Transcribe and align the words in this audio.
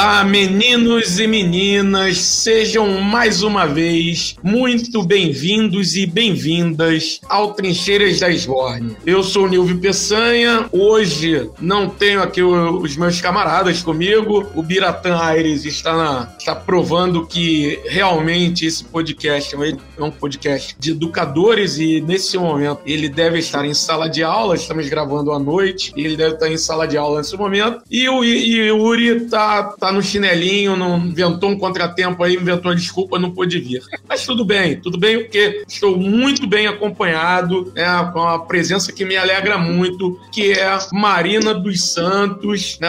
Olá, 0.00 0.24
meninos 0.24 1.20
e 1.20 1.26
meninas, 1.26 2.16
sejam 2.16 3.02
mais 3.02 3.42
uma 3.42 3.66
vez 3.66 4.34
muito 4.42 5.02
bem-vindos 5.02 5.94
e 5.94 6.06
bem-vindas 6.06 7.20
ao 7.28 7.52
Trincheiras 7.52 8.18
da 8.18 8.30
Esborne. 8.30 8.96
Eu 9.04 9.22
sou 9.22 9.44
o 9.44 9.46
Nilvio 9.46 9.78
Peçanha, 9.78 10.66
hoje 10.72 11.50
não 11.60 11.90
tenho 11.90 12.22
aqui 12.22 12.42
os 12.42 12.96
meus 12.96 13.20
camaradas 13.20 13.82
comigo, 13.82 14.46
o 14.54 14.62
Biratã 14.62 15.18
Aires 15.18 15.66
está, 15.66 15.94
na, 15.94 16.34
está 16.38 16.54
provando 16.54 17.26
que 17.26 17.78
realmente 17.84 18.64
esse 18.64 18.82
podcast 18.82 19.54
é 19.54 20.02
um 20.02 20.10
podcast 20.10 20.76
de 20.78 20.92
educadores 20.92 21.76
e 21.76 22.00
nesse 22.00 22.38
momento 22.38 22.80
ele 22.86 23.10
deve 23.10 23.38
estar 23.38 23.66
em 23.66 23.74
sala 23.74 24.08
de 24.08 24.22
aula, 24.22 24.54
estamos 24.54 24.88
gravando 24.88 25.30
à 25.30 25.38
noite, 25.38 25.92
ele 25.94 26.16
deve 26.16 26.36
estar 26.36 26.50
em 26.50 26.56
sala 26.56 26.88
de 26.88 26.96
aula 26.96 27.18
nesse 27.18 27.36
momento, 27.36 27.82
e 27.90 28.08
o, 28.08 28.24
e 28.24 28.72
o 28.72 28.80
Uri 28.80 29.24
está 29.24 29.64
tá, 29.64 29.89
no 29.92 30.02
chinelinho, 30.02 30.76
não 30.76 30.98
inventou 30.98 31.50
um 31.50 31.58
contratempo 31.58 32.22
aí, 32.22 32.34
inventou 32.34 32.70
uma 32.70 32.76
desculpa, 32.76 33.18
não 33.18 33.30
pôde 33.30 33.58
vir. 33.58 33.82
Mas 34.08 34.24
tudo 34.24 34.44
bem, 34.44 34.80
tudo 34.80 34.98
bem, 34.98 35.20
porque 35.20 35.64
estou 35.68 35.96
muito 35.96 36.46
bem 36.46 36.66
acompanhado, 36.66 37.72
né, 37.74 38.10
com 38.12 38.22
a 38.22 38.38
presença 38.38 38.92
que 38.92 39.04
me 39.04 39.16
alegra 39.16 39.58
muito, 39.58 40.18
que 40.32 40.52
é 40.52 40.78
Marina 40.92 41.54
dos 41.54 41.92
Santos, 41.92 42.78
né, 42.80 42.88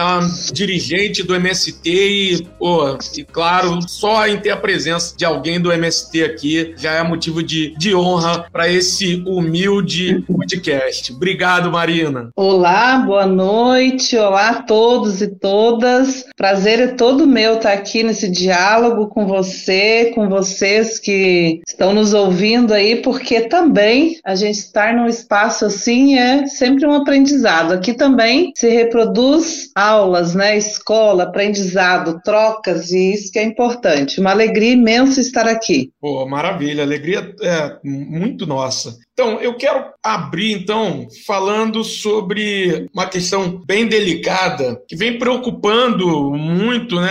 dirigente 0.52 1.22
do 1.22 1.34
MST 1.34 1.90
e, 1.90 2.44
pô, 2.58 2.98
e 3.16 3.24
claro, 3.24 3.80
só 3.88 4.26
em 4.26 4.38
ter 4.38 4.50
a 4.50 4.56
presença 4.56 5.16
de 5.16 5.24
alguém 5.24 5.60
do 5.60 5.72
MST 5.72 6.22
aqui 6.22 6.74
já 6.76 6.92
é 6.92 7.02
motivo 7.02 7.42
de, 7.42 7.74
de 7.78 7.94
honra 7.94 8.46
para 8.52 8.68
esse 8.68 9.22
humilde 9.26 10.22
podcast. 10.26 11.12
Obrigado, 11.12 11.70
Marina. 11.70 12.30
Olá, 12.36 12.98
boa 12.98 13.26
noite, 13.26 14.16
olá 14.16 14.50
a 14.50 14.62
todos 14.62 15.22
e 15.22 15.28
todas. 15.28 16.24
Prazer 16.36 16.91
todo 16.92 17.26
meu 17.26 17.54
estar 17.54 17.72
aqui 17.72 18.02
nesse 18.02 18.28
diálogo 18.30 19.08
com 19.08 19.26
você, 19.26 20.12
com 20.14 20.28
vocês 20.28 20.98
que 20.98 21.60
estão 21.66 21.92
nos 21.92 22.14
ouvindo 22.14 22.72
aí, 22.72 22.96
porque 23.02 23.42
também 23.42 24.18
a 24.24 24.34
gente 24.34 24.58
estar 24.58 24.94
num 24.94 25.06
espaço 25.06 25.64
assim 25.64 26.18
é 26.18 26.46
sempre 26.46 26.86
um 26.86 26.94
aprendizado. 26.94 27.72
Aqui 27.72 27.94
também 27.94 28.52
se 28.54 28.68
reproduz 28.68 29.70
aulas, 29.74 30.34
né? 30.34 30.56
Escola, 30.56 31.24
aprendizado, 31.24 32.20
trocas, 32.24 32.90
e 32.90 33.12
isso 33.12 33.32
que 33.32 33.38
é 33.38 33.44
importante. 33.44 34.20
Uma 34.20 34.30
alegria 34.30 34.72
imensa 34.72 35.20
estar 35.20 35.46
aqui. 35.46 35.90
Pô, 36.00 36.26
maravilha, 36.26 36.82
alegria 36.82 37.34
é 37.42 37.76
muito 37.84 38.46
nossa. 38.46 38.96
Então, 39.12 39.38
eu 39.40 39.54
quero 39.54 39.92
abrir, 40.02 40.52
então, 40.52 41.06
falando 41.26 41.84
sobre 41.84 42.88
uma 42.94 43.06
questão 43.06 43.62
bem 43.64 43.86
delicada 43.86 44.82
que 44.88 44.96
vem 44.96 45.18
preocupando 45.18 46.30
muito 46.30 46.98
né, 46.98 47.10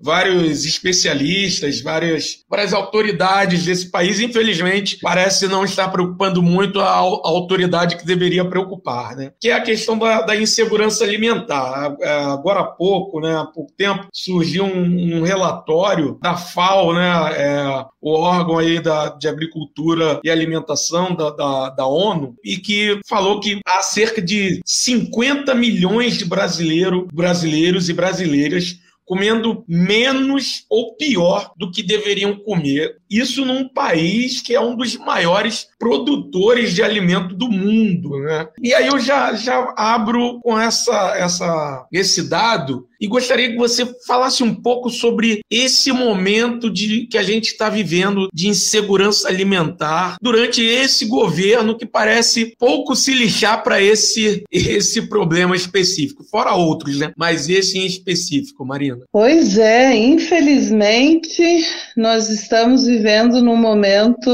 vários 0.00 0.64
especialistas, 0.64 1.82
várias, 1.82 2.44
várias 2.48 2.72
autoridades 2.72 3.64
desse 3.64 3.90
país. 3.90 4.20
Infelizmente, 4.20 4.98
parece 5.02 5.48
não 5.48 5.64
estar 5.64 5.88
preocupando 5.88 6.40
muito 6.40 6.80
a, 6.80 6.90
a 6.90 6.98
autoridade 6.98 7.96
que 7.96 8.06
deveria 8.06 8.44
preocupar, 8.44 9.16
né? 9.16 9.32
que 9.40 9.48
é 9.48 9.54
a 9.54 9.60
questão 9.60 9.98
da, 9.98 10.22
da 10.22 10.36
insegurança 10.36 11.02
alimentar. 11.02 11.96
É, 12.00 12.08
agora 12.24 12.60
há 12.60 12.64
pouco, 12.64 13.20
né, 13.20 13.36
há 13.36 13.44
pouco 13.44 13.72
tempo, 13.76 14.06
surgiu 14.12 14.64
um, 14.64 15.18
um 15.18 15.22
relatório 15.22 16.18
da 16.22 16.36
FAO, 16.36 16.94
né, 16.94 17.32
é, 17.36 17.84
o 18.00 18.12
órgão 18.12 18.58
aí 18.58 18.80
da, 18.80 19.08
de 19.08 19.26
agricultura 19.26 20.20
e 20.22 20.30
alimentação 20.30 21.15
da, 21.16 21.30
da, 21.30 21.70
da, 21.70 21.86
ONU 21.86 22.36
e 22.44 22.56
que 22.56 23.00
falou 23.08 23.40
que 23.40 23.60
há 23.66 23.82
cerca 23.82 24.20
de 24.20 24.60
50 24.64 25.54
milhões 25.54 26.18
de 26.18 26.24
brasileiro, 26.24 27.08
brasileiros 27.12 27.88
e 27.88 27.92
brasileiras 27.92 28.78
comendo 29.06 29.64
menos 29.68 30.64
ou 30.68 30.96
pior 30.96 31.52
do 31.56 31.70
que 31.70 31.82
deveriam 31.82 32.36
comer. 32.36 32.96
Isso 33.10 33.44
num 33.44 33.68
país 33.68 34.40
que 34.40 34.54
é 34.54 34.60
um 34.60 34.76
dos 34.76 34.96
maiores 34.96 35.68
produtores 35.78 36.74
de 36.74 36.82
alimento 36.82 37.34
do 37.34 37.48
mundo, 37.48 38.18
né? 38.20 38.48
E 38.62 38.74
aí 38.74 38.86
eu 38.86 38.98
já, 38.98 39.34
já 39.34 39.74
abro 39.76 40.40
com 40.40 40.58
essa, 40.58 41.14
essa, 41.16 41.86
esse 41.92 42.28
dado 42.28 42.86
e 43.00 43.06
gostaria 43.06 43.50
que 43.50 43.56
você 43.56 43.86
falasse 44.06 44.42
um 44.42 44.54
pouco 44.54 44.88
sobre 44.90 45.40
esse 45.50 45.92
momento 45.92 46.70
de 46.70 47.06
que 47.06 47.18
a 47.18 47.22
gente 47.22 47.48
está 47.48 47.68
vivendo 47.68 48.28
de 48.32 48.48
insegurança 48.48 49.28
alimentar 49.28 50.16
durante 50.20 50.62
esse 50.62 51.06
governo 51.06 51.76
que 51.76 51.86
parece 51.86 52.56
pouco 52.58 52.96
se 52.96 53.12
lixar 53.12 53.62
para 53.62 53.80
esse, 53.82 54.44
esse 54.50 55.02
problema 55.02 55.54
específico, 55.54 56.24
fora 56.24 56.54
outros, 56.54 56.98
né? 56.98 57.12
Mas 57.16 57.48
esse 57.48 57.78
em 57.78 57.86
específico, 57.86 58.64
Marina. 58.64 59.00
Pois 59.12 59.58
é, 59.58 59.94
infelizmente 59.94 61.42
nós 61.96 62.28
estamos 62.28 62.86
vivendo 62.86 63.42
num 63.42 63.56
momento 63.56 64.30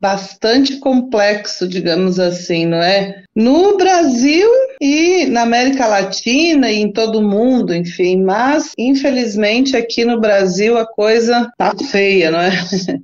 bastante 0.00 0.78
complexo, 0.78 1.66
digamos 1.66 2.18
assim, 2.18 2.66
não 2.66 2.78
é? 2.78 3.24
No 3.36 3.76
Brasil 3.76 4.48
e 4.80 5.26
na 5.26 5.42
América 5.42 5.86
Latina 5.86 6.72
e 6.72 6.80
em 6.80 6.90
todo 6.90 7.18
o 7.18 7.28
mundo, 7.28 7.74
enfim, 7.74 8.22
mas 8.22 8.72
infelizmente 8.78 9.76
aqui 9.76 10.06
no 10.06 10.18
Brasil 10.18 10.78
a 10.78 10.86
coisa 10.86 11.50
tá 11.58 11.74
feia, 11.90 12.30
não 12.30 12.40
é? 12.40 12.50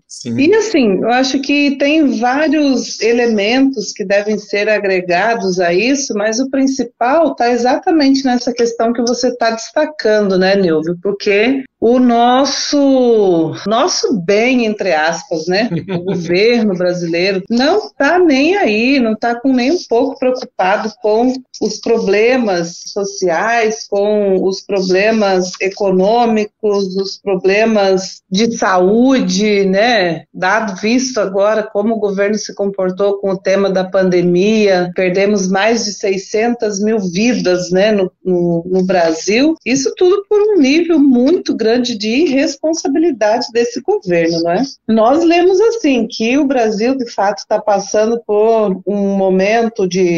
Sim. 0.09 0.38
E 0.38 0.54
assim, 0.54 1.00
eu 1.03 1.10
acho 1.10 1.38
que 1.41 1.76
tem 1.76 2.19
vários 2.19 3.00
elementos 3.00 3.92
que 3.92 4.04
devem 4.04 4.38
ser 4.38 4.69
agregados 4.69 5.60
a 5.60 5.75
isso, 5.75 6.15
mas 6.15 6.41
o 6.41 6.48
principal 6.48 7.32
está 7.32 7.50
exatamente 7.50 8.25
nessa 8.25 8.53
questão 8.53 8.92
que 8.92 9.03
você 9.03 9.28
está 9.28 9.50
destacando, 9.50 10.38
né, 10.38 10.56
Nilvio? 10.56 10.97
Porque 11.03 11.65
o 11.81 11.98
nosso 11.98 13.53
nosso 13.66 14.16
bem 14.21 14.65
entre 14.65 14.94
aspas, 14.94 15.47
né? 15.47 15.69
O 15.91 16.04
governo 16.04 16.75
brasileiro 16.75 17.42
não 17.50 17.78
está 17.78 18.19
nem 18.19 18.56
aí, 18.56 19.00
não 19.00 19.15
está 19.15 19.34
com 19.34 19.53
nem 19.53 19.72
um 19.72 19.78
pouco 19.88 20.22
preocupado 20.22 20.93
com 21.03 21.33
os 21.60 21.81
problemas 21.81 22.81
sociais, 22.87 23.88
com 23.91 24.41
os 24.44 24.62
problemas 24.62 25.50
econômicos, 25.60 26.94
os 26.97 27.19
problemas 27.19 28.22
de 28.31 28.56
saúde, 28.56 29.65
né? 29.65 30.22
Dado 30.33 30.81
visto 30.81 31.19
agora 31.19 31.65
como 31.65 31.94
o 31.97 31.99
governo 31.99 32.37
se 32.37 32.55
comportou 32.55 33.19
com 33.19 33.31
o 33.31 33.37
tema 33.37 33.69
da 33.69 33.83
pandemia, 33.83 34.93
perdemos 34.94 35.49
mais 35.49 35.87
de 35.87 35.93
600 35.93 36.81
mil 36.81 37.00
vidas, 37.00 37.72
né, 37.72 37.91
no, 37.91 38.12
no, 38.25 38.65
no 38.65 38.84
Brasil. 38.84 39.56
Isso 39.66 39.93
tudo 39.97 40.25
por 40.28 40.41
um 40.41 40.60
nível 40.60 41.00
muito 41.00 41.53
grande 41.53 41.99
de 41.99 42.09
irresponsabilidade 42.09 43.47
desse 43.53 43.81
governo, 43.81 44.41
não 44.43 44.53
é? 44.53 44.62
Nós 44.87 45.25
lemos 45.25 45.60
assim 45.60 46.06
que 46.09 46.39
o 46.39 46.47
Brasil 46.47 46.97
de 46.97 47.10
fato 47.10 47.39
está 47.39 47.60
passando 47.60 48.22
por 48.25 48.81
um 48.87 49.16
momento 49.16 49.89
de 49.89 50.11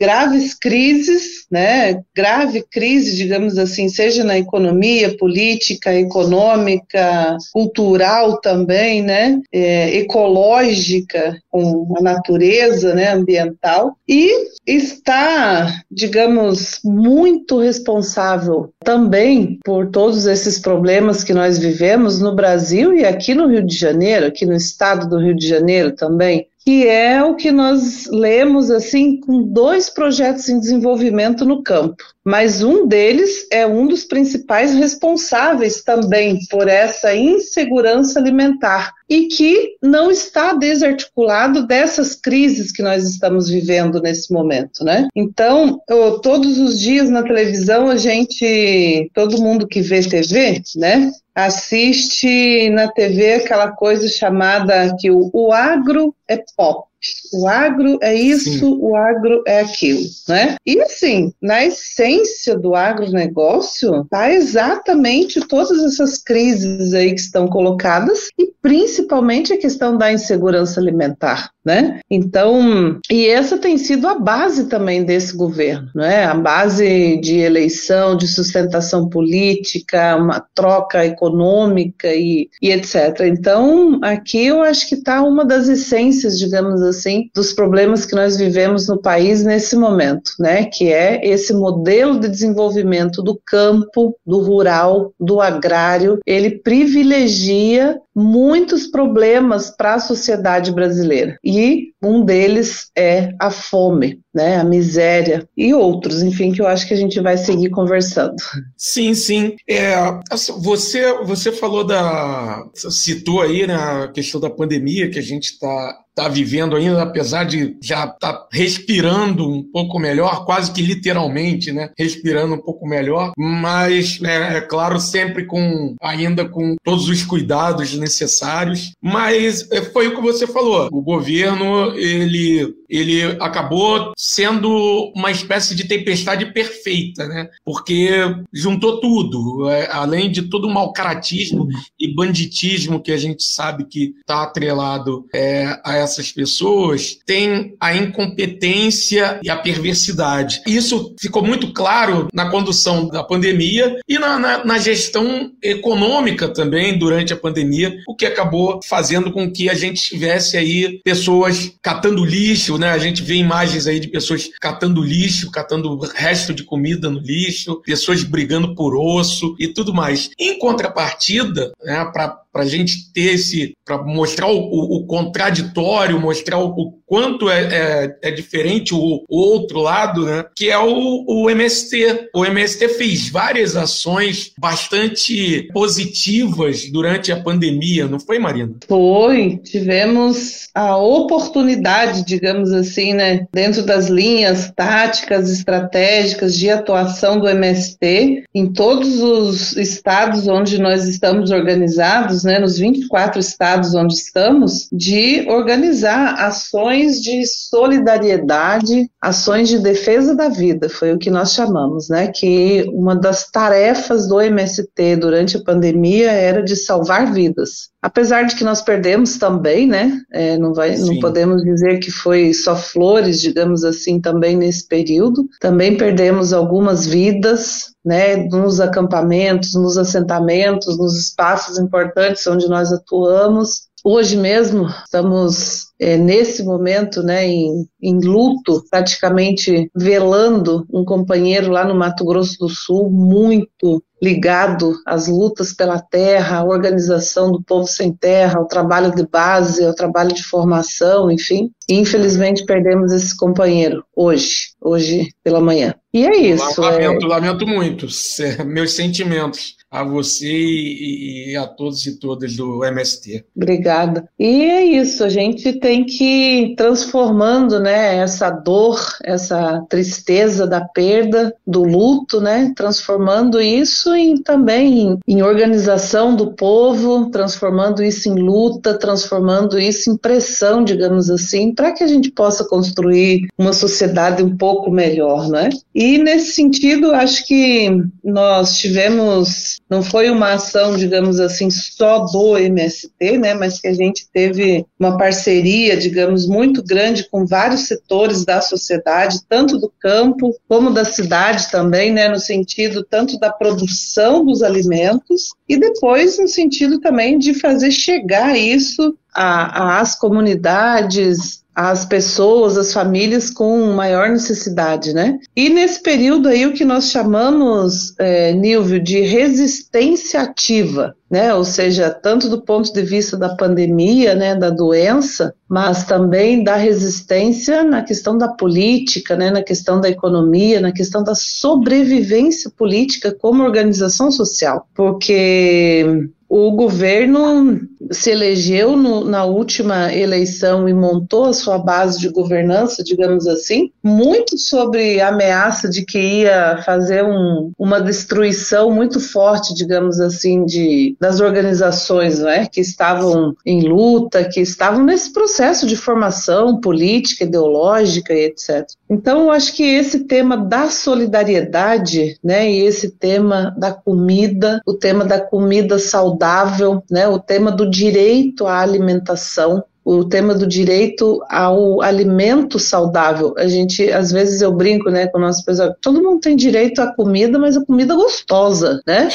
graves 0.00 0.54
crises, 0.54 1.46
né? 1.50 2.02
Grave 2.16 2.64
crise, 2.70 3.14
digamos 3.14 3.58
assim, 3.58 3.88
seja 3.90 4.24
na 4.24 4.38
economia, 4.38 5.14
política, 5.18 5.94
econômica, 5.94 7.36
cultural 7.52 8.40
também, 8.40 9.02
né? 9.02 9.38
É, 9.52 9.94
ecológica, 9.98 11.38
com 11.50 11.94
a 11.98 12.02
natureza, 12.02 12.94
né? 12.94 13.12
Ambiental 13.12 13.94
e 14.08 14.48
está, 14.66 15.82
digamos, 15.90 16.80
muito 16.82 17.58
responsável 17.60 18.72
também 18.82 19.58
por 19.64 19.90
todos 19.90 20.26
esses 20.26 20.58
problemas 20.58 21.22
que 21.22 21.34
nós 21.34 21.58
vivemos 21.58 22.20
no 22.20 22.34
Brasil 22.34 22.94
e 22.94 23.04
aqui 23.04 23.34
no 23.34 23.48
Rio 23.48 23.64
de 23.64 23.76
Janeiro, 23.76 24.26
aqui 24.26 24.46
no 24.46 24.54
estado 24.54 25.08
do 25.08 25.18
Rio 25.18 25.36
de 25.36 25.46
Janeiro 25.46 25.92
também, 25.92 26.46
que 26.64 26.86
é 26.86 27.22
o 27.22 27.34
que 27.34 27.50
nós 27.50 28.06
lemos 28.06 28.70
assim 28.70 29.18
com 29.18 29.42
dois 29.42 29.88
projetos 29.88 30.48
em 30.48 30.60
desenvolvimento 30.60 31.44
no 31.44 31.62
campo. 31.62 31.96
Mas 32.24 32.62
um 32.62 32.86
deles 32.86 33.46
é 33.50 33.66
um 33.66 33.86
dos 33.86 34.04
principais 34.04 34.74
responsáveis 34.74 35.82
também 35.82 36.38
por 36.50 36.68
essa 36.68 37.14
insegurança 37.16 38.20
alimentar 38.20 38.92
e 39.08 39.26
que 39.26 39.76
não 39.82 40.10
está 40.10 40.52
desarticulado 40.52 41.66
dessas 41.66 42.14
crises 42.14 42.70
que 42.70 42.82
nós 42.82 43.04
estamos 43.04 43.48
vivendo 43.48 44.00
nesse 44.00 44.32
momento, 44.32 44.84
né? 44.84 45.08
Então, 45.16 45.80
eu, 45.88 46.20
todos 46.20 46.58
os 46.58 46.78
dias 46.78 47.08
na 47.08 47.22
televisão 47.22 47.88
a 47.88 47.96
gente, 47.96 49.10
todo 49.14 49.42
mundo 49.42 49.66
que 49.66 49.80
vê 49.80 50.00
TV, 50.02 50.62
né? 50.76 51.10
Assiste 51.44 52.70
na 52.70 52.88
TV 52.88 53.34
aquela 53.34 53.72
coisa 53.72 54.08
chamada 54.08 54.94
que 54.98 55.10
o, 55.10 55.30
o 55.32 55.52
agro 55.52 56.14
é 56.28 56.42
pop. 56.56 56.90
O 57.32 57.48
agro 57.48 57.98
é 58.02 58.14
isso, 58.14 58.58
Sim. 58.58 58.78
o 58.78 58.94
agro 58.94 59.42
é 59.46 59.60
aquilo, 59.60 60.02
né? 60.28 60.56
E 60.66 60.80
assim, 60.82 61.32
na 61.40 61.64
essência 61.64 62.58
do 62.58 62.74
agronegócio, 62.74 64.04
tá 64.10 64.30
exatamente 64.30 65.40
todas 65.40 65.82
essas 65.82 66.18
crises 66.18 66.92
aí 66.92 67.14
que 67.14 67.20
estão 67.20 67.48
colocadas 67.48 68.28
e 68.38 68.52
principalmente 68.60 69.52
a 69.52 69.58
questão 69.58 69.96
da 69.96 70.12
insegurança 70.12 70.78
alimentar. 70.78 71.50
Né? 71.64 72.00
Então, 72.10 72.98
e 73.10 73.26
essa 73.26 73.58
tem 73.58 73.76
sido 73.76 74.08
a 74.08 74.18
base 74.18 74.66
também 74.66 75.04
desse 75.04 75.36
governo, 75.36 75.88
né? 75.94 76.24
A 76.24 76.34
base 76.34 77.18
de 77.20 77.38
eleição, 77.38 78.16
de 78.16 78.26
sustentação 78.26 79.08
política, 79.08 80.16
uma 80.16 80.44
troca 80.54 81.04
econômica 81.04 82.08
e, 82.08 82.48
e 82.62 82.70
etc. 82.70 83.20
Então, 83.26 84.00
aqui 84.02 84.46
eu 84.46 84.62
acho 84.62 84.88
que 84.88 84.94
está 84.94 85.22
uma 85.22 85.44
das 85.44 85.68
essências, 85.68 86.38
digamos 86.38 86.82
assim, 86.82 87.30
dos 87.34 87.52
problemas 87.52 88.06
que 88.06 88.14
nós 88.14 88.36
vivemos 88.36 88.88
no 88.88 89.00
país 89.00 89.44
nesse 89.44 89.76
momento, 89.76 90.32
né? 90.38 90.64
Que 90.64 90.92
é 90.92 91.20
esse 91.26 91.52
modelo 91.52 92.18
de 92.18 92.28
desenvolvimento 92.28 93.22
do 93.22 93.38
campo, 93.46 94.16
do 94.26 94.40
rural, 94.40 95.12
do 95.20 95.40
agrário, 95.40 96.18
ele 96.26 96.50
privilegia 96.50 98.00
muitos 98.14 98.86
problemas 98.86 99.70
para 99.70 99.94
a 99.94 100.00
sociedade 100.00 100.72
brasileira. 100.72 101.38
E 101.50 101.92
um 102.00 102.24
deles 102.24 102.90
é 102.96 103.34
a 103.40 103.50
fome, 103.50 104.20
né, 104.32 104.56
a 104.56 104.64
miséria 104.64 105.48
e 105.56 105.74
outros, 105.74 106.22
enfim, 106.22 106.52
que 106.52 106.62
eu 106.62 106.66
acho 106.66 106.86
que 106.86 106.94
a 106.94 106.96
gente 106.96 107.20
vai 107.20 107.36
seguir 107.36 107.70
conversando. 107.70 108.36
Sim, 108.76 109.14
sim. 109.14 109.56
É, 109.68 109.94
assim, 110.30 110.52
você, 110.60 111.12
você 111.24 111.50
falou 111.50 111.84
da. 111.84 112.62
citou 112.74 113.42
aí 113.42 113.66
né, 113.66 113.76
questão 114.14 114.40
da 114.40 114.48
pandemia 114.48 115.10
que 115.10 115.18
a 115.18 115.22
gente 115.22 115.46
está 115.46 115.98
está 116.20 116.28
vivendo 116.28 116.76
ainda, 116.76 117.02
apesar 117.02 117.44
de 117.44 117.76
já 117.82 118.04
estar 118.04 118.32
tá 118.32 118.48
respirando 118.52 119.48
um 119.48 119.62
pouco 119.62 119.98
melhor, 119.98 120.44
quase 120.44 120.70
que 120.72 120.82
literalmente, 120.82 121.72
né? 121.72 121.90
Respirando 121.98 122.54
um 122.54 122.60
pouco 122.60 122.86
melhor, 122.86 123.32
mas 123.36 124.20
né, 124.20 124.58
é 124.58 124.60
claro, 124.60 125.00
sempre 125.00 125.46
com 125.46 125.94
ainda 126.00 126.46
com 126.46 126.76
todos 126.84 127.08
os 127.08 127.22
cuidados 127.22 127.94
necessários. 127.94 128.92
Mas 129.02 129.70
é, 129.72 129.82
foi 129.82 130.08
o 130.08 130.14
que 130.14 130.20
você 130.20 130.46
falou. 130.46 130.88
O 130.92 131.00
governo 131.00 131.92
ele 131.96 132.74
ele 132.90 133.22
acabou 133.40 134.12
sendo 134.16 135.12
uma 135.14 135.30
espécie 135.30 135.74
de 135.74 135.86
tempestade 135.86 136.52
perfeita, 136.52 137.26
né? 137.26 137.48
Porque 137.64 138.10
juntou 138.52 139.00
tudo, 139.00 139.68
é, 139.70 139.88
além 139.90 140.30
de 140.30 140.42
todo 140.42 140.66
o 140.66 140.70
mau 140.70 140.92
caratismo 140.92 141.68
e 141.98 142.12
banditismo 142.14 143.00
que 143.00 143.12
a 143.12 143.16
gente 143.16 143.42
sabe 143.42 143.84
que 143.84 144.14
está 144.20 144.42
atrelado 144.42 145.26
é, 145.32 145.78
a 145.84 145.96
essas 145.96 146.32
pessoas, 146.32 147.18
tem 147.24 147.74
a 147.80 147.94
incompetência 147.94 149.40
e 149.42 149.48
a 149.48 149.56
perversidade. 149.56 150.62
Isso 150.66 151.14
ficou 151.20 151.44
muito 151.44 151.72
claro 151.72 152.28
na 152.32 152.50
condução 152.50 153.08
da 153.08 153.22
pandemia 153.22 153.98
e 154.08 154.18
na, 154.18 154.38
na, 154.38 154.64
na 154.64 154.78
gestão 154.78 155.52
econômica 155.62 156.48
também 156.48 156.98
durante 156.98 157.32
a 157.32 157.36
pandemia, 157.36 157.96
o 158.08 158.14
que 158.14 158.26
acabou 158.26 158.80
fazendo 158.84 159.30
com 159.30 159.50
que 159.50 159.68
a 159.68 159.74
gente 159.74 160.02
tivesse 160.02 160.56
aí 160.56 161.00
pessoas 161.04 161.72
catando 161.82 162.24
lixo, 162.24 162.78
né? 162.80 162.90
A 162.90 162.98
gente 162.98 163.22
vê 163.22 163.34
imagens 163.34 163.86
aí 163.86 164.00
de 164.00 164.08
pessoas 164.08 164.50
catando 164.60 165.02
lixo, 165.02 165.50
catando 165.50 165.96
resto 165.98 166.52
de 166.52 166.64
comida 166.64 167.10
no 167.10 167.20
lixo, 167.20 167.80
pessoas 167.82 168.24
brigando 168.24 168.74
por 168.74 168.96
osso 168.96 169.54
e 169.58 169.68
tudo 169.68 169.94
mais. 169.94 170.30
Em 170.38 170.58
contrapartida, 170.58 171.72
né, 171.84 172.04
para 172.12 172.40
para 172.52 172.62
a 172.62 172.66
gente 172.66 173.12
ter 173.12 173.34
esse, 173.34 173.74
para 173.84 174.02
mostrar 174.02 174.48
o, 174.48 174.58
o, 174.58 174.96
o, 174.96 175.06
contraditório, 175.06 176.20
mostrar 176.20 176.58
o, 176.58 176.68
o 176.68 176.92
quanto 177.06 177.50
é, 177.50 177.62
é, 177.62 178.28
é, 178.28 178.30
diferente 178.30 178.94
o, 178.94 179.24
outro 179.28 179.80
lado, 179.80 180.24
né? 180.24 180.44
Que 180.54 180.70
é 180.70 180.78
o, 180.78 181.24
o 181.26 181.50
MST. 181.50 182.28
O 182.34 182.44
MST 182.44 182.88
fez 182.90 183.28
várias 183.28 183.76
ações 183.76 184.52
bastante 184.58 185.68
positivas 185.72 186.90
durante 186.90 187.32
a 187.32 187.40
pandemia, 187.40 188.06
não 188.06 188.20
foi, 188.20 188.38
Marina? 188.38 188.74
Foi. 188.86 189.58
Tivemos 189.64 190.68
a 190.74 190.96
oportunidade, 190.96 192.24
digamos 192.24 192.72
assim, 192.72 193.12
né, 193.12 193.46
dentro 193.52 193.82
das 193.82 194.08
linhas 194.08 194.70
táticas, 194.74 195.50
estratégicas 195.50 196.56
de 196.56 196.70
atuação 196.70 197.40
do 197.40 197.48
MST 197.48 198.44
em 198.54 198.72
todos 198.72 199.20
os 199.20 199.76
estados 199.76 200.46
onde 200.46 200.78
nós 200.78 201.06
estamos 201.06 201.50
organizados 201.50 202.39
estados, 202.40 202.44
né, 202.44 202.58
nos 202.58 202.78
24 202.78 203.40
estados 203.40 203.94
onde 203.94 204.14
estamos, 204.14 204.88
de 204.92 205.46
organizar 205.48 206.34
ações 206.34 207.20
de 207.20 207.46
solidariedade, 207.46 209.10
ações 209.20 209.68
de 209.68 209.78
defesa 209.78 210.34
da 210.34 210.48
vida, 210.48 210.88
foi 210.88 211.12
o 211.12 211.18
que 211.18 211.30
nós 211.30 211.52
chamamos, 211.52 212.08
né, 212.08 212.28
que 212.28 212.84
uma 212.92 213.14
das 213.14 213.50
tarefas 213.50 214.26
do 214.26 214.40
MST 214.40 215.16
durante 215.16 215.56
a 215.56 215.62
pandemia 215.62 216.30
era 216.30 216.62
de 216.62 216.76
salvar 216.76 217.32
vidas. 217.32 217.89
Apesar 218.02 218.44
de 218.44 218.56
que 218.56 218.64
nós 218.64 218.80
perdemos 218.80 219.36
também, 219.36 219.86
né, 219.86 220.22
é, 220.32 220.56
não, 220.56 220.72
vai, 220.72 220.96
não 220.96 221.18
podemos 221.20 221.62
dizer 221.62 221.98
que 221.98 222.10
foi 222.10 222.54
só 222.54 222.74
flores, 222.74 223.40
digamos 223.40 223.84
assim, 223.84 224.18
também 224.18 224.56
nesse 224.56 224.88
período, 224.88 225.46
também 225.60 225.98
perdemos 225.98 226.54
algumas 226.54 227.06
vidas, 227.06 227.92
né, 228.02 228.36
nos 228.48 228.80
acampamentos, 228.80 229.74
nos 229.74 229.98
assentamentos, 229.98 230.96
nos 230.96 231.18
espaços 231.18 231.78
importantes 231.78 232.46
onde 232.46 232.66
nós 232.68 232.90
atuamos. 232.90 233.89
Hoje 234.04 234.36
mesmo 234.36 234.88
estamos 235.04 235.90
é, 236.00 236.16
nesse 236.16 236.64
momento, 236.64 237.22
né, 237.22 237.46
em, 237.46 237.86
em, 238.02 238.18
luto, 238.18 238.82
praticamente 238.90 239.90
velando 239.94 240.86
um 240.90 241.04
companheiro 241.04 241.70
lá 241.70 241.84
no 241.84 241.94
Mato 241.94 242.24
Grosso 242.24 242.58
do 242.58 242.68
Sul, 242.68 243.10
muito 243.10 244.02
ligado 244.22 244.94
às 245.06 245.26
lutas 245.28 245.72
pela 245.74 245.98
terra, 245.98 246.58
à 246.58 246.64
organização 246.64 247.52
do 247.52 247.62
povo 247.62 247.86
sem 247.86 248.12
terra, 248.12 248.58
ao 248.58 248.66
trabalho 248.66 249.14
de 249.14 249.26
base, 249.26 249.84
ao 249.84 249.94
trabalho 249.94 250.32
de 250.34 250.42
formação, 250.42 251.30
enfim. 251.30 251.70
E, 251.88 251.94
infelizmente 251.94 252.64
perdemos 252.64 253.12
esse 253.12 253.36
companheiro 253.36 254.02
hoje, 254.16 254.70
hoje 254.80 255.28
pela 255.44 255.60
manhã. 255.60 255.94
E 256.12 256.26
é 256.26 256.36
isso. 256.36 256.80
Lamento, 256.80 257.26
é... 257.26 257.28
lamento 257.28 257.66
muito. 257.66 258.06
Meus 258.64 258.92
sentimentos 258.92 259.79
a 259.90 260.04
você 260.04 260.46
e, 260.46 261.50
e, 261.50 261.56
a 261.56 261.66
todos 261.66 262.06
e 262.06 262.18
todas 262.18 262.54
do 262.54 262.84
MST. 262.84 263.44
Obrigada. 263.56 264.28
E 264.38 264.62
é 264.62 264.84
isso, 264.84 265.24
a 265.24 265.28
gente 265.28 265.72
tem 265.74 266.04
que 266.04 266.24
ir 266.24 266.76
transformando, 266.76 267.80
né, 267.80 268.18
essa 268.18 268.50
dor, 268.50 269.00
essa 269.24 269.84
tristeza 269.88 270.66
da 270.66 270.80
perda, 270.80 271.54
do 271.66 271.82
luto, 271.82 272.40
né, 272.40 272.72
transformando 272.76 273.60
isso 273.60 274.14
em 274.14 274.40
também 274.40 275.00
em, 275.00 275.18
em 275.26 275.42
organização 275.42 276.36
do 276.36 276.52
povo, 276.52 277.30
transformando 277.30 278.02
isso 278.04 278.28
em 278.28 278.34
luta, 278.34 278.96
transformando 278.96 279.78
isso 279.78 280.10
em 280.10 280.16
pressão, 280.16 280.84
digamos 280.84 281.28
assim, 281.30 281.74
para 281.74 281.92
que 281.92 282.04
a 282.04 282.06
gente 282.06 282.30
possa 282.30 282.64
construir 282.64 283.48
uma 283.58 283.72
sociedade 283.72 284.42
um 284.42 284.56
pouco 284.56 284.90
melhor, 284.90 285.48
né? 285.48 285.68
E 285.94 286.18
nesse 286.18 286.52
sentido, 286.52 287.12
acho 287.12 287.46
que 287.46 287.90
nós 288.22 288.76
tivemos 288.76 289.79
não 289.90 290.04
foi 290.04 290.30
uma 290.30 290.52
ação, 290.52 290.96
digamos 290.96 291.40
assim, 291.40 291.68
só 291.68 292.20
do 292.20 292.56
MST, 292.56 293.38
né, 293.38 293.54
mas 293.54 293.80
que 293.80 293.88
a 293.88 293.92
gente 293.92 294.28
teve 294.32 294.86
uma 294.96 295.18
parceria, 295.18 295.96
digamos, 295.96 296.46
muito 296.46 296.80
grande 296.80 297.28
com 297.28 297.44
vários 297.44 297.88
setores 297.88 298.44
da 298.44 298.60
sociedade, 298.60 299.40
tanto 299.48 299.78
do 299.78 299.92
campo 299.98 300.54
como 300.68 300.90
da 300.90 301.04
cidade 301.04 301.68
também, 301.72 302.12
né, 302.12 302.28
no 302.28 302.38
sentido 302.38 303.02
tanto 303.02 303.36
da 303.40 303.50
produção 303.50 304.44
dos 304.44 304.62
alimentos 304.62 305.50
e 305.68 305.76
depois 305.76 306.38
no 306.38 306.46
sentido 306.46 307.00
também 307.00 307.36
de 307.36 307.52
fazer 307.54 307.90
chegar 307.90 308.56
isso 308.56 309.16
às 309.34 310.14
comunidades 310.14 311.59
as 311.74 312.04
pessoas, 312.04 312.76
as 312.76 312.92
famílias 312.92 313.50
com 313.50 313.92
maior 313.92 314.28
necessidade, 314.28 315.12
né? 315.12 315.38
E 315.54 315.68
nesse 315.68 316.02
período 316.02 316.48
aí 316.48 316.66
o 316.66 316.72
que 316.72 316.84
nós 316.84 317.10
chamamos, 317.10 318.14
é, 318.18 318.52
Nilvio, 318.52 319.00
de 319.00 319.20
resistência 319.20 320.40
ativa, 320.40 321.14
né? 321.30 321.54
Ou 321.54 321.64
seja, 321.64 322.10
tanto 322.10 322.48
do 322.48 322.60
ponto 322.62 322.92
de 322.92 323.02
vista 323.02 323.36
da 323.36 323.54
pandemia, 323.54 324.34
né, 324.34 324.54
da 324.54 324.68
doença, 324.68 325.54
mas 325.68 326.04
também 326.04 326.64
da 326.64 326.74
resistência 326.74 327.84
na 327.84 328.02
questão 328.02 328.36
da 328.36 328.48
política, 328.48 329.36
né, 329.36 329.50
na 329.50 329.62
questão 329.62 330.00
da 330.00 330.08
economia, 330.08 330.80
na 330.80 330.92
questão 330.92 331.22
da 331.22 331.34
sobrevivência 331.34 332.70
política 332.76 333.32
como 333.32 333.62
organização 333.62 334.30
social, 334.30 334.88
porque 334.94 336.28
o 336.48 336.72
governo 336.72 337.80
se 338.10 338.30
elegeu 338.30 338.96
no, 338.96 339.24
na 339.24 339.44
última 339.44 340.12
eleição 340.12 340.88
e 340.88 340.94
montou 340.94 341.46
a 341.46 341.52
sua 341.52 341.78
base 341.78 342.18
de 342.18 342.28
governança, 342.28 343.04
digamos 343.04 343.46
assim, 343.46 343.90
muito 344.02 344.56
sobre 344.56 345.20
a 345.20 345.28
ameaça 345.28 345.88
de 345.88 346.04
que 346.04 346.18
ia 346.18 346.82
fazer 346.84 347.24
um, 347.24 347.72
uma 347.78 348.00
destruição 348.00 348.90
muito 348.90 349.20
forte, 349.20 349.74
digamos 349.74 350.20
assim, 350.20 350.64
de, 350.64 351.16
das 351.20 351.40
organizações 351.40 352.38
né, 352.38 352.66
que 352.70 352.80
estavam 352.80 353.54
em 353.66 353.82
luta, 353.82 354.44
que 354.44 354.60
estavam 354.60 355.04
nesse 355.04 355.32
processo 355.32 355.86
de 355.86 355.96
formação 355.96 356.80
política, 356.80 357.44
ideológica 357.44 358.32
e 358.32 358.44
etc. 358.44 358.86
Então, 359.08 359.42
eu 359.42 359.50
acho 359.50 359.74
que 359.74 359.82
esse 359.82 360.20
tema 360.20 360.56
da 360.56 360.88
solidariedade 360.88 362.38
né, 362.42 362.70
e 362.70 362.80
esse 362.80 363.10
tema 363.10 363.74
da 363.76 363.92
comida, 363.92 364.80
o 364.86 364.94
tema 364.94 365.24
da 365.24 365.40
comida 365.40 365.98
saudável, 365.98 367.02
né, 367.10 367.28
o 367.28 367.38
tema 367.38 367.70
do 367.70 367.89
direito 367.90 368.66
à 368.66 368.80
alimentação, 368.80 369.84
o 370.04 370.24
tema 370.24 370.54
do 370.54 370.66
direito 370.66 371.42
ao 371.48 372.00
alimento 372.02 372.78
saudável. 372.78 373.54
A 373.56 373.66
gente, 373.66 374.10
às 374.10 374.32
vezes 374.32 374.60
eu 374.60 374.72
brinco, 374.72 375.10
né, 375.10 375.26
com 375.26 375.38
o 375.38 375.40
nosso 375.40 375.64
pessoal, 375.64 375.94
todo 376.00 376.22
mundo 376.22 376.40
tem 376.40 376.56
direito 376.56 377.00
à 377.00 377.14
comida, 377.14 377.58
mas 377.58 377.76
a 377.76 377.84
comida 377.84 378.14
gostosa, 378.14 379.00
né? 379.06 379.28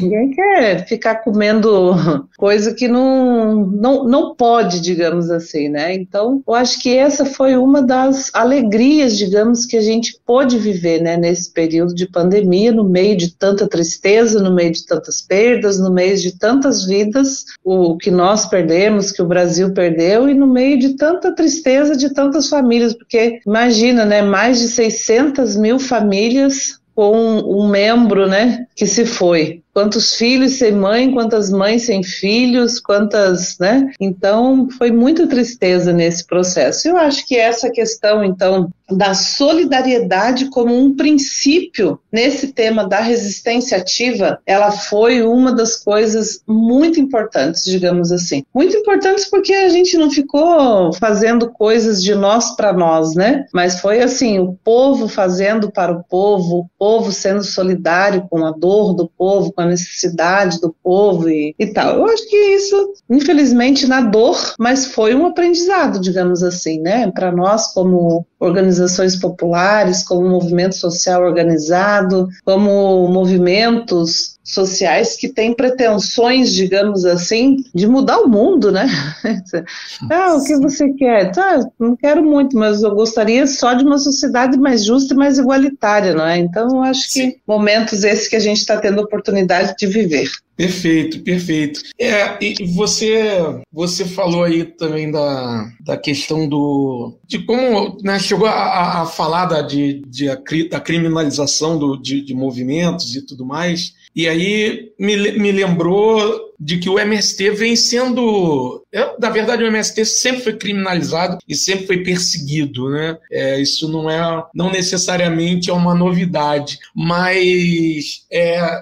Ninguém 0.00 0.30
quer 0.30 0.86
ficar 0.86 1.16
comendo 1.16 1.94
coisa 2.38 2.72
que 2.74 2.88
não, 2.88 3.66
não, 3.66 4.04
não 4.04 4.34
pode, 4.34 4.80
digamos 4.80 5.30
assim, 5.30 5.68
né? 5.68 5.94
Então, 5.94 6.42
eu 6.46 6.54
acho 6.54 6.80
que 6.80 6.96
essa 6.96 7.24
foi 7.24 7.56
uma 7.56 7.82
das 7.82 8.30
alegrias, 8.32 9.18
digamos, 9.18 9.66
que 9.66 9.76
a 9.76 9.82
gente 9.82 10.18
pôde 10.24 10.58
viver, 10.58 11.02
né, 11.02 11.16
nesse 11.16 11.52
período 11.52 11.94
de 11.94 12.08
pandemia, 12.08 12.72
no 12.72 12.84
meio 12.84 13.16
de 13.16 13.34
tanta 13.34 13.68
tristeza, 13.68 14.42
no 14.42 14.54
meio 14.54 14.72
de 14.72 14.86
tantas 14.86 15.20
perdas, 15.20 15.78
no 15.78 15.92
meio 15.92 16.16
de 16.16 16.38
tantas 16.38 16.84
vidas, 16.84 17.44
o 17.64 17.96
que 17.96 18.10
nós 18.10 18.46
perdemos, 18.46 19.10
que 19.10 19.22
o 19.22 19.26
Brasil 19.26 19.72
perdeu, 19.72 20.03
e 20.04 20.34
no 20.34 20.46
meio 20.46 20.78
de 20.78 20.96
tanta 20.96 21.34
tristeza 21.34 21.96
de 21.96 22.12
tantas 22.12 22.48
famílias, 22.48 22.94
porque 22.94 23.40
imagina, 23.46 24.04
né, 24.04 24.22
mais 24.22 24.60
de 24.60 24.68
600 24.68 25.56
mil 25.56 25.78
famílias 25.78 26.78
com 26.94 27.38
um 27.40 27.68
membro, 27.68 28.28
né, 28.28 28.66
que 28.76 28.86
se 28.86 29.04
foi 29.04 29.63
quantos 29.74 30.14
filhos 30.14 30.52
sem 30.52 30.72
mãe, 30.72 31.10
quantas 31.10 31.50
mães 31.50 31.82
sem 31.82 32.02
filhos, 32.02 32.78
quantas, 32.78 33.58
né? 33.58 33.90
Então, 34.00 34.68
foi 34.78 34.92
muita 34.92 35.26
tristeza 35.26 35.92
nesse 35.92 36.24
processo. 36.24 36.88
Eu 36.88 36.96
acho 36.96 37.26
que 37.26 37.36
essa 37.36 37.68
questão, 37.68 38.24
então, 38.24 38.70
da 38.90 39.14
solidariedade 39.14 40.46
como 40.50 40.76
um 40.76 40.94
princípio 40.94 41.98
nesse 42.12 42.52
tema 42.52 42.86
da 42.86 43.00
resistência 43.00 43.78
ativa, 43.78 44.38
ela 44.46 44.70
foi 44.70 45.22
uma 45.22 45.52
das 45.52 45.76
coisas 45.76 46.42
muito 46.46 47.00
importantes, 47.00 47.64
digamos 47.64 48.12
assim. 48.12 48.44
Muito 48.54 48.76
importantes 48.76 49.28
porque 49.28 49.52
a 49.52 49.68
gente 49.70 49.96
não 49.96 50.10
ficou 50.10 50.92
fazendo 50.92 51.50
coisas 51.50 52.02
de 52.02 52.14
nós 52.14 52.54
para 52.54 52.72
nós, 52.72 53.14
né? 53.14 53.46
Mas 53.52 53.80
foi 53.80 54.00
assim, 54.00 54.38
o 54.38 54.56
povo 54.62 55.08
fazendo 55.08 55.72
para 55.72 55.92
o 55.92 56.04
povo, 56.04 56.58
o 56.58 56.68
povo 56.78 57.10
sendo 57.10 57.42
solidário 57.42 58.26
com 58.30 58.44
a 58.44 58.52
dor 58.52 58.94
do 58.94 59.08
povo, 59.08 59.52
com 59.52 59.62
a 59.62 59.63
necessidade 59.66 60.60
do 60.60 60.74
povo 60.82 61.28
e, 61.28 61.54
e 61.58 61.66
tal. 61.66 61.96
Eu 61.96 62.06
acho 62.06 62.28
que 62.28 62.36
isso, 62.36 62.94
infelizmente, 63.08 63.86
na 63.86 64.00
dor, 64.00 64.54
mas 64.58 64.86
foi 64.86 65.14
um 65.14 65.26
aprendizado, 65.26 66.00
digamos 66.00 66.42
assim, 66.42 66.80
né? 66.80 67.10
Para 67.10 67.32
nós, 67.32 67.72
como 67.72 68.26
organizações 68.38 69.16
populares, 69.16 70.02
como 70.02 70.28
movimento 70.28 70.76
social 70.76 71.22
organizado, 71.22 72.28
como 72.44 73.08
movimentos 73.08 74.33
sociais 74.44 75.16
que 75.16 75.28
têm 75.28 75.54
pretensões, 75.54 76.52
digamos 76.52 77.06
assim, 77.06 77.64
de 77.74 77.88
mudar 77.88 78.20
o 78.20 78.28
mundo, 78.28 78.70
né? 78.70 78.86
ah, 80.10 80.34
o 80.34 80.44
que 80.44 80.54
você 80.58 80.92
quer? 80.92 81.32
Tá, 81.32 81.66
não 81.80 81.96
quero 81.96 82.22
muito, 82.22 82.54
mas 82.54 82.82
eu 82.82 82.94
gostaria 82.94 83.46
só 83.46 83.72
de 83.72 83.84
uma 83.84 83.98
sociedade 83.98 84.58
mais 84.58 84.84
justa 84.84 85.14
e 85.14 85.16
mais 85.16 85.38
igualitária, 85.38 86.12
não 86.12 86.26
é? 86.26 86.38
Então, 86.38 86.68
eu 86.68 86.82
acho 86.82 87.10
que 87.10 87.38
momentos 87.46 88.04
esses 88.04 88.28
que 88.28 88.36
a 88.36 88.40
gente 88.40 88.58
está 88.58 88.76
tendo 88.76 89.00
a 89.00 89.04
oportunidade 89.04 89.74
de 89.78 89.86
viver. 89.86 90.30
Perfeito, 90.56 91.20
perfeito. 91.20 91.80
É, 91.98 92.38
e 92.40 92.64
você, 92.74 93.40
você 93.72 94.04
falou 94.04 94.44
aí 94.44 94.64
também 94.64 95.10
da, 95.10 95.68
da 95.80 95.96
questão 95.96 96.48
do. 96.48 97.18
de 97.26 97.40
como 97.40 97.98
né, 98.04 98.20
chegou 98.20 98.46
a, 98.46 99.02
a 99.02 99.06
falar 99.06 99.46
da, 99.46 99.62
de, 99.62 100.00
de, 100.06 100.26
da 100.68 100.80
criminalização 100.80 101.76
do, 101.76 101.96
de, 101.96 102.20
de 102.20 102.34
movimentos 102.34 103.16
e 103.16 103.26
tudo 103.26 103.44
mais. 103.44 103.94
E 104.14 104.28
aí 104.28 104.92
me, 104.98 105.32
me 105.32 105.52
lembrou 105.52 106.53
de 106.64 106.78
que 106.78 106.88
o 106.88 106.98
MST 106.98 107.50
vem 107.50 107.76
sendo. 107.76 108.82
É, 108.90 109.14
na 109.20 109.28
verdade, 109.28 109.62
o 109.62 109.66
MST 109.66 110.02
sempre 110.06 110.40
foi 110.40 110.54
criminalizado 110.54 111.36
e 111.46 111.54
sempre 111.54 111.86
foi 111.86 111.98
perseguido, 112.02 112.88
né? 112.88 113.18
É, 113.30 113.60
isso 113.60 113.86
não 113.86 114.08
é 114.08 114.42
não 114.54 114.72
necessariamente 114.72 115.68
é 115.68 115.74
uma 115.74 115.94
novidade, 115.94 116.78
mas 116.96 118.24
é, 118.32 118.80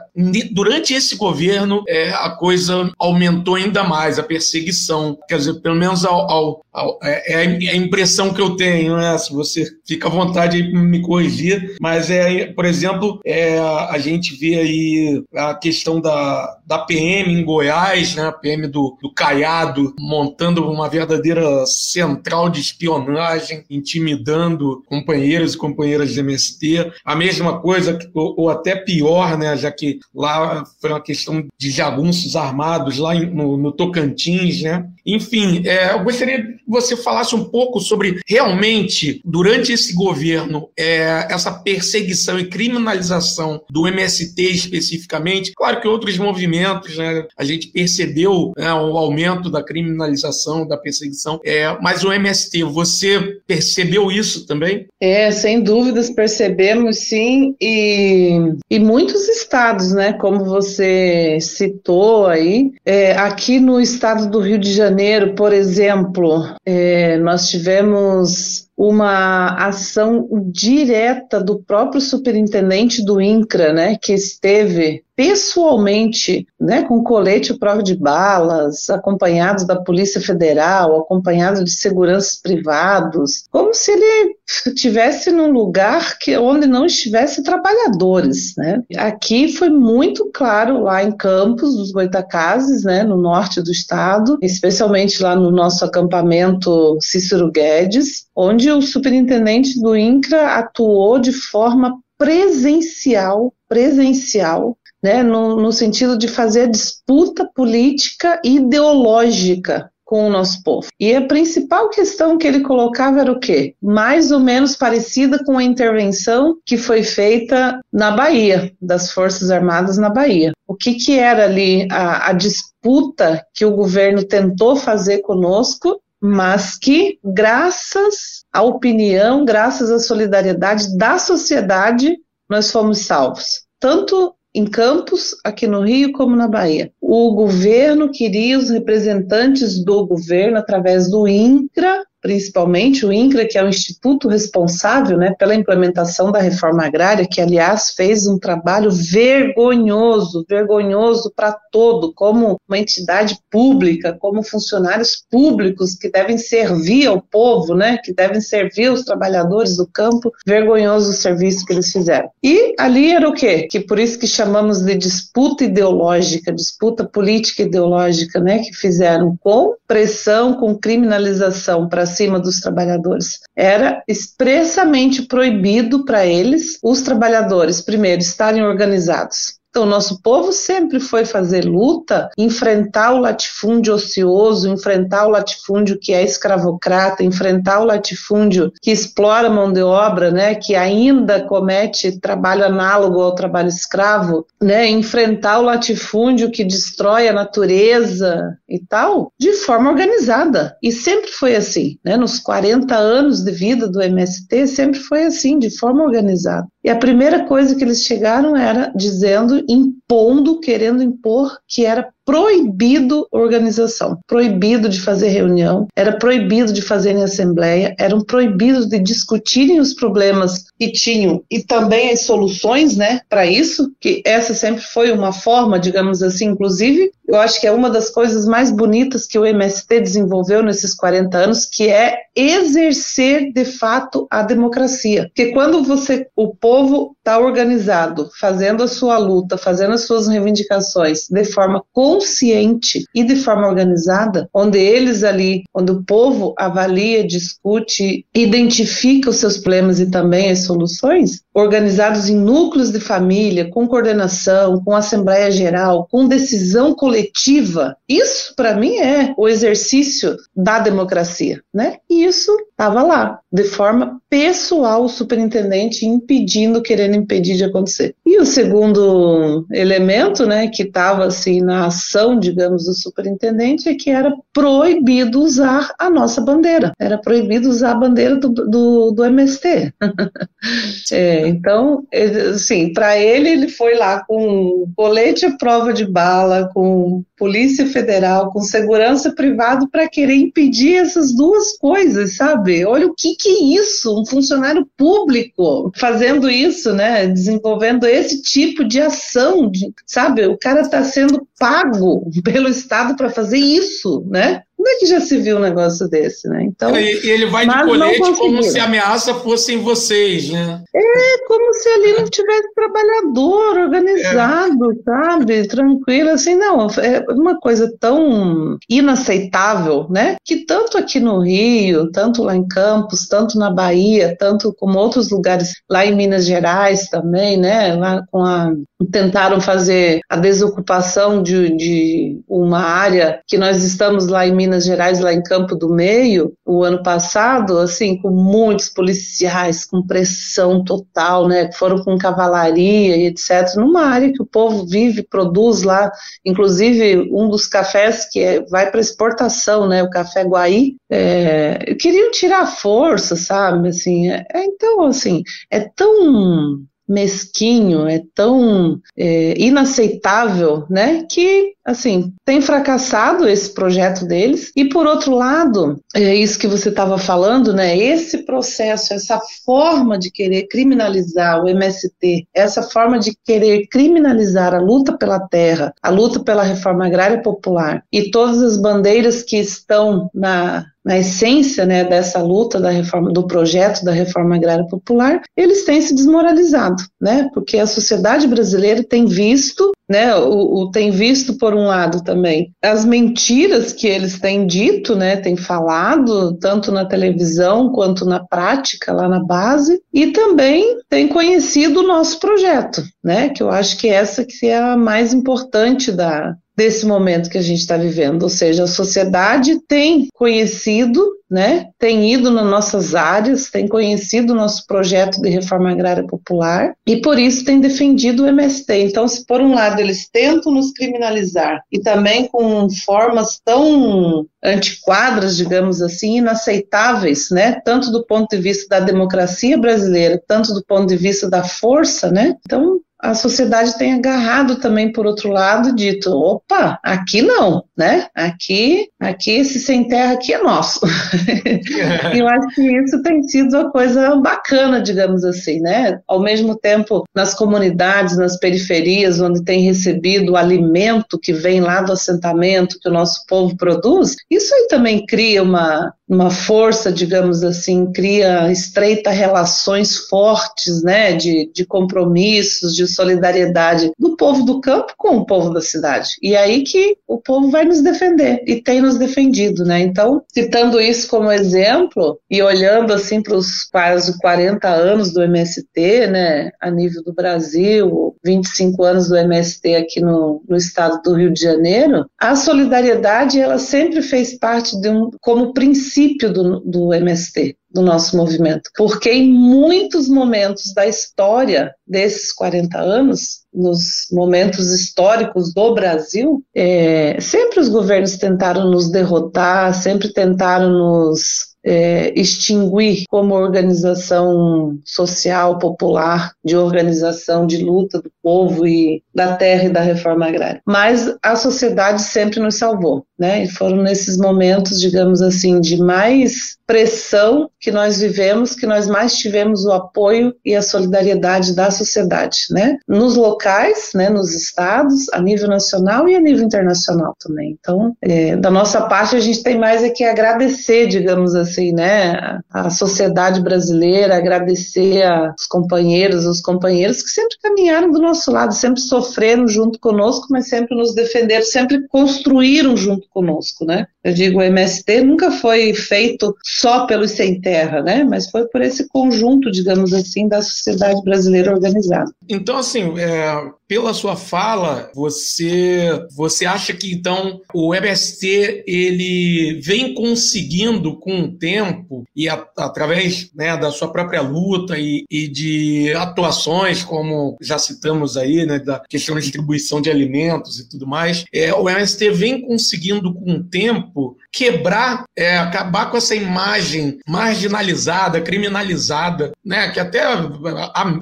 durante 0.53 0.95
esse 0.95 1.17
governo 1.17 1.83
é, 1.89 2.11
a 2.11 2.31
coisa 2.31 2.93
aumentou 2.99 3.57
ainda 3.57 3.83
mais 3.83 4.17
a 4.17 4.23
perseguição, 4.23 5.19
quer 5.29 5.39
dizer, 5.39 5.55
pelo 5.55 5.75
menos 5.75 6.05
ao, 6.05 6.31
ao, 6.31 6.65
ao 6.73 6.99
é, 7.03 7.33
é, 7.33 7.71
a 7.71 7.75
impressão 7.75 8.33
que 8.33 8.41
eu 8.41 8.55
tenho, 8.55 8.97
né? 8.97 9.19
Se 9.19 9.33
você 9.33 9.67
fica 9.85 10.07
à 10.07 10.11
vontade 10.11 10.63
de 10.63 10.73
me 10.73 11.03
corrigir, 11.03 11.77
mas 11.81 12.11
é, 12.11 12.47
por 12.47 12.65
exemplo, 12.65 13.21
é, 13.25 13.59
a 13.59 13.99
gente 13.99 14.37
vê 14.37 14.55
aí 14.55 15.25
a 15.35 15.55
questão 15.55 16.01
da, 16.01 16.59
da 16.73 16.79
PM 16.79 17.31
em 17.35 17.45
Goiás 17.45 18.15
né, 18.15 18.27
a 18.27 18.33
PM 18.33 18.67
do, 18.67 18.97
do 19.03 19.13
Caiado, 19.13 19.95
montando 19.99 20.71
uma 20.71 20.89
verdadeira 20.89 21.67
central 21.67 22.49
de 22.49 22.63
espionagem, 22.63 23.63
intimidando 23.69 24.83
companheiros 24.87 25.53
e 25.53 25.59
companheiras 25.59 26.15
de 26.15 26.21
MST. 26.21 26.91
A 27.05 27.15
mesma 27.15 27.61
coisa, 27.61 27.99
ou, 28.15 28.35
ou 28.39 28.51
até 28.51 28.75
pior, 28.75 29.37
né, 29.37 29.55
já 29.55 29.71
que 29.71 29.99
lá 30.15 30.65
foi 30.81 30.89
uma 30.89 31.01
questão 31.01 31.47
de 31.59 31.71
jagunços 31.71 32.37
armados 32.37 32.97
lá 32.97 33.15
no, 33.15 33.59
no, 33.59 33.73
Tocantins, 33.73 34.63
né? 34.63 34.87
Enfim, 35.05 35.63
é, 35.67 35.93
eu 35.93 36.05
gostaria 36.05 36.43
que 36.43 36.63
você 36.67 36.97
falasse 36.97 37.35
um 37.35 37.45
pouco 37.45 37.81
sobre 37.81 38.21
realmente, 38.27 39.21
durante 39.25 39.73
esse 39.73 39.95
governo, 39.95 40.69
é, 40.79 41.27
essa 41.29 41.53
perseguição 41.53 42.39
e 42.39 42.47
criminalização 42.47 43.63
do 43.69 43.87
MST 43.87 44.43
especificamente. 44.43 45.53
Claro 45.55 45.81
que 45.81 45.89
outros 45.89 46.17
movimentos, 46.17 46.62
né, 46.63 47.27
a 47.37 47.45
gente 47.45 47.69
percebeu 47.69 48.53
né, 48.57 48.73
o 48.73 48.97
aumento 48.97 49.51
da 49.51 49.63
criminalização, 49.63 50.67
da 50.67 50.77
perseguição, 50.77 51.41
é, 51.45 51.77
mas 51.81 52.05
o 52.05 52.13
MST, 52.13 52.65
você 52.65 53.39
percebeu 53.47 54.11
isso 54.11 54.47
também? 54.47 54.87
É, 55.01 55.31
sem 55.31 55.61
dúvidas 55.61 56.11
percebemos 56.11 56.99
sim, 56.99 57.55
e, 57.61 58.39
e 58.71 58.79
muitos 58.79 59.29
estados, 59.29 59.93
né, 59.93 60.13
como 60.13 60.45
você 60.45 61.39
citou 61.41 62.27
aí, 62.27 62.73
é, 62.85 63.13
aqui 63.13 63.59
no 63.61 63.81
estado 63.81 64.31
do 64.31 64.41
Rio 64.41 64.59
de 64.59 64.73
Janeiro, 64.73 65.35
por 65.35 65.53
exemplo, 65.53 66.55
é, 66.65 67.19
nós 67.19 67.49
tivemos 67.49 68.67
uma 68.77 69.55
ação 69.67 70.27
direta 70.51 71.41
do 71.41 71.63
próprio 71.63 72.01
superintendente 72.01 73.05
do 73.05 73.21
INCRA, 73.21 73.73
né, 73.73 73.99
que 74.01 74.13
esteve 74.13 75.05
pessoalmente, 75.15 76.47
né, 76.59 76.83
com 76.83 77.03
colete 77.03 77.57
prova 77.59 77.83
de 77.83 77.95
balas, 77.95 78.89
acompanhados 78.89 79.65
da 79.65 79.77
Polícia 79.77 80.21
Federal, 80.21 80.99
acompanhados 80.99 81.63
de 81.63 81.71
seguranças 81.71 82.41
privados, 82.41 83.45
como 83.51 83.75
se 83.75 83.93
ele 83.93 84.37
estivesse 84.67 85.31
num 85.31 85.51
lugar 85.51 86.19
que, 86.19 86.37
onde 86.37 86.67
não 86.67 86.87
estivesse 86.87 87.43
trabalhadores, 87.43 88.55
né. 88.57 88.83
Aqui 88.97 89.53
foi 89.53 89.71
muito 89.71 90.31
claro 90.33 90.83
lá 90.83 91.03
em 91.03 91.13
Campos 91.13 91.77
dos 91.77 91.93
Goitacazes, 91.93 92.85
né, 92.85 93.03
no 93.03 93.17
norte 93.17 93.61
do 93.63 93.71
estado, 93.71 94.39
especialmente 94.43 95.23
lá 95.23 95.35
no 95.35 95.51
nosso 95.51 95.85
acampamento 95.85 96.99
Cícero 97.01 97.51
Guedes, 97.51 98.27
onde 98.35 98.71
o 98.71 98.83
superintendente 98.83 99.81
do 99.81 99.97
INCRA 99.97 100.57
atuou 100.57 101.19
de 101.19 101.33
forma 101.33 101.99
presencial, 102.19 103.53
presencial, 103.69 104.77
né, 105.03 105.23
no, 105.23 105.61
no 105.61 105.73
sentido 105.73 106.17
de 106.17 106.29
fazer 106.29 106.71
disputa 106.71 107.49
política 107.55 108.41
ideológica 108.45 109.92
com 110.13 110.27
o 110.27 110.31
nosso 110.31 110.63
povo. 110.63 110.89
E 111.01 111.15
a 111.15 111.27
principal 111.27 111.89
questão 111.89 112.37
que 112.37 112.47
ele 112.47 112.61
colocava 112.61 113.23
era 113.23 113.33
o 113.33 113.41
quê? 113.41 113.75
Mais 113.81 114.31
ou 114.31 114.41
menos 114.41 114.77
parecida 114.77 115.43
com 115.43 115.57
a 115.57 115.65
intervenção 115.65 116.59
que 116.67 116.77
foi 116.77 117.03
feita 117.03 117.81
na 117.91 118.11
Bahia, 118.11 118.71
das 118.79 119.11
Forças 119.11 119.51
Armadas 119.51 119.97
na 119.97 120.11
Bahia. 120.11 120.53
O 120.69 120.75
que, 120.75 120.97
que 120.97 121.19
era 121.19 121.45
ali 121.45 121.89
a, 121.91 122.29
a 122.29 122.33
disputa 122.35 123.43
que 123.55 123.65
o 123.65 123.75
governo 123.75 124.23
tentou 124.23 124.77
fazer 124.77 125.21
conosco 125.21 125.99
mas 126.25 126.79
que, 126.79 127.19
graças 127.25 128.45
à 128.53 128.63
opinião, 128.63 129.47
graças 129.47 129.91
à 129.91 129.99
solidariedade 129.99 130.97
da 130.97 131.19
sociedade, 131.19 132.17
nós 132.49 132.71
fomos 132.71 133.07
salvos. 133.07 133.63
Tanto 133.81 134.35
em 134.55 134.67
Campos, 134.67 135.35
aqui 135.43 135.67
no 135.67 135.81
Rio, 135.81 136.13
como 136.13 136.37
na 136.37 136.47
Bahia. 136.47 136.93
O 137.05 137.35
governo 137.35 138.13
queria 138.13 138.57
os 138.57 138.71
representantes 138.71 139.85
do 139.85 140.07
governo, 140.07 140.57
através 140.57 141.11
do 141.11 141.27
INCRA, 141.27 142.05
principalmente 142.23 143.05
o 143.05 143.13
INCRA, 143.13 143.45
que 143.45 143.59
é 143.59 143.65
o 143.65 143.69
instituto 143.69 144.29
responsável 144.29 145.19
né, 145.19 145.35
pela 145.37 145.57
implementação 145.57 146.31
da 146.31 146.39
reforma 146.39 146.87
agrária, 146.87 147.27
que, 147.29 147.41
aliás, 147.41 147.91
fez 147.91 148.29
um 148.29 148.39
trabalho 148.39 148.91
vergonhoso, 148.93 150.47
vergonhoso 150.49 151.33
para 151.35 151.53
todo, 151.73 152.15
como 152.15 152.61
uma 152.69 152.79
entidade 152.79 153.37
pública, 153.51 154.17
como 154.21 154.43
funcionários 154.45 155.25
públicos 155.29 155.97
que 155.97 156.09
devem 156.09 156.39
servir 156.39 157.09
ao 157.09 157.21
povo, 157.21 157.75
né, 157.75 157.99
que 158.03 158.15
devem 158.15 158.41
servir 158.41 158.93
os 158.93 159.03
trabalhadores 159.03 159.77
do 159.77 159.89
campo, 159.89 160.31
vergonhoso 160.47 161.11
o 161.11 161.15
serviço 161.15 161.67
que 161.67 161.73
eles 161.73 161.91
fizeram. 161.91 162.31
E 162.43 162.75
ali 162.79 163.11
era 163.11 163.29
o 163.29 163.35
quê? 163.35 163.67
Que 163.69 163.81
por 163.81 163.99
isso 163.99 164.17
que 164.17 164.29
chamamos 164.29 164.85
de 164.85 164.95
disputa 164.95 165.65
ideológica, 165.65 166.53
disputa 166.53 166.92
luta 166.93 167.05
política 167.05 167.63
e 167.63 167.67
ideológica, 167.67 168.39
né, 168.39 168.59
que 168.61 168.73
fizeram 168.75 169.37
com 169.41 169.75
pressão, 169.87 170.55
com 170.55 170.79
criminalização 170.79 171.89
para 171.89 172.07
cima 172.07 172.39
dos 172.39 172.61
trabalhadores. 172.61 173.41
Era 173.57 174.03
expressamente 174.07 175.23
proibido 175.23 176.05
para 176.05 176.27
eles, 176.27 176.79
os 176.83 177.03
trabalhadores, 177.03 177.81
primeiro, 177.81 178.21
estarem 178.21 178.63
organizados. 178.63 179.62
Então, 179.73 179.87
nosso 179.87 180.21
povo 180.21 180.53
sempre 180.53 181.01
foi 181.01 181.25
fazer 181.25 181.65
luta, 181.65 182.29
enfrentar 182.37 183.15
o 183.15 183.19
latifúndio 183.19 183.95
ocioso, 183.95 184.69
enfrentar 184.69 185.27
o 185.27 185.31
latifúndio 185.31 185.99
que 185.99 186.13
é 186.13 186.23
escravocrata, 186.23 187.25
enfrentar 187.25 187.81
o 187.81 187.87
latifúndio 187.87 188.71
que 188.83 188.91
explora 188.91 189.49
mão 189.49 189.73
de 189.73 189.83
obra, 189.83 190.31
né, 190.31 190.55
que 190.55 190.75
ainda 190.75 191.41
comete 191.41 192.21
trabalho 192.21 192.67
análogo 192.67 193.23
ao 193.23 193.35
trabalho 193.35 193.69
escravo, 193.69 194.47
né, 194.63 194.87
enfrentar 194.91 195.59
o 195.59 195.63
latifúndio 195.63 196.51
que 196.51 196.65
destrói 196.65 197.27
a 197.27 197.33
natureza 197.33 198.55
e 198.69 198.79
tal, 198.79 199.33
de 199.41 199.55
forma 199.55 199.89
organizada. 199.89 200.77
E 200.83 200.93
sempre 200.93 201.31
foi 201.31 201.57
assim, 201.57 201.99
né, 202.05 202.19
nos 202.19 202.39
40 202.39 202.95
anos 202.95 203.43
de 203.43 203.51
vida 203.51 203.89
do 203.89 204.03
MST, 204.03 204.67
sempre 204.67 205.01
foi 205.01 205.25
assim, 205.25 205.59
de 205.59 205.71
forma 205.71 206.05
organizada. 206.05 206.69
E 206.85 206.91
a 206.91 206.97
primeira 206.97 207.45
coisa 207.47 207.75
que 207.75 207.85
eles 207.85 208.05
chegaram 208.05 208.55
era 208.57 208.93
dizendo, 208.95 209.62
им 209.69 210.02
impondo, 210.13 210.61
querendo 210.61 211.03
impor 211.03 211.59
que 211.67 211.87
era 211.87 212.13
proibido 212.25 213.27
organização, 213.33 214.19
proibido 214.27 214.89
de 214.89 215.01
fazer 215.01 215.29
reunião, 215.29 215.89
era 215.97 216.13
proibido 216.13 216.73
de 216.73 216.83
fazerem 216.83 217.23
assembleia, 217.23 217.95
eram 217.99 218.21
proibidos 218.21 218.87
de 218.87 218.99
discutirem 218.99 219.81
os 219.81 219.95
problemas 219.95 220.65
que 220.79 220.93
tinham 220.93 221.43
e 221.51 221.63
também 221.63 222.11
as 222.11 222.21
soluções, 222.21 222.97
né, 222.97 223.21
para 223.29 223.47
isso, 223.47 223.93
que 224.01 224.23
essa 224.25 224.55
sempre 224.55 224.83
foi 224.83 225.11
uma 225.11 225.33
forma, 225.33 225.79
digamos 225.79 226.23
assim, 226.23 226.47
inclusive, 226.47 227.11
eu 227.27 227.39
acho 227.39 227.61
que 227.61 227.67
é 227.67 227.73
uma 227.73 227.89
das 227.89 228.11
coisas 228.11 228.47
mais 228.47 228.71
bonitas 228.71 229.27
que 229.27 229.39
o 229.39 229.47
MST 229.47 230.01
desenvolveu 230.01 230.63
nesses 230.63 230.95
40 230.95 231.39
anos, 231.39 231.67
que 231.67 231.89
é 231.89 232.17
exercer 232.37 233.53
de 233.53 233.65
fato 233.65 234.27
a 234.31 234.43
democracia. 234.43 235.25
Porque 235.29 235.53
quando 235.53 235.83
você, 235.83 236.27
o 236.37 236.55
povo 236.55 237.17
está 237.19 237.39
organizado, 237.39 238.29
fazendo 238.39 238.83
a 238.83 238.89
sua 238.89 239.19
luta, 239.19 239.57
fazendo 239.57 239.95
as 240.03 240.07
suas 240.07 240.27
reivindicações 240.27 241.29
de 241.31 241.45
forma 241.45 241.83
consciente 241.93 243.05
e 243.15 243.25
de 243.25 243.37
forma 243.37 243.69
organizada, 243.69 244.49
onde 244.53 244.79
eles 244.79 245.23
ali, 245.23 245.63
onde 245.75 245.93
o 245.93 246.03
povo 246.03 246.55
avalia, 246.59 247.27
discute, 247.27 248.27
identifica 248.35 249.31
os 249.31 249.37
seus 249.37 249.59
problemas 249.59 250.01
e 250.01 250.11
também 250.11 250.51
as 250.51 250.65
soluções, 250.65 251.43
organizados 251.55 252.29
em 252.29 252.37
núcleos 252.37 252.91
de 252.91 253.01
família, 253.01 253.71
com 253.71 253.87
coordenação, 253.87 254.83
com 254.85 254.95
assembleia 254.95 255.51
geral, 255.51 256.09
com 256.11 256.27
decisão 256.27 256.95
coletiva. 256.95 257.97
Isso 258.09 258.55
para 258.57 258.75
mim 258.75 258.97
é 258.97 259.35
o 259.37 259.49
exercício 259.49 260.37
da 260.55 260.79
democracia, 260.79 261.63
né? 261.73 261.97
E 262.11 262.25
isso 262.25 262.53
estava 262.71 263.03
lá, 263.03 263.42
de 263.53 263.65
forma 263.65 264.21
pessoal, 264.31 265.05
o 265.05 265.09
superintendente 265.09 266.07
impedindo, 266.07 266.81
querendo 266.81 267.17
impedir 267.17 267.55
de 267.57 267.65
acontecer. 267.65 268.15
E 268.25 268.41
o 268.41 268.47
segundo 268.47 269.67
elemento, 269.71 270.47
né, 270.47 270.69
que 270.69 270.85
estava 270.85 271.27
assim 271.27 271.61
na 271.61 271.87
ação, 271.87 272.39
digamos, 272.39 272.87
do 272.87 272.95
superintendente, 272.95 273.91
é 273.91 273.95
que 273.95 274.09
era 274.09 274.33
proibido 274.55 275.43
usar 275.43 275.93
a 275.99 276.09
nossa 276.09 276.41
bandeira. 276.41 276.93
Era 276.99 277.19
proibido 277.19 277.69
usar 277.69 277.93
a 277.93 277.99
bandeira 277.99 278.37
do, 278.37 278.49
do, 278.49 279.11
do 279.11 279.25
MST. 279.25 279.93
é, 281.13 281.47
então, 281.47 282.07
assim, 282.55 282.91
para 282.93 283.19
ele, 283.19 283.51
ele 283.51 283.69
foi 283.69 283.95
lá 283.95 284.25
com 284.25 284.87
colete 284.97 285.45
à 285.45 285.57
prova 285.59 285.93
de 285.93 286.07
bala, 286.07 286.71
com 286.73 287.23
Polícia 287.37 287.87
Federal, 287.87 288.51
com 288.51 288.61
segurança 288.61 289.35
privada 289.35 289.87
para 289.91 290.09
querer 290.09 290.37
impedir 290.37 290.95
essas 290.95 291.35
duas 291.35 291.77
coisas, 291.77 292.37
sabe? 292.37 292.85
Olha 292.85 293.07
o 293.07 293.15
que, 293.15 293.37
que 293.43 293.75
isso, 293.75 294.21
um 294.21 294.25
funcionário 294.25 294.87
público 294.97 295.91
fazendo 295.97 296.49
isso, 296.49 296.93
né? 296.93 297.27
Desenvolvendo 297.27 298.05
esse 298.05 298.43
tipo 298.43 298.85
de 298.85 299.01
ação, 299.01 299.71
de, 299.71 299.93
sabe? 300.07 300.47
O 300.47 300.57
cara 300.57 300.83
está 300.83 301.03
sendo 301.03 301.47
pago 301.59 302.31
pelo 302.45 302.69
Estado 302.69 303.17
para 303.17 303.31
fazer 303.31 303.59
isso, 303.59 304.25
né? 304.29 304.63
Como 304.83 304.97
é 304.97 304.99
que 304.99 305.07
já 305.07 305.21
se 305.21 305.39
viu 305.39 305.59
um 305.59 305.61
negócio 305.61 306.09
desse, 306.09 306.49
né? 306.49 306.65
Então, 306.65 306.99
e, 306.99 307.31
ele 307.31 307.47
vai 307.47 307.65
de 307.65 307.85
colete 307.85 308.35
como 308.37 308.61
se 308.65 308.81
a 308.81 308.85
ameaça 308.85 309.33
fossem 309.33 309.79
vocês, 309.79 310.51
né? 310.51 310.83
É, 310.93 311.47
como 311.47 311.73
se 311.73 311.89
ali 311.89 312.13
não 312.15 312.25
tivesse 312.25 312.75
trabalhador 312.75 313.79
organizado, 313.79 314.91
é. 314.91 315.03
sabe? 315.05 315.69
Tranquilo, 315.69 316.31
assim, 316.31 316.57
não. 316.57 316.89
É 316.99 317.25
uma 317.29 317.61
coisa 317.61 317.95
tão 318.01 318.77
inaceitável, 318.91 320.09
né? 320.11 320.35
Que 320.45 320.67
tanto 320.67 320.99
aqui 320.99 321.21
no 321.21 321.39
Rio, 321.39 322.11
tanto 322.11 322.43
lá 322.43 322.57
em 322.57 322.67
Campos, 322.67 323.29
tanto 323.29 323.57
na 323.57 323.71
Bahia, 323.71 324.35
tanto 324.37 324.75
como 324.77 324.99
outros 324.99 325.31
lugares, 325.31 325.75
lá 325.89 326.05
em 326.05 326.17
Minas 326.17 326.45
Gerais 326.45 327.09
também, 327.09 327.57
né? 327.57 327.95
Lá 327.95 328.25
com 328.33 328.45
a 328.45 328.73
tentaram 329.11 329.61
fazer 329.61 330.21
a 330.29 330.37
desocupação 330.37 331.43
de, 331.43 331.77
de, 331.77 332.41
uma 332.49 332.81
área 332.81 333.41
que 333.47 333.59
nós 333.59 333.83
estamos 333.83 334.27
lá 334.27 334.47
em 334.47 334.55
Minas 334.55 334.72
Gerais, 334.81 335.21
lá 335.21 335.33
em 335.33 335.43
Campo 335.43 335.75
do 335.75 335.89
Meio, 335.89 336.53
o 336.65 336.83
ano 336.83 337.03
passado, 337.03 337.79
assim, 337.79 338.21
com 338.21 338.31
muitos 338.31 338.89
policiais, 338.89 339.85
com 339.85 340.07
pressão 340.07 340.85
total, 340.85 341.49
né, 341.49 341.71
foram 341.73 342.03
com 342.03 342.19
cavalaria 342.19 343.17
e 343.17 343.27
etc, 343.27 343.77
numa 343.77 344.07
área 344.07 344.33
que 344.33 344.43
o 344.43 344.47
povo 344.47 344.87
vive, 344.87 345.23
produz 345.23 345.83
lá, 345.83 346.11
inclusive 346.45 347.29
um 347.33 347.49
dos 347.49 347.67
cafés 347.67 348.29
que 348.31 348.41
é, 348.41 348.61
vai 348.67 348.91
para 348.91 349.01
exportação, 349.01 349.89
né, 349.89 350.03
o 350.03 350.11
café 350.11 350.43
Guaí, 350.43 350.97
é, 351.11 351.95
queriam 351.95 352.31
tirar 352.31 352.63
a 352.63 352.67
força, 352.67 353.37
sabe, 353.37 353.89
assim, 353.89 354.31
é, 354.31 354.45
então, 354.55 355.03
assim, 355.03 355.43
é 355.71 355.81
tão 355.81 356.83
mesquinho, 357.09 358.07
é 358.07 358.23
tão 358.35 358.99
é, 359.17 359.55
inaceitável, 359.59 360.87
né, 360.89 361.25
que 361.31 361.75
assim, 361.85 362.33
tem 362.45 362.61
fracassado 362.61 363.49
esse 363.49 363.73
projeto 363.73 364.25
deles. 364.25 364.71
E 364.77 364.89
por 364.89 365.07
outro 365.07 365.35
lado, 365.35 366.01
é 366.15 366.35
isso 366.35 366.59
que 366.59 366.67
você 366.67 366.89
estava 366.89 367.19
falando, 367.19 367.73
né? 367.73 367.97
Esse 367.97 368.39
processo, 368.45 369.15
essa 369.15 369.41
forma 369.65 370.19
de 370.19 370.31
querer 370.31 370.67
criminalizar 370.69 371.63
o 371.63 371.69
MST, 371.69 372.47
essa 372.55 372.83
forma 372.83 373.19
de 373.19 373.37
querer 373.45 373.87
criminalizar 373.89 374.75
a 374.75 374.81
luta 374.81 375.17
pela 375.17 375.41
terra, 375.41 375.93
a 376.03 376.11
luta 376.11 376.41
pela 376.41 376.63
reforma 376.63 377.07
agrária 377.07 377.43
popular 377.43 378.05
e 378.13 378.31
todas 378.31 378.63
as 378.63 378.77
bandeiras 378.77 379.43
que 379.43 379.57
estão 379.57 380.31
na 380.35 380.87
na 381.05 381.19
essência 381.19 381.85
né, 381.85 382.05
dessa 382.05 382.41
luta 382.41 382.81
da 382.81 382.91
reforma, 382.91 383.33
do 383.33 383.47
projeto 383.47 384.05
da 384.05 384.13
reforma 384.13 384.55
agrária 384.55 384.87
popular, 384.87 385.43
eles 385.57 385.85
têm 385.85 386.01
se 386.01 386.15
desmoralizado, 386.15 387.03
né? 387.21 387.51
Porque 387.53 387.79
a 387.79 387.87
sociedade 387.87 388.47
brasileira 388.47 389.03
tem 389.03 389.27
visto 389.27 389.91
né, 390.13 390.35
o, 390.37 390.83
o, 390.83 390.91
tem 390.91 391.11
visto 391.11 391.57
por 391.57 391.73
um 391.75 391.87
lado 391.87 392.23
também 392.23 392.71
as 392.83 393.03
mentiras 393.03 393.95
que 393.95 394.07
eles 394.07 394.39
têm 394.39 394.67
dito, 394.67 395.17
né, 395.17 395.37
têm 395.37 395.57
falado 395.57 396.53
tanto 396.59 396.93
na 396.93 397.07
televisão 397.07 397.91
quanto 397.91 398.27
na 398.27 398.39
prática 398.39 399.11
lá 399.11 399.27
na 399.27 399.43
base 399.43 400.03
e 400.13 400.27
também 400.27 400.99
tem 401.09 401.27
conhecido 401.27 402.01
o 402.01 402.07
nosso 402.07 402.39
projeto, 402.39 403.03
né, 403.25 403.49
que 403.49 403.63
eu 403.63 403.71
acho 403.71 403.97
que 403.97 404.09
essa 404.09 404.45
que 404.45 404.67
é 404.67 404.79
a 404.79 404.97
mais 404.99 405.33
importante 405.33 406.13
da, 406.13 406.55
desse 406.77 407.07
momento 407.07 407.51
que 407.51 407.59
a 407.59 407.63
gente 407.63 407.81
está 407.81 407.97
vivendo, 407.97 408.45
ou 408.45 408.49
seja, 408.49 408.85
a 408.85 408.89
sociedade 408.89 409.79
tem 409.87 410.29
conhecido, 410.35 411.23
né, 411.51 411.89
tem 411.99 412.33
ido 412.33 412.51
nas 412.51 412.65
nossas 412.65 413.15
áreas, 413.15 413.71
tem 413.71 413.87
conhecido 413.87 414.53
o 414.53 414.57
nosso 414.57 414.87
projeto 414.87 415.39
de 415.41 415.51
reforma 415.51 415.91
agrária 415.91 416.27
popular 416.27 416.95
e 417.07 417.19
por 417.19 417.39
isso 417.39 417.63
tem 417.63 417.79
defendido 417.79 418.45
o 418.45 418.47
MST. 418.47 418.91
Então, 419.03 419.29
se 419.29 419.45
por 419.45 419.61
um 419.61 419.75
lado 419.75 420.01
eles 420.01 420.27
tentam 420.31 420.73
nos 420.73 420.93
criminalizar 420.93 421.83
e 421.93 422.01
também 422.01 422.49
com 422.49 422.89
formas 423.05 423.61
tão 423.63 424.47
antiquadas, 424.65 425.57
digamos 425.59 426.01
assim, 426.01 426.39
inaceitáveis, 426.39 427.51
né, 427.51 427.83
tanto 427.85 428.11
do 428.11 428.25
ponto 428.25 428.49
de 428.57 428.63
vista 428.63 428.87
da 428.89 429.05
democracia 429.05 429.77
brasileira, 429.77 430.43
tanto 430.49 430.73
do 430.73 430.83
ponto 430.83 431.07
de 431.07 431.17
vista 431.17 431.51
da 431.51 431.63
força, 431.63 432.31
né, 432.31 432.57
então 432.65 432.99
a 433.23 433.35
sociedade 433.35 433.97
tem 433.97 434.15
agarrado 434.15 434.77
também 434.81 435.13
por 435.13 435.27
outro 435.27 435.49
lado, 435.49 435.95
dito, 435.95 436.33
opa, 436.33 436.99
aqui 437.05 437.41
não, 437.41 437.85
né? 437.97 438.27
Aqui, 438.35 439.09
aqui 439.21 439.53
esse 439.53 439.79
sem 439.79 440.09
terra 440.09 440.33
aqui 440.33 440.53
é 440.53 440.61
nosso. 440.61 441.01
eu 442.37 442.49
acho 442.49 442.69
que 442.75 442.83
isso 442.83 443.23
tem 443.23 443.41
sido 443.45 443.77
uma 443.77 443.93
coisa 443.93 444.35
bacana, 444.37 445.01
digamos 445.01 445.45
assim, 445.45 445.79
né? 445.81 446.19
Ao 446.27 446.41
mesmo 446.41 446.77
tempo, 446.77 447.23
nas 447.33 447.55
comunidades, 447.55 448.37
nas 448.37 448.59
periferias, 448.59 449.41
onde 449.41 449.63
tem 449.63 449.83
recebido 449.83 450.53
o 450.53 450.57
alimento 450.57 451.39
que 451.39 451.53
vem 451.53 451.81
lá 451.81 452.03
do 452.03 452.13
assentamento 452.13 452.99
que 453.01 453.09
o 453.09 453.13
nosso 453.13 453.45
povo 453.47 453.77
produz, 453.77 454.35
isso 454.51 454.75
aí 454.75 454.89
também 454.89 455.25
cria 455.25 455.63
uma, 455.63 456.13
uma 456.29 456.51
força, 456.51 457.13
digamos 457.13 457.63
assim, 457.63 458.11
cria, 458.11 458.73
estreita 458.73 459.31
relações 459.31 460.17
fortes, 460.17 461.03
né, 461.03 461.35
de, 461.35 461.71
de 461.73 461.85
compromissos, 461.85 462.97
de 462.97 463.07
solidariedade 463.13 464.13
do 464.19 464.37
povo 464.37 464.65
do 464.65 464.81
campo 464.81 465.13
com 465.17 465.37
o 465.37 465.47
povo 465.47 465.71
da 465.71 465.81
cidade. 465.81 466.31
E 466.43 466.55
é 466.55 466.59
aí 466.59 466.83
que 466.83 467.17
o 467.27 467.39
povo 467.39 467.71
vai 467.71 467.85
nos 467.85 468.03
defender 468.03 468.63
e 468.67 468.81
tem 468.81 469.01
nos 469.01 469.19
defendido, 469.19 469.85
né? 469.85 470.01
Então, 470.01 470.43
citando 470.49 471.01
isso 471.01 471.29
como 471.29 471.51
exemplo 471.51 472.39
e 472.51 472.63
olhando 472.63 473.13
assim 473.13 473.43
para 473.43 473.57
os 473.57 473.85
quase 473.85 474.39
40 474.39 474.89
anos 474.89 475.33
do 475.33 475.43
MST, 475.43 476.27
né, 476.29 476.71
a 476.81 476.91
nível 476.91 477.23
do 477.23 477.33
Brasil, 477.33 478.32
25 478.45 479.05
anos 479.05 479.29
do 479.29 479.37
MST 479.37 479.95
aqui 479.95 480.21
no, 480.21 480.63
no 480.69 480.77
estado 480.77 481.21
do 481.23 481.35
Rio 481.35 481.53
de 481.53 481.61
Janeiro, 481.61 482.27
a 482.39 482.57
solidariedade 482.57 483.61
ela 483.61 483.79
sempre 483.79 484.23
fez 484.23 484.59
parte 484.59 485.01
de 485.01 485.09
um 485.09 485.31
como 485.41 485.73
princípio 485.73 486.53
do, 486.53 486.81
do 486.81 487.15
MST 487.15 487.77
do 487.93 488.01
nosso 488.01 488.37
movimento, 488.37 488.91
porque 488.97 489.31
em 489.31 489.53
muitos 489.53 490.29
momentos 490.29 490.95
da 490.95 491.07
história 491.07 491.95
desses 492.07 492.53
40 492.53 492.99
anos, 492.99 493.63
nos 493.73 494.27
momentos 494.33 494.91
históricos 494.91 495.75
do 495.75 495.95
Brasil, 495.95 496.65
é, 496.75 497.39
sempre 497.41 497.81
os 497.81 497.89
governos 497.89 498.39
tentaram 498.39 498.91
nos 498.91 499.11
derrotar, 499.11 499.95
sempre 499.95 500.33
tentaram 500.33 500.91
nos 500.91 501.72
é, 501.85 502.33
extinguir 502.39 503.25
como 503.29 503.55
organização 503.55 504.99
social 505.05 505.79
popular, 505.79 506.53
de 506.65 506.77
organização 506.77 507.67
de 507.67 507.79
luta 507.79 508.21
do 508.21 508.31
povo 508.43 508.87
e 508.87 509.23
da 509.35 509.57
terra 509.57 509.85
e 509.85 509.93
da 509.93 510.01
reforma 510.01 510.47
agrária. 510.47 510.81
Mas 510.87 511.35
a 511.43 511.57
sociedade 511.57 512.23
sempre 512.23 512.61
nos 512.61 512.77
salvou, 512.77 513.27
né? 513.39 513.65
E 513.65 513.69
foram 513.69 513.97
nesses 513.97 514.37
momentos, 514.37 515.01
digamos 515.01 515.43
assim, 515.43 515.81
de 515.81 515.97
mais 515.97 516.77
pressão 516.87 517.71
que 517.81 517.91
nós 517.91 518.21
vivemos, 518.21 518.75
que 518.75 518.87
nós 518.87 519.09
mais 519.09 519.37
tivemos 519.37 519.85
o 519.85 519.93
apoio 519.93 520.55
e 520.65 520.75
a 520.75 520.83
solidariedade 520.83 521.75
da 521.75 521.91
sociedade, 521.91 522.59
né? 522.71 522.99
Nos 523.09 523.37
locais, 523.37 524.11
né? 524.15 524.29
Nos 524.29 524.55
estados, 524.55 525.29
a 525.33 525.41
nível 525.41 525.69
nacional 525.69 526.29
e 526.29 526.37
a 526.37 526.41
nível 526.41 526.65
internacional 526.65 527.35
também. 527.41 527.77
Então, 527.81 528.15
é, 528.21 528.57
da 528.57 528.71
nossa 528.71 529.01
parte, 529.03 529.35
a 529.35 529.41
gente 529.41 529.63
tem 529.63 529.79
mais 529.79 530.03
é 530.03 530.11
que 530.11 530.25
agradecer, 530.25 531.07
digamos 531.07 531.55
assim 531.55 531.72
assim, 531.73 531.93
né, 531.93 532.61
a 532.71 532.91
sociedade 532.91 533.61
brasileira, 533.61 534.37
agradecer 534.37 535.23
aos 535.23 535.67
companheiros, 535.67 536.47
os 536.47 536.61
companheiros 536.61 537.23
que 537.23 537.31
sempre 537.31 537.57
caminharam 537.63 538.11
do 538.11 538.21
nosso 538.21 538.51
lado, 538.51 538.75
sempre 538.75 539.01
sofreram 539.01 539.67
junto 539.67 539.99
conosco, 539.99 540.47
mas 540.51 540.69
sempre 540.69 540.97
nos 540.97 541.15
defenderam, 541.15 541.65
sempre 541.65 542.07
construíram 542.09 542.97
junto 542.97 543.29
conosco, 543.31 543.85
né? 543.85 544.07
Eu 544.23 544.33
digo, 544.33 544.61
o 544.61 544.63
MST 544.63 545.23
nunca 545.23 545.51
foi 545.51 545.93
feito 545.95 546.55
só 546.63 547.07
pelos 547.07 547.33
sem 547.33 547.61
terra, 547.61 548.03
né? 548.03 548.25
Mas 548.25 548.49
foi 548.51 548.67
por 548.69 548.81
esse 548.81 549.09
conjunto, 549.09 549.71
digamos 549.71 550.13
assim, 550.13 550.49
da 550.49 550.63
sociedade 550.63 551.21
brasileira 551.25 551.73
organizada. 551.73 552.31
Então, 552.49 552.77
assim, 552.79 553.19
é, 553.19 553.71
pela 553.93 554.15
sua 554.15 554.37
fala, 554.37 555.11
você 555.15 556.27
você 556.35 556.65
acha 556.65 556.95
que 556.95 557.13
então 557.13 557.61
o 557.75 557.95
MST 557.95 558.85
ele 558.87 559.83
vem 559.83 560.15
conseguindo 560.15 561.19
com 561.19 561.43
o 561.43 561.53
tempo 561.53 562.25
e 562.35 562.49
a, 562.49 562.67
através 562.79 563.51
né, 563.55 563.77
da 563.77 563.91
sua 563.91 564.11
própria 564.11 564.41
luta 564.41 564.99
e, 564.99 565.27
e, 565.31 565.47
de 565.47 566.11
atuações 566.15 567.05
como 567.05 567.59
já 567.61 567.79
citamos 567.79 568.39
aí, 568.39 568.65
né, 568.65 568.79
da 568.79 569.01
questão 569.01 569.35
da 569.35 569.43
distribuição 569.43 570.01
de 570.01 570.09
alimentos 570.09 570.81
e 570.81 570.89
tudo 570.89 571.07
mais, 571.07 571.45
é, 571.53 571.75
o 571.75 571.87
MST 571.87 572.31
vem 572.31 572.63
conseguindo 572.63 573.35
com 573.35 573.53
o 573.53 573.63
tempo 573.63 574.39
quebrar, 574.53 575.25
é, 575.37 575.57
acabar 575.57 576.11
com 576.11 576.17
essa 576.17 576.35
imagem 576.35 577.19
marginalizada, 577.27 578.41
criminalizada, 578.41 579.53
né, 579.65 579.91
que 579.91 579.99
até 579.99 580.23
a, 580.23 580.43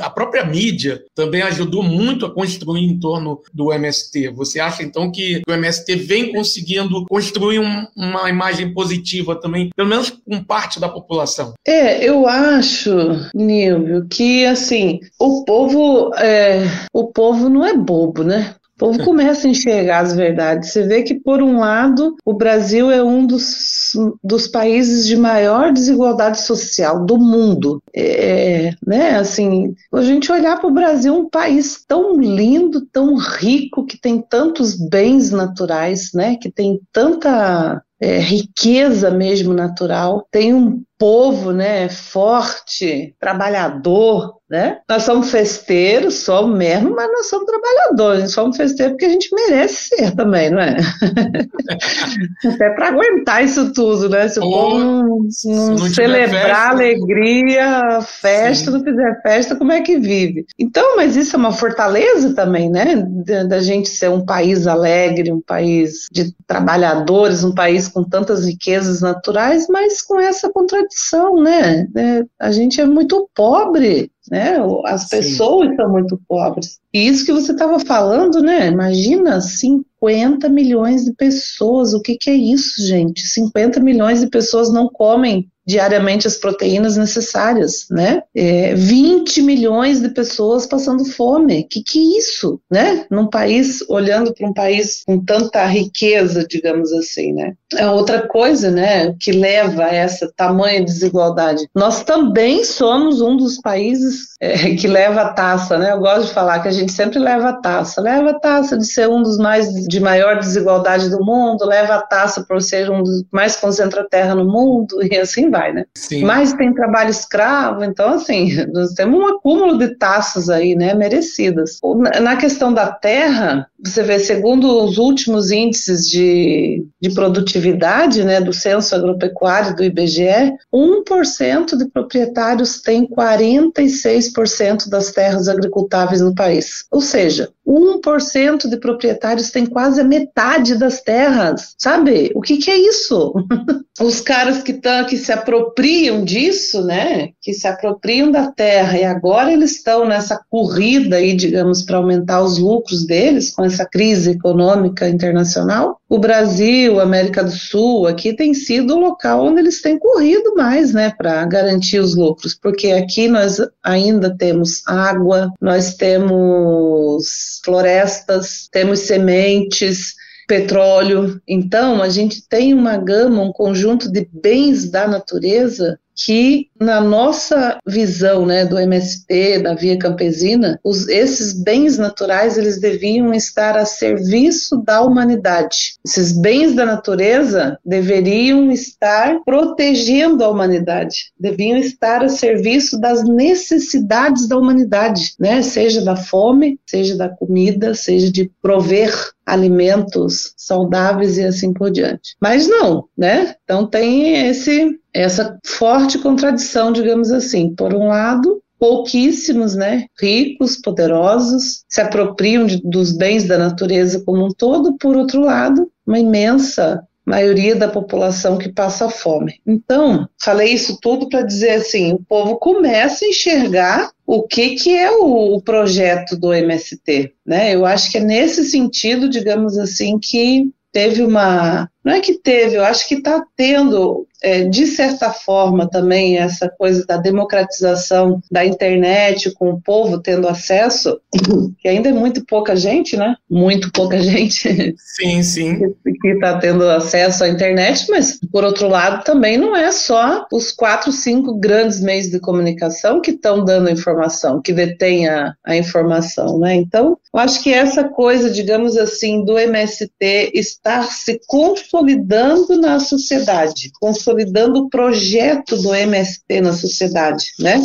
a 0.01 0.11
própria 0.11 0.45
mídia 0.45 1.03
também 1.14 1.43
ajudou 1.43 1.83
muito 1.83 2.27
a 2.27 2.35
construir 2.35 2.85
em 2.85 2.99
torno 2.99 3.40
do 3.53 3.73
MST. 3.73 4.31
Você 4.31 4.59
acha 4.59 4.83
então 4.83 5.11
que 5.11 5.43
o 5.49 5.53
MST 5.53 5.95
vem 5.97 6.33
conseguindo 6.33 7.05
construir 7.07 7.61
um, 7.61 7.87
uma 7.97 8.29
imagem 8.29 8.73
positiva 8.75 9.37
também, 9.37 9.71
pelo 9.77 9.88
menos 9.88 10.11
com 10.11 10.43
parte 10.43 10.81
da 10.81 10.88
população? 10.88 11.55
É, 11.66 12.05
eu 12.05 12.27
acho, 12.27 12.90
Nilvio, 13.35 14.07
que 14.09 14.45
assim 14.45 15.01
o 15.19 15.45
povo, 15.45 16.12
é, 16.16 16.62
o 16.93 17.09
povo 17.12 17.49
não 17.49 17.64
é 17.64 17.77
bobo, 17.77 18.25
né? 18.25 18.55
Povo 18.81 19.05
começa 19.05 19.47
a 19.47 19.51
enxergar 19.51 19.99
as 19.99 20.16
verdades. 20.16 20.73
Você 20.73 20.85
vê 20.85 21.03
que, 21.03 21.14
por 21.14 21.43
um 21.43 21.59
lado, 21.59 22.16
o 22.25 22.33
Brasil 22.33 22.90
é 22.90 23.05
um 23.05 23.27
dos, 23.27 23.93
dos 24.25 24.49
países 24.49 25.07
de 25.07 25.19
maior 25.19 25.71
desigualdade 25.71 26.40
social 26.40 27.05
do 27.05 27.19
mundo. 27.19 27.83
É, 27.95 28.73
né, 28.87 29.19
assim, 29.19 29.75
a 29.93 30.01
gente 30.01 30.33
olhar 30.33 30.59
para 30.59 30.71
o 30.71 30.73
Brasil, 30.73 31.14
um 31.14 31.29
país 31.29 31.85
tão 31.87 32.19
lindo, 32.19 32.87
tão 32.87 33.16
rico, 33.16 33.85
que 33.85 34.01
tem 34.01 34.19
tantos 34.19 34.75
bens 34.88 35.31
naturais, 35.31 36.12
né, 36.14 36.37
que 36.40 36.51
tem 36.51 36.81
tanta 36.90 37.83
é, 38.01 38.19
riqueza 38.19 39.11
mesmo 39.11 39.53
natural, 39.53 40.27
tem 40.31 40.55
um 40.55 40.83
povo, 40.99 41.51
né, 41.51 41.89
forte, 41.89 43.15
trabalhador, 43.19 44.41
né? 44.51 44.79
Nós 44.89 45.05
somos 45.05 45.31
festeiros, 45.31 46.15
somos 46.15 46.59
mesmo, 46.59 46.95
mas 46.95 47.07
nós 47.07 47.31
somos 47.31 47.47
trabalhadores, 47.47 48.33
somos 48.33 48.57
festeiros 48.57 48.95
porque 48.95 49.07
a 49.07 49.11
gente 49.11 49.29
merece 49.33 49.95
ser 49.95 50.11
também, 50.17 50.51
não 50.51 50.61
é? 50.61 50.77
Até 52.45 52.71
para 52.71 52.89
aguentar 52.89 53.45
isso 53.45 53.73
tudo, 53.73 54.09
né? 54.09 54.29
Se 54.29 54.41
o 54.41 54.43
povo 54.43 54.79
não, 54.79 55.03
não, 55.45 55.67
não 55.69 55.79
celebrar 55.79 56.73
alegria, 56.73 58.01
festa, 58.03 58.73
Sim. 58.73 58.77
não 58.77 58.85
fizer 58.85 59.23
festa, 59.23 59.55
como 59.55 59.71
é 59.71 59.81
que 59.83 60.01
vive? 60.01 60.45
Então, 60.59 60.97
mas 60.97 61.15
isso 61.15 61.37
é 61.37 61.39
uma 61.39 61.53
fortaleza 61.53 62.35
também, 62.35 62.69
né? 62.69 63.07
Da 63.49 63.61
gente 63.61 63.89
ser 63.89 64.11
um 64.11 64.25
país 64.25 64.67
alegre, 64.67 65.33
um 65.33 65.41
país 65.41 66.09
de 66.11 66.35
trabalhadores, 66.47 67.45
um 67.45 67.55
país 67.55 67.87
com 67.90 68.05
tantas 68.05 68.46
riquezas 68.46 69.00
naturais, 69.00 69.66
mas 69.68 70.03
com 70.03 70.18
essa 70.18 70.50
contradição, 70.50 71.35
né? 71.37 71.87
É, 71.96 72.24
a 72.38 72.50
gente 72.50 72.81
é 72.81 72.87
muito 72.87 73.29
pobre 73.35 74.11
né? 74.31 74.59
As 74.87 75.09
pessoas 75.09 75.70
Sim. 75.70 75.76
são 75.76 75.90
muito 75.90 76.20
pobres. 76.29 76.79
E 76.94 77.07
isso 77.09 77.26
que 77.26 77.33
você 77.33 77.50
estava 77.50 77.81
falando, 77.81 78.40
né? 78.40 78.68
Imagina 78.68 79.40
50 79.40 80.48
milhões 80.48 81.05
de 81.05 81.12
pessoas. 81.12 81.92
O 81.92 82.00
que, 82.00 82.16
que 82.16 82.31
é 82.31 82.35
isso, 82.35 82.87
gente? 82.87 83.26
50 83.26 83.81
milhões 83.81 84.20
de 84.20 84.29
pessoas 84.29 84.72
não 84.72 84.88
comem 84.88 85.48
diariamente 85.71 86.27
as 86.27 86.37
proteínas 86.37 86.97
necessárias, 86.97 87.87
né? 87.91 88.23
É, 88.35 88.75
20 88.75 89.41
milhões 89.43 90.01
de 90.01 90.09
pessoas 90.09 90.67
passando 90.67 91.05
fome. 91.05 91.65
Que 91.65 91.83
que 91.83 91.99
é 91.99 92.19
isso, 92.19 92.61
né? 92.71 93.07
Num 93.11 93.29
país, 93.29 93.85
olhando 93.89 94.35
para 94.35 94.49
um 94.49 94.53
país 94.53 95.05
com 95.07 95.25
tanta 95.25 95.65
riqueza, 95.67 96.45
digamos 96.47 96.93
assim, 96.93 97.33
né? 97.33 97.55
É 97.77 97.89
outra 97.89 98.27
coisa, 98.27 98.69
né, 98.69 99.15
que 99.21 99.31
leva 99.31 99.85
a 99.85 99.95
essa 99.95 100.31
tamanha 100.37 100.85
desigualdade. 100.85 101.69
Nós 101.73 102.03
também 102.03 102.65
somos 102.65 103.21
um 103.21 103.37
dos 103.37 103.61
países 103.61 104.31
é, 104.41 104.75
que 104.75 104.89
leva 104.89 105.23
a 105.23 105.33
taça, 105.33 105.79
né? 105.79 105.93
Eu 105.93 106.01
gosto 106.01 106.29
de 106.29 106.35
falar 106.35 106.61
que 106.61 106.69
a 106.69 106.73
gente 106.73 106.93
sempre 106.93 107.21
leva 107.21 107.51
a 107.51 107.61
taça. 107.61 108.01
Leva 108.01 108.31
a 108.31 108.39
taça 108.41 108.77
de 108.77 108.87
ser 108.87 109.09
um 109.09 109.23
dos 109.23 109.39
mais 109.39 109.73
de 109.87 110.01
maior 110.01 110.39
desigualdade 110.41 111.11
do 111.11 111.25
mundo, 111.25 111.65
leva 111.65 111.95
a 111.95 112.03
taça 112.03 112.45
por 112.47 112.61
ser 112.61 112.91
um 112.91 113.03
dos 113.05 113.23
mais 113.31 113.55
concentra 113.55 114.09
terra 114.09 114.35
no 114.35 114.45
mundo 114.45 114.99
e 115.09 115.17
assim 115.17 115.51
vai, 115.51 115.60
né? 115.73 115.85
Sim. 115.94 116.25
Mas 116.25 116.53
tem 116.53 116.73
trabalho 116.73 117.11
escravo, 117.11 117.85
então 117.85 118.14
assim, 118.14 118.64
nós 118.73 118.92
temos 118.94 119.20
um 119.20 119.27
acúmulo 119.27 119.79
de 119.79 119.96
taças 119.96 120.49
aí, 120.49 120.75
né, 120.75 120.94
merecidas. 120.94 121.79
Na 122.20 122.37
questão 122.37 122.73
da 122.73 122.90
terra, 122.90 123.66
você 123.83 124.03
vê, 124.03 124.18
segundo 124.18 124.85
os 124.85 124.99
últimos 124.99 125.51
índices 125.51 126.07
de, 126.09 126.85
de 127.01 127.11
produtividade, 127.11 128.25
né, 128.25 128.40
do 128.40 128.53
Censo 128.53 128.94
Agropecuário 128.94 129.75
do 129.75 129.85
IBGE, 129.85 130.53
1% 130.73 131.77
de 131.77 131.87
proprietários 131.88 132.81
tem 132.81 133.07
46% 133.07 134.88
das 134.88 135.12
terras 135.12 135.49
agricultáveis 135.49 136.20
no 136.20 136.35
país. 136.35 136.85
Ou 136.90 137.01
seja, 137.01 137.51
1% 137.71 138.69
de 138.69 138.77
proprietários 138.79 139.51
tem 139.51 139.65
quase 139.65 140.01
a 140.01 140.05
metade 140.05 140.77
das 140.77 141.01
terras. 141.01 141.75
Sabe? 141.79 142.33
O 142.35 142.41
que, 142.41 142.57
que 142.57 142.71
é 142.71 142.77
isso? 142.77 143.33
Os 144.01 144.21
caras 144.21 144.63
que, 144.63 144.73
tão, 144.73 145.05
que 145.05 145.17
se 145.17 145.31
apropriam 145.31 146.25
disso, 146.25 146.83
né? 146.83 147.31
Que 147.41 147.53
se 147.53 147.69
apropriam 147.69 148.31
da 148.31 148.51
terra 148.51 148.99
e 148.99 149.05
agora 149.05 149.53
eles 149.53 149.77
estão 149.77 150.07
nessa 150.07 150.41
corrida 150.49 151.17
aí, 151.17 151.35
digamos, 151.35 151.83
para 151.83 151.99
aumentar 151.99 152.43
os 152.43 152.59
lucros 152.59 153.07
deles 153.07 153.51
com 153.51 153.65
essa 153.65 153.87
crise 153.87 154.31
econômica 154.31 155.09
internacional. 155.09 156.00
O 156.11 156.18
Brasil, 156.18 156.99
América 156.99 157.44
do 157.44 157.53
Sul, 157.53 158.09
aqui 158.09 158.33
tem 158.33 158.53
sido 158.53 158.96
o 158.96 158.99
local 158.99 159.46
onde 159.46 159.61
eles 159.61 159.81
têm 159.81 159.96
corrido 159.96 160.57
mais, 160.57 160.92
né, 160.92 161.14
para 161.16 161.46
garantir 161.46 162.01
os 162.01 162.16
lucros, 162.16 162.53
porque 162.53 162.88
aqui 162.88 163.29
nós 163.29 163.59
ainda 163.81 164.37
temos 164.37 164.83
água, 164.88 165.53
nós 165.61 165.94
temos 165.94 167.61
florestas, 167.64 168.68
temos 168.73 168.99
sementes, 169.01 170.16
petróleo. 170.49 171.40
Então, 171.46 172.03
a 172.03 172.09
gente 172.09 172.44
tem 172.49 172.75
uma 172.75 172.96
gama, 172.96 173.44
um 173.44 173.53
conjunto 173.53 174.11
de 174.11 174.29
bens 174.33 174.90
da 174.90 175.07
natureza 175.07 175.96
que 176.16 176.70
na 176.81 177.01
nossa 177.01 177.79
visão, 177.87 178.47
né, 178.47 178.64
do 178.64 178.79
MST, 178.79 179.59
da 179.59 179.75
Via 179.75 179.99
Campesina, 179.99 180.81
os, 180.83 181.07
esses 181.09 181.53
bens 181.53 181.99
naturais 181.99 182.57
eles 182.57 182.81
deviam 182.81 183.35
estar 183.35 183.77
a 183.77 183.85
serviço 183.85 184.79
da 184.79 185.03
humanidade. 185.03 185.95
Esses 186.05 186.33
bens 186.33 186.75
da 186.75 186.87
natureza 186.87 187.79
deveriam 187.85 188.73
estar 188.73 189.40
protegendo 189.45 190.43
a 190.43 190.49
humanidade, 190.49 191.33
deviam 191.38 191.77
estar 191.77 192.25
a 192.25 192.29
serviço 192.29 192.99
das 192.99 193.23
necessidades 193.25 194.49
da 194.49 194.57
humanidade, 194.57 195.35
né, 195.38 195.61
seja 195.61 196.03
da 196.03 196.16
fome, 196.16 196.81
seja 196.87 197.16
da 197.16 197.29
comida, 197.29 197.95
seja 197.95 198.33
de 198.33 198.51
prover 198.62 199.12
alimentos 199.51 200.55
saudáveis 200.57 201.37
e 201.37 201.45
assim 201.45 201.73
por 201.73 201.90
diante. 201.90 202.37
Mas 202.40 202.69
não, 202.69 203.05
né? 203.19 203.57
Então 203.64 203.85
tem 203.85 204.49
esse 204.49 204.99
essa 205.12 205.59
forte 205.66 206.19
contradição, 206.19 206.70
digamos 206.93 207.31
assim. 207.31 207.75
Por 207.75 207.95
um 207.95 208.09
lado, 208.09 208.63
pouquíssimos, 208.79 209.75
né, 209.77 210.07
ricos, 210.21 210.77
poderosos, 210.77 211.85
se 211.89 212.01
apropriam 212.01 212.67
de, 212.67 212.81
dos 212.83 213.13
bens 213.13 213.45
da 213.45 213.59
natureza 213.59 214.23
como 214.25 214.47
um 214.47 214.51
todo, 214.51 214.97
por 214.97 215.17
outro 215.17 215.43
lado, 215.43 215.91
uma 216.07 216.19
imensa 216.19 217.07
maioria 217.25 217.77
da 217.77 217.87
população 217.87 218.59
que 218.59 218.71
passa 218.71 219.09
fome. 219.09 219.61
Então, 219.67 220.29
falei 220.43 220.73
isso 220.73 220.99
tudo 221.01 221.29
para 221.29 221.43
dizer 221.43 221.73
assim, 221.73 222.13
o 222.13 222.19
povo 222.19 222.57
começa 222.57 223.25
a 223.25 223.29
enxergar 223.29 224.11
o 224.27 224.43
que, 224.43 224.71
que 224.77 224.97
é 224.97 225.11
o, 225.11 225.55
o, 225.55 225.63
projeto 225.63 226.37
do 226.37 226.53
MST, 226.53 227.33
né? 227.47 227.75
Eu 227.75 227.85
acho 227.85 228.11
que 228.11 228.19
é 228.19 228.21
nesse 228.21 228.65
sentido, 228.65 229.29
digamos 229.29 229.79
assim, 229.79 230.19
que 230.19 230.71
teve 230.93 231.23
uma. 231.23 231.89
Não 232.05 232.13
é 232.13 232.21
que 232.21 232.35
teve, 232.35 232.77
eu 232.77 232.85
acho 232.85 233.07
que 233.07 233.17
está 233.17 233.45
tendo 233.57 234.27
é, 234.43 234.65
de 234.65 234.87
certa 234.87 235.31
forma, 235.31 235.89
também 235.89 236.39
essa 236.39 236.69
coisa 236.69 237.05
da 237.07 237.17
democratização 237.17 238.41
da 238.51 238.65
internet, 238.65 239.53
com 239.53 239.71
o 239.71 239.81
povo 239.81 240.21
tendo 240.21 240.49
acesso, 240.49 241.21
que 241.79 241.89
ainda 241.89 242.09
é 242.09 242.13
muito 242.13 242.45
pouca 242.47 242.75
gente, 242.75 243.17
né? 243.17 243.37
Muito 243.49 243.93
pouca 243.93 244.21
gente. 244.21 244.95
Sim, 245.21 245.43
sim. 245.43 245.95
Que 246.21 246.29
está 246.29 246.59
tendo 246.59 246.89
acesso 246.89 247.45
à 247.45 247.49
internet, 247.49 248.07
mas, 248.09 248.39
por 248.51 248.65
outro 248.65 248.89
lado, 248.89 249.25
também 249.25 249.59
não 249.59 249.77
é 249.77 249.93
só 249.93 250.47
os 250.53 250.73
quatro, 250.73 251.13
cinco 251.13 251.59
grandes 251.59 252.01
meios 252.01 252.29
de 252.29 252.41
comunicação 252.41 253.21
que 253.21 253.33
estão 253.33 253.65
dando 253.65 253.91
informação, 253.91 254.63
que 254.63 254.73
detêm 254.73 255.29
a, 255.29 255.55
a 255.65 255.77
informação, 255.77 256.59
né? 256.59 256.75
Então, 256.75 257.19
eu 257.33 257.41
acho 257.41 257.63
que 257.63 257.73
essa 257.73 258.05
coisa, 258.05 258.51
digamos 258.51 258.97
assim, 258.97 259.45
do 259.45 259.59
MST 259.59 260.53
estar 260.55 261.05
se 261.05 261.41
consolidando 261.90 262.81
na 262.81 263.00
sociedade, 263.00 263.90
consolidando 264.00 264.85
o 264.85 264.88
projeto 264.88 265.76
do 265.83 265.92
MST 265.92 266.61
na 266.61 266.72
sociedade, 266.72 267.46
né? 267.59 267.83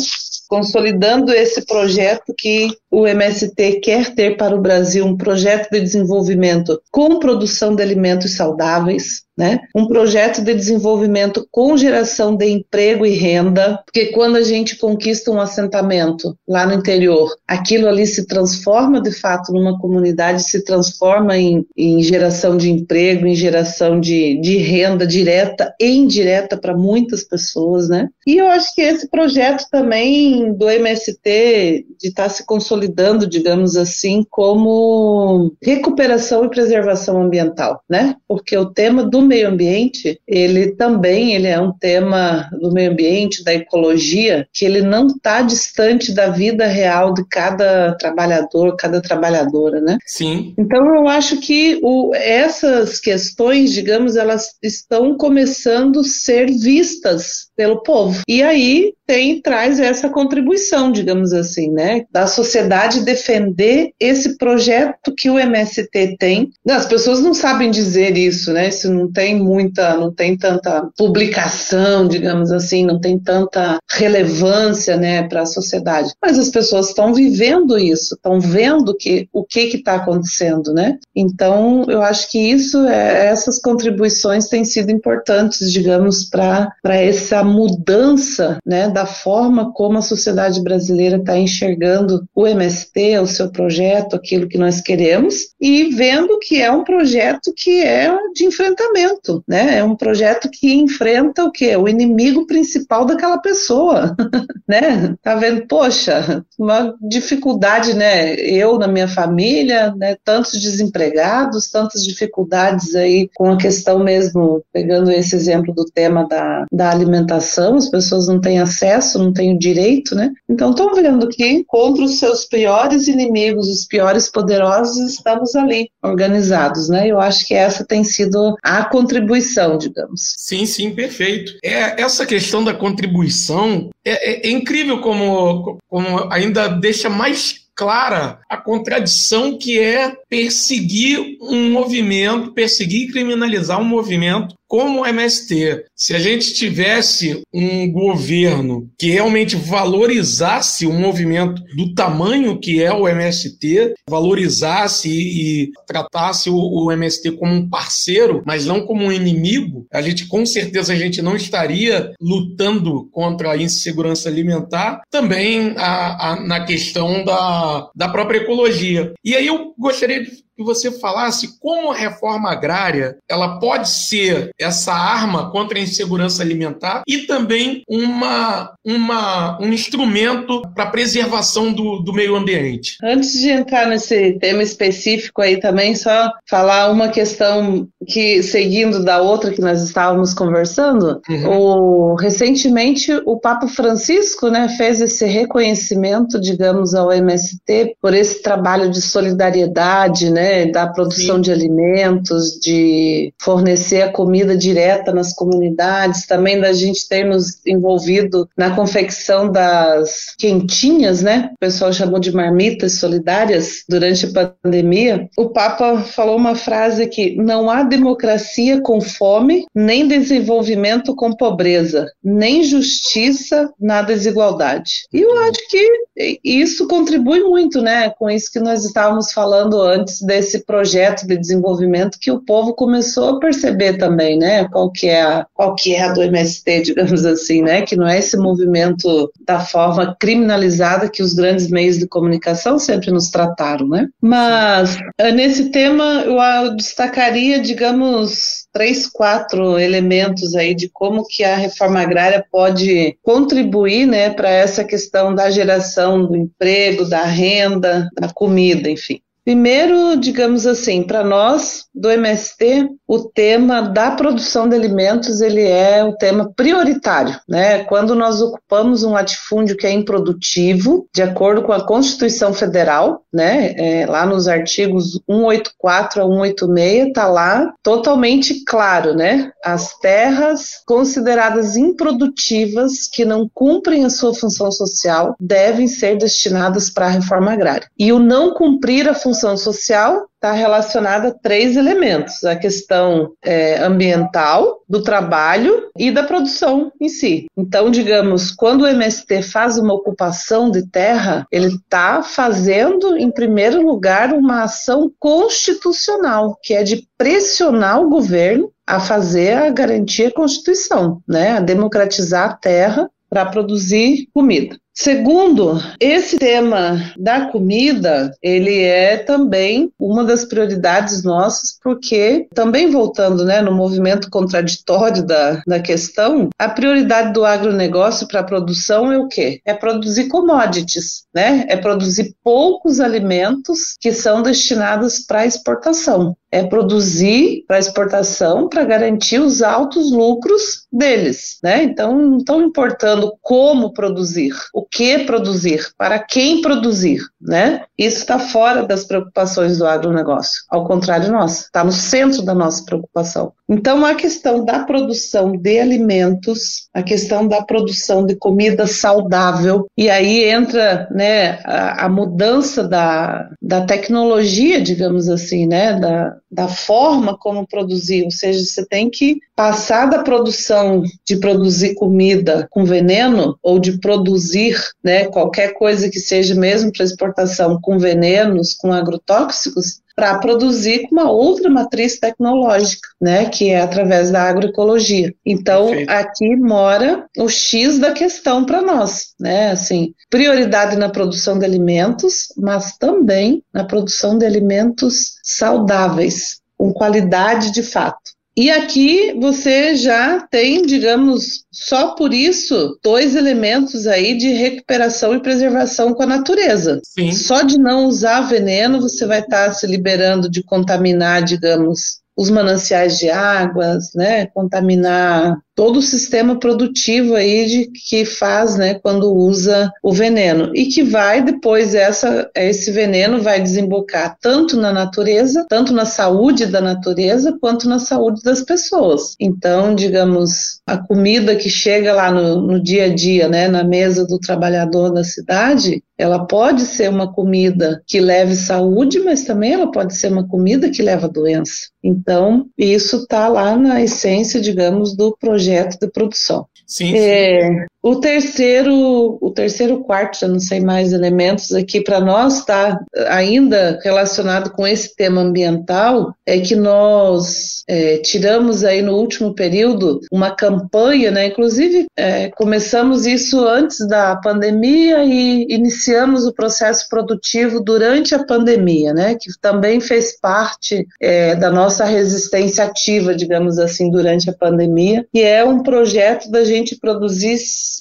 Consolidando 0.48 1.32
esse 1.32 1.64
projeto 1.64 2.34
que 2.36 2.68
o 2.90 3.06
MST 3.06 3.80
quer 3.80 4.14
ter 4.14 4.36
para 4.36 4.54
o 4.54 4.60
Brasil, 4.60 5.04
um 5.04 5.16
projeto 5.16 5.70
de 5.70 5.80
desenvolvimento 5.80 6.80
com 6.90 7.18
produção 7.18 7.74
de 7.74 7.82
alimentos 7.82 8.36
saudáveis, 8.36 9.26
né? 9.36 9.60
Um 9.74 9.86
projeto 9.86 10.42
de 10.42 10.54
desenvolvimento 10.54 11.46
com 11.50 11.76
geração 11.76 12.34
de 12.34 12.46
emprego 12.46 13.04
e 13.04 13.10
renda, 13.10 13.78
porque 13.84 14.06
quando 14.06 14.36
a 14.36 14.42
gente 14.42 14.76
conquista 14.76 15.30
um 15.30 15.38
assentamento 15.38 16.34
lá 16.48 16.66
no 16.66 16.72
interior, 16.72 17.30
aquilo 17.46 17.86
ali 17.86 18.06
se 18.06 18.26
transforma 18.26 19.00
de 19.00 19.12
fato 19.12 19.52
numa 19.52 19.78
comunidade, 19.78 20.42
se 20.42 20.64
transforma 20.64 21.36
em, 21.36 21.66
em 21.76 22.02
geração 22.02 22.56
de 22.56 22.70
emprego, 22.70 23.26
em 23.26 23.34
geração 23.34 24.00
de, 24.00 24.40
de 24.40 24.56
renda 24.56 25.06
direta 25.06 25.74
e 25.78 25.96
indireta 25.96 26.56
para 26.56 26.74
muitas 26.74 27.22
pessoas, 27.22 27.90
né? 27.90 28.08
E 28.26 28.38
eu 28.38 28.46
acho 28.46 28.74
que 28.74 28.80
esse 28.80 29.08
projeto 29.10 29.66
também 29.70 30.35
do 30.52 30.68
MST 30.68 31.86
de 31.98 32.08
estar 32.08 32.24
tá 32.24 32.28
se 32.28 32.44
consolidando, 32.44 33.26
digamos 33.26 33.76
assim, 33.76 34.24
como 34.30 35.52
recuperação 35.62 36.44
e 36.44 36.50
preservação 36.50 37.22
ambiental, 37.22 37.82
né? 37.88 38.16
Porque 38.28 38.56
o 38.56 38.66
tema 38.66 39.04
do 39.04 39.22
meio 39.22 39.48
ambiente, 39.48 40.20
ele 40.26 40.74
também 40.74 41.34
ele 41.34 41.46
é 41.46 41.60
um 41.60 41.72
tema 41.72 42.48
do 42.60 42.72
meio 42.72 42.90
ambiente, 42.92 43.44
da 43.44 43.54
ecologia, 43.54 44.46
que 44.52 44.64
ele 44.64 44.82
não 44.82 45.06
está 45.06 45.42
distante 45.42 46.12
da 46.12 46.28
vida 46.28 46.66
real 46.66 47.14
de 47.14 47.24
cada 47.28 47.94
trabalhador, 47.94 48.76
cada 48.76 49.00
trabalhadora, 49.00 49.80
né? 49.80 49.98
Sim. 50.06 50.54
Então 50.58 50.94
eu 50.94 51.08
acho 51.08 51.40
que 51.40 51.78
o, 51.82 52.14
essas 52.14 53.00
questões, 53.00 53.72
digamos, 53.72 54.16
elas 54.16 54.54
estão 54.62 55.16
começando 55.16 56.00
a 56.00 56.04
ser 56.04 56.46
vistas 56.46 57.45
pelo 57.56 57.82
povo. 57.82 58.20
E 58.28 58.42
aí 58.42 58.92
tem 59.06 59.40
traz 59.40 59.78
essa 59.78 60.08
contribuição, 60.08 60.90
digamos 60.90 61.32
assim, 61.32 61.70
né, 61.70 62.04
da 62.10 62.26
sociedade 62.26 63.04
defender 63.04 63.92
esse 64.00 64.36
projeto 64.36 65.14
que 65.16 65.30
o 65.30 65.38
MST 65.38 66.16
tem. 66.18 66.50
As 66.68 66.86
pessoas 66.86 67.20
não 67.20 67.32
sabem 67.32 67.70
dizer 67.70 68.16
isso, 68.16 68.52
né? 68.52 68.68
Isso 68.68 68.92
não 68.92 69.10
tem 69.10 69.36
muita, 69.36 69.96
não 69.96 70.12
tem 70.12 70.36
tanta 70.36 70.88
publicação, 70.96 72.08
digamos 72.08 72.50
assim, 72.50 72.84
não 72.84 73.00
tem 73.00 73.18
tanta 73.18 73.78
relevância, 73.90 74.96
né, 74.96 75.22
para 75.28 75.42
a 75.42 75.46
sociedade. 75.46 76.12
Mas 76.20 76.38
as 76.38 76.50
pessoas 76.50 76.88
estão 76.88 77.14
vivendo 77.14 77.78
isso, 77.78 78.14
estão 78.14 78.40
vendo 78.40 78.96
que 78.96 79.28
o 79.32 79.44
que 79.44 79.60
está 79.60 79.94
acontecendo, 79.94 80.72
né? 80.72 80.98
Então, 81.14 81.84
eu 81.88 82.02
acho 82.02 82.30
que 82.30 82.38
isso, 82.38 82.84
é, 82.86 83.26
essas 83.26 83.60
contribuições 83.60 84.48
têm 84.48 84.64
sido 84.64 84.90
importantes, 84.90 85.70
digamos, 85.72 86.24
para 86.24 86.72
essa 86.84 87.45
mudança, 87.46 88.58
né, 88.64 88.88
da 88.88 89.06
forma 89.06 89.72
como 89.72 89.98
a 89.98 90.02
sociedade 90.02 90.62
brasileira 90.62 91.16
está 91.16 91.38
enxergando 91.38 92.26
o 92.34 92.46
MST, 92.46 93.18
o 93.18 93.26
seu 93.26 93.50
projeto, 93.50 94.16
aquilo 94.16 94.48
que 94.48 94.58
nós 94.58 94.80
queremos, 94.80 95.34
e 95.60 95.84
vendo 95.94 96.38
que 96.38 96.60
é 96.60 96.70
um 96.70 96.84
projeto 96.84 97.52
que 97.54 97.82
é 97.82 98.14
de 98.34 98.44
enfrentamento, 98.44 99.42
né? 99.46 99.78
É 99.78 99.84
um 99.84 99.96
projeto 99.96 100.50
que 100.50 100.74
enfrenta 100.74 101.44
o 101.44 101.50
quê? 101.50 101.76
O 101.76 101.88
inimigo 101.88 102.46
principal 102.46 103.04
daquela 103.04 103.38
pessoa, 103.38 104.14
né? 104.68 105.14
Tá 105.22 105.34
vendo? 105.34 105.66
Poxa, 105.66 106.44
uma 106.58 106.94
dificuldade, 107.00 107.94
né? 107.94 108.34
Eu 108.34 108.78
na 108.78 108.88
minha 108.88 109.08
família, 109.08 109.94
né? 109.96 110.16
Tantos 110.24 110.60
desempregados, 110.60 111.70
tantas 111.70 112.02
dificuldades 112.02 112.94
aí 112.94 113.28
com 113.34 113.50
a 113.50 113.56
questão 113.56 113.98
mesmo, 114.02 114.62
pegando 114.72 115.10
esse 115.10 115.34
exemplo 115.34 115.74
do 115.74 115.84
tema 115.84 116.26
da, 116.26 116.66
da 116.72 116.90
alimentação, 116.90 117.35
as 117.36 117.88
pessoas 117.88 118.28
não 118.28 118.40
têm 118.40 118.58
acesso, 118.58 119.18
não 119.18 119.32
têm 119.32 119.54
o 119.54 119.58
direito, 119.58 120.14
né? 120.14 120.32
Então 120.48 120.70
estão 120.70 120.94
vendo 120.94 121.28
que 121.28 121.64
contra 121.64 122.04
os 122.04 122.18
seus 122.18 122.44
piores 122.44 123.08
inimigos, 123.08 123.68
os 123.68 123.86
piores 123.86 124.30
poderosos, 124.30 125.12
estamos 125.12 125.54
ali 125.54 125.90
organizados, 126.02 126.88
né? 126.88 127.08
Eu 127.08 127.20
acho 127.20 127.46
que 127.46 127.54
essa 127.54 127.84
tem 127.84 128.04
sido 128.04 128.56
a 128.62 128.84
contribuição, 128.84 129.78
digamos. 129.78 130.34
Sim, 130.36 130.66
sim, 130.66 130.90
perfeito. 130.90 131.52
É, 131.64 132.00
essa 132.00 132.26
questão 132.26 132.62
da 132.64 132.74
contribuição 132.74 133.90
é, 134.04 134.46
é, 134.46 134.48
é 134.48 134.50
incrível 134.50 135.00
como, 135.00 135.78
como 135.88 136.32
ainda 136.32 136.68
deixa 136.68 137.08
mais 137.08 137.66
clara 137.76 138.40
a 138.48 138.56
contradição 138.56 139.58
que 139.58 139.78
é 139.78 140.16
perseguir 140.30 141.36
um 141.42 141.70
movimento, 141.70 142.52
perseguir 142.52 143.02
e 143.02 143.12
criminalizar 143.12 143.78
um 143.78 143.84
movimento 143.84 144.54
como 144.66 145.02
o 145.02 145.06
MST. 145.06 145.84
Se 145.94 146.14
a 146.14 146.18
gente 146.18 146.54
tivesse 146.54 147.42
um 147.52 147.90
governo 147.90 148.88
que 148.98 149.10
realmente 149.10 149.56
valorizasse 149.56 150.86
o 150.86 150.92
movimento 150.92 151.62
do 151.76 151.94
tamanho 151.94 152.58
que 152.58 152.82
é 152.82 152.92
o 152.92 153.08
MST, 153.08 153.94
valorizasse 154.08 155.08
e 155.08 155.70
tratasse 155.86 156.50
o, 156.50 156.90
MST 156.90 157.32
como 157.32 157.52
um 157.52 157.68
parceiro, 157.68 158.42
mas 158.46 158.66
não 158.66 158.86
como 158.86 159.04
um 159.04 159.12
inimigo, 159.12 159.86
a 159.92 160.00
gente 160.00 160.26
com 160.26 160.46
certeza 160.46 160.92
a 160.92 160.96
gente 160.96 161.20
não 161.20 161.36
estaria 161.36 162.12
lutando 162.20 163.08
contra 163.10 163.52
a 163.52 163.56
insegurança 163.56 164.28
alimentar, 164.28 165.02
também 165.10 165.74
a, 165.76 166.32
a, 166.32 166.40
na 166.40 166.64
questão 166.64 167.24
da, 167.24 167.90
da 167.94 168.08
própria 168.08 168.38
ecologia. 168.38 169.12
E 169.24 169.34
aí 169.34 169.46
eu 169.46 169.74
gostaria 169.78 170.22
de 170.22 170.45
que 170.56 170.64
você 170.64 170.90
falasse 170.90 171.58
como 171.60 171.90
a 171.90 171.96
reforma 171.96 172.50
agrária 172.50 173.16
ela 173.28 173.58
pode 173.58 173.88
ser 173.88 174.50
essa 174.58 174.92
arma 174.92 175.50
contra 175.50 175.78
a 175.78 175.82
insegurança 175.82 176.42
alimentar 176.42 177.02
e 177.06 177.18
também 177.26 177.82
uma, 177.88 178.72
uma, 178.84 179.60
um 179.60 179.72
instrumento 179.72 180.62
para 180.74 180.84
a 180.84 180.90
preservação 180.90 181.72
do, 181.72 182.00
do 182.00 182.12
meio 182.12 182.34
ambiente. 182.34 182.96
Antes 183.02 183.32
de 183.32 183.50
entrar 183.50 183.86
nesse 183.86 184.38
tema 184.38 184.62
específico 184.62 185.42
aí 185.42 185.58
também, 185.58 185.94
só 185.94 186.30
falar 186.48 186.90
uma 186.90 187.08
questão 187.08 187.86
que, 188.06 188.42
seguindo 188.42 189.04
da 189.04 189.20
outra 189.20 189.50
que 189.50 189.60
nós 189.60 189.82
estávamos 189.82 190.32
conversando, 190.32 191.20
uhum. 191.28 191.48
o, 191.48 192.14
recentemente 192.14 193.12
o 193.26 193.38
Papa 193.38 193.68
Francisco 193.68 194.48
né, 194.48 194.68
fez 194.76 195.00
esse 195.00 195.26
reconhecimento, 195.26 196.40
digamos, 196.40 196.94
ao 196.94 197.12
MST 197.12 197.96
por 198.00 198.14
esse 198.14 198.42
trabalho 198.42 198.90
de 198.90 199.02
solidariedade, 199.02 200.30
né, 200.30 200.45
né, 200.46 200.66
da 200.66 200.86
produção 200.86 201.36
Sim. 201.36 201.40
de 201.42 201.52
alimentos, 201.52 202.58
de 202.60 203.32
fornecer 203.40 204.02
a 204.02 204.12
comida 204.12 204.56
direta 204.56 205.12
nas 205.12 205.32
comunidades, 205.32 206.26
também 206.26 206.60
da 206.60 206.72
gente 206.72 207.08
ter 207.08 207.24
nos 207.24 207.58
envolvido 207.66 208.48
na 208.56 208.70
confecção 208.70 209.50
das 209.50 210.34
quentinhas, 210.38 211.20
né? 211.20 211.50
O 211.54 211.58
pessoal 211.58 211.92
chamou 211.92 212.20
de 212.20 212.32
marmitas 212.32 212.92
solidárias 212.94 213.82
durante 213.88 214.26
a 214.26 214.48
pandemia. 214.62 215.28
O 215.36 215.48
Papa 215.48 216.02
falou 216.02 216.36
uma 216.36 216.54
frase 216.54 217.08
que 217.08 217.34
não 217.36 217.68
há 217.68 217.82
democracia 217.82 218.80
com 218.80 219.00
fome, 219.00 219.66
nem 219.74 220.06
desenvolvimento 220.06 221.14
com 221.14 221.32
pobreza, 221.32 222.06
nem 222.22 222.62
justiça 222.62 223.68
na 223.80 224.02
desigualdade. 224.02 225.06
E 225.12 225.20
eu 225.20 225.36
acho 225.40 225.58
que 225.68 226.38
isso 226.44 226.86
contribui 226.86 227.40
muito, 227.40 227.82
né, 227.82 228.10
com 228.10 228.30
isso 228.30 228.52
que 228.52 228.60
nós 228.60 228.84
estávamos 228.84 229.32
falando 229.32 229.80
antes 229.80 230.20
desse 230.36 230.64
projeto 230.64 231.26
de 231.26 231.36
desenvolvimento 231.36 232.18
que 232.20 232.30
o 232.30 232.42
povo 232.44 232.74
começou 232.74 233.30
a 233.30 233.40
perceber 233.40 233.96
também, 233.96 234.38
né, 234.38 234.68
qual 234.68 234.90
que 234.90 235.08
é 235.08 235.22
a, 235.22 235.46
qual 235.54 235.74
que 235.74 235.94
é 235.94 236.02
a 236.02 236.12
do 236.12 236.22
MST, 236.22 236.82
digamos 236.92 237.24
assim, 237.24 237.62
né, 237.62 237.82
que 237.82 237.96
não 237.96 238.06
é 238.06 238.18
esse 238.18 238.36
movimento 238.36 239.32
da 239.46 239.60
forma 239.60 240.14
criminalizada 240.20 241.08
que 241.08 241.22
os 241.22 241.32
grandes 241.32 241.70
meios 241.70 241.98
de 241.98 242.06
comunicação 242.06 242.78
sempre 242.78 243.10
nos 243.10 243.30
trataram, 243.30 243.88
né? 243.88 244.08
Mas 244.20 244.98
eh, 245.18 245.32
nesse 245.32 245.70
tema 245.70 246.24
eu 246.26 246.76
destacaria, 246.76 247.60
digamos, 247.60 248.66
três, 248.72 249.08
quatro 249.08 249.78
elementos 249.78 250.54
aí 250.54 250.74
de 250.74 250.90
como 250.90 251.26
que 251.26 251.42
a 251.42 251.56
reforma 251.56 252.00
agrária 252.00 252.44
pode 252.52 253.16
contribuir, 253.22 254.06
né, 254.06 254.30
para 254.30 254.50
essa 254.50 254.84
questão 254.84 255.34
da 255.34 255.50
geração 255.50 256.26
do 256.26 256.36
emprego, 256.36 257.08
da 257.08 257.24
renda, 257.24 258.08
da 258.20 258.28
comida, 258.28 258.90
enfim. 258.90 259.20
Primeiro, 259.46 260.16
digamos 260.16 260.66
assim, 260.66 261.04
para 261.04 261.22
nós 261.22 261.84
do 261.94 262.10
MST, 262.10 262.88
o 263.06 263.20
tema 263.28 263.80
da 263.80 264.10
produção 264.10 264.68
de 264.68 264.74
alimentos 264.74 265.40
ele 265.40 265.62
é 265.62 266.02
o 266.02 266.16
tema 266.16 266.52
prioritário, 266.56 267.38
né? 267.48 267.84
Quando 267.84 268.16
nós 268.16 268.42
ocupamos 268.42 269.04
um 269.04 269.12
latifúndio 269.12 269.76
que 269.76 269.86
é 269.86 269.92
improdutivo, 269.92 271.06
de 271.14 271.22
acordo 271.22 271.62
com 271.62 271.72
a 271.72 271.86
Constituição 271.86 272.52
Federal, 272.52 273.22
né? 273.32 273.72
É, 273.76 274.06
lá 274.06 274.26
nos 274.26 274.48
artigos 274.48 275.12
184 275.30 276.22
a 276.22 276.26
186 276.26 277.06
está 277.06 277.28
lá 277.28 277.72
totalmente 277.84 278.64
claro, 278.64 279.14
né? 279.14 279.52
As 279.64 279.96
terras 280.00 280.82
consideradas 280.84 281.76
improdutivas 281.76 283.06
que 283.06 283.24
não 283.24 283.48
cumprem 283.54 284.04
a 284.04 284.10
sua 284.10 284.34
função 284.34 284.72
social 284.72 285.36
devem 285.38 285.86
ser 285.86 286.18
destinadas 286.18 286.90
para 286.90 287.06
a 287.06 287.10
reforma 287.10 287.52
agrária. 287.52 287.88
E 287.96 288.12
o 288.12 288.18
não 288.18 288.52
cumprir 288.52 289.08
a 289.08 289.14
função 289.14 289.35
função 289.36 289.56
social 289.56 290.26
está 290.34 290.52
relacionada 290.52 291.28
a 291.28 291.34
três 291.34 291.76
elementos: 291.76 292.42
a 292.44 292.56
questão 292.56 293.32
é, 293.44 293.78
ambiental, 293.82 294.82
do 294.88 295.02
trabalho 295.02 295.90
e 295.96 296.10
da 296.10 296.22
produção 296.22 296.90
em 297.00 297.08
si. 297.08 297.46
Então, 297.56 297.90
digamos, 297.90 298.50
quando 298.50 298.82
o 298.82 298.86
MST 298.86 299.42
faz 299.42 299.76
uma 299.76 299.92
ocupação 299.92 300.70
de 300.70 300.86
terra, 300.88 301.46
ele 301.52 301.66
está 301.66 302.22
fazendo, 302.22 303.16
em 303.16 303.30
primeiro 303.30 303.84
lugar, 303.84 304.32
uma 304.32 304.62
ação 304.62 305.10
constitucional, 305.18 306.58
que 306.62 306.72
é 306.74 306.82
de 306.82 307.06
pressionar 307.18 308.00
o 308.00 308.08
governo 308.08 308.70
a 308.86 309.00
fazer 309.00 309.58
a 309.58 309.70
garantia 309.70 310.30
Constituição, 310.30 311.20
né, 311.26 311.56
a 311.56 311.60
democratizar 311.60 312.50
a 312.50 312.54
terra 312.54 313.10
para 313.28 313.44
produzir 313.46 314.28
comida. 314.32 314.78
Segundo, 314.98 315.78
esse 316.00 316.38
tema 316.38 317.12
da 317.18 317.50
comida, 317.50 318.34
ele 318.42 318.80
é 318.82 319.18
também 319.18 319.92
uma 320.00 320.24
das 320.24 320.46
prioridades 320.46 321.22
nossas, 321.22 321.78
porque 321.82 322.48
também 322.54 322.90
voltando 322.90 323.44
né, 323.44 323.60
no 323.60 323.72
movimento 323.72 324.30
contraditório 324.30 325.22
da, 325.22 325.62
da 325.66 325.80
questão, 325.80 326.48
a 326.58 326.68
prioridade 326.70 327.34
do 327.34 327.44
agronegócio 327.44 328.26
para 328.26 328.40
a 328.40 328.44
produção 328.44 329.12
é 329.12 329.18
o 329.18 329.28
quê? 329.28 329.60
É 329.66 329.74
produzir 329.74 330.28
commodities, 330.28 331.26
né? 331.34 331.66
É 331.68 331.76
produzir 331.76 332.34
poucos 332.42 332.98
alimentos 332.98 333.96
que 334.00 334.12
são 334.12 334.42
destinados 334.42 335.18
para 335.18 335.44
exportação 335.44 336.34
é 336.56 336.64
produzir 336.64 337.64
para 337.66 337.78
exportação 337.78 338.68
para 338.68 338.84
garantir 338.84 339.38
os 339.38 339.62
altos 339.62 340.10
lucros 340.10 340.86
deles, 340.90 341.58
né? 341.62 341.82
Então 341.82 342.16
não 342.16 342.38
estão 342.38 342.62
importando 342.62 343.36
como 343.42 343.92
produzir, 343.92 344.54
o 344.72 344.82
que 344.90 345.20
produzir, 345.20 345.88
para 345.96 346.18
quem 346.18 346.60
produzir, 346.60 347.20
né? 347.40 347.84
Isso 347.98 348.18
está 348.18 348.38
fora 348.38 348.86
das 348.86 349.04
preocupações 349.04 349.78
do 349.78 349.86
agronegócio. 349.86 350.62
Ao 350.70 350.86
contrário, 350.86 351.32
nossa, 351.32 351.64
está 351.64 351.84
no 351.84 351.92
centro 351.92 352.42
da 352.42 352.54
nossa 352.54 352.84
preocupação. 352.84 353.52
Então, 353.68 354.04
a 354.04 354.14
questão 354.14 354.64
da 354.64 354.84
produção 354.84 355.52
de 355.52 355.80
alimentos, 355.80 356.88
a 356.94 357.02
questão 357.02 357.48
da 357.48 357.62
produção 357.62 358.24
de 358.24 358.36
comida 358.36 358.86
saudável, 358.86 359.86
e 359.96 360.08
aí 360.08 360.44
entra 360.44 361.08
né, 361.10 361.58
a, 361.64 362.04
a 362.04 362.08
mudança 362.08 362.86
da, 362.86 363.50
da 363.60 363.84
tecnologia, 363.84 364.80
digamos 364.80 365.28
assim, 365.28 365.66
né, 365.66 365.98
da, 365.98 366.36
da 366.50 366.68
forma 366.68 367.36
como 367.36 367.66
produzir, 367.66 368.24
ou 368.24 368.30
seja, 368.30 368.64
você 368.64 368.86
tem 368.86 369.10
que 369.10 369.38
passar 369.56 370.06
da 370.06 370.22
produção 370.22 371.02
de 371.26 371.36
produzir 371.38 371.94
comida 371.94 372.68
com 372.70 372.84
veneno 372.84 373.58
ou 373.62 373.78
de 373.78 373.98
produzir 373.98 374.75
né, 375.02 375.26
qualquer 375.26 375.74
coisa 375.74 376.08
que 376.08 376.20
seja 376.20 376.54
mesmo 376.54 376.92
para 376.92 377.04
exportação 377.04 377.80
com 377.80 377.98
venenos, 377.98 378.74
com 378.74 378.92
agrotóxicos, 378.92 380.00
para 380.16 380.38
produzir 380.38 381.02
com 381.02 381.14
uma 381.14 381.30
outra 381.30 381.68
matriz 381.68 382.18
tecnológica, 382.18 383.06
né, 383.20 383.46
que 383.50 383.68
é 383.68 383.82
através 383.82 384.30
da 384.30 384.44
agroecologia. 384.44 385.34
Então, 385.44 385.88
Perfeito. 385.88 386.10
aqui 386.10 386.56
mora 386.56 387.26
o 387.36 387.48
X 387.48 387.98
da 387.98 388.12
questão 388.12 388.64
para 388.64 388.80
nós, 388.80 389.34
né, 389.38 389.72
assim, 389.72 390.14
prioridade 390.30 390.96
na 390.96 391.10
produção 391.10 391.58
de 391.58 391.66
alimentos, 391.66 392.48
mas 392.56 392.96
também 392.96 393.62
na 393.72 393.84
produção 393.84 394.38
de 394.38 394.46
alimentos 394.46 395.34
saudáveis, 395.42 396.60
com 396.78 396.92
qualidade 396.92 397.70
de 397.70 397.82
fato. 397.82 398.35
E 398.58 398.70
aqui 398.70 399.34
você 399.38 399.94
já 399.94 400.40
tem, 400.40 400.80
digamos, 400.80 401.66
só 401.70 402.14
por 402.14 402.32
isso, 402.32 402.98
dois 403.04 403.36
elementos 403.36 404.06
aí 404.06 404.34
de 404.34 404.48
recuperação 404.48 405.34
e 405.34 405.42
preservação 405.42 406.14
com 406.14 406.22
a 406.22 406.26
natureza. 406.26 406.98
Sim. 407.04 407.32
Só 407.32 407.60
de 407.60 407.78
não 407.78 408.06
usar 408.06 408.40
veneno, 408.40 408.98
você 408.98 409.26
vai 409.26 409.40
estar 409.40 409.66
tá 409.66 409.72
se 409.74 409.86
liberando 409.86 410.48
de 410.48 410.62
contaminar, 410.62 411.42
digamos, 411.42 412.22
os 412.36 412.50
mananciais 412.50 413.18
de 413.18 413.30
águas, 413.30 414.12
né, 414.14 414.46
contaminar 414.46 415.58
todo 415.74 415.98
o 415.98 416.02
sistema 416.02 416.58
produtivo 416.58 417.34
aí 417.34 417.66
de 417.66 417.90
que 417.90 418.24
faz, 418.24 418.76
né, 418.76 418.94
quando 418.94 419.32
usa 419.32 419.90
o 420.02 420.12
veneno 420.12 420.70
e 420.74 420.86
que 420.86 421.02
vai 421.02 421.42
depois 421.42 421.94
essa 421.94 422.50
esse 422.54 422.90
veneno 422.90 423.42
vai 423.42 423.60
desembocar 423.60 424.36
tanto 424.40 424.76
na 424.76 424.92
natureza, 424.92 425.66
tanto 425.68 425.92
na 425.92 426.06
saúde 426.06 426.66
da 426.66 426.80
natureza 426.80 427.56
quanto 427.60 427.88
na 427.88 427.98
saúde 427.98 428.42
das 428.42 428.62
pessoas. 428.62 429.36
Então, 429.38 429.94
digamos, 429.94 430.80
a 430.86 430.96
comida 430.96 431.54
que 431.56 431.68
chega 431.68 432.12
lá 432.12 432.30
no, 432.30 432.60
no 432.60 432.82
dia 432.82 433.04
a 433.04 433.14
dia, 433.14 433.48
né, 433.48 433.68
na 433.68 433.84
mesa 433.84 434.26
do 434.26 434.38
trabalhador 434.38 435.10
da 435.10 435.24
cidade, 435.24 436.02
ela 436.18 436.46
pode 436.46 436.82
ser 436.82 437.10
uma 437.10 437.32
comida 437.32 438.02
que 438.06 438.20
leve 438.20 438.54
saúde, 438.54 439.20
mas 439.20 439.44
também 439.44 439.74
ela 439.74 439.90
pode 439.90 440.16
ser 440.16 440.32
uma 440.32 440.46
comida 440.46 440.90
que 440.90 441.02
leva 441.02 441.28
doença. 441.28 441.90
Então, 442.02 442.66
isso 442.78 443.16
está 443.16 443.48
lá 443.48 443.76
na 443.76 444.02
essência, 444.02 444.60
digamos, 444.60 445.14
do 445.14 445.36
projeto 445.38 445.98
de 445.98 446.08
produção. 446.10 446.66
Sim, 446.86 447.14
é, 447.16 447.68
sim. 447.68 447.86
O 448.06 448.20
terceiro, 448.20 449.36
o 449.40 449.50
terceiro 449.50 449.98
quarto, 450.04 450.38
já 450.38 450.46
não 450.46 450.60
sei 450.60 450.78
mais 450.78 451.12
elementos 451.12 451.74
aqui 451.74 452.00
para 452.00 452.20
nós, 452.20 452.58
está 452.58 453.00
ainda 453.26 453.98
relacionado 454.00 454.70
com 454.70 454.86
esse 454.86 455.16
tema 455.16 455.40
ambiental, 455.40 456.32
é 456.46 456.60
que 456.60 456.76
nós 456.76 457.82
é, 457.88 458.18
tiramos 458.18 458.84
aí 458.84 459.02
no 459.02 459.16
último 459.16 459.56
período 459.56 460.20
uma 460.30 460.52
campanha, 460.52 461.32
né? 461.32 461.46
Inclusive 461.46 462.06
é, 462.16 462.48
começamos 462.50 463.26
isso 463.26 463.66
antes 463.66 464.06
da 464.06 464.36
pandemia 464.36 465.24
e 465.24 465.66
iniciamos 465.68 466.46
o 466.46 466.54
processo 466.54 467.08
produtivo 467.08 467.80
durante 467.80 468.36
a 468.36 468.44
pandemia, 468.44 469.12
né? 469.12 469.34
Que 469.34 469.50
também 469.60 470.00
fez 470.00 470.38
parte 470.38 471.04
é, 471.20 471.56
da 471.56 471.72
nossa 471.72 472.04
resistência 472.04 472.84
ativa, 472.84 473.34
digamos 473.34 473.80
assim, 473.80 474.12
durante 474.12 474.48
a 474.48 474.52
pandemia, 474.52 475.26
e 475.34 475.42
é 475.42 475.64
um 475.64 475.82
projeto 475.82 476.48
da 476.52 476.62
gente 476.62 476.96
produzir 477.00 477.56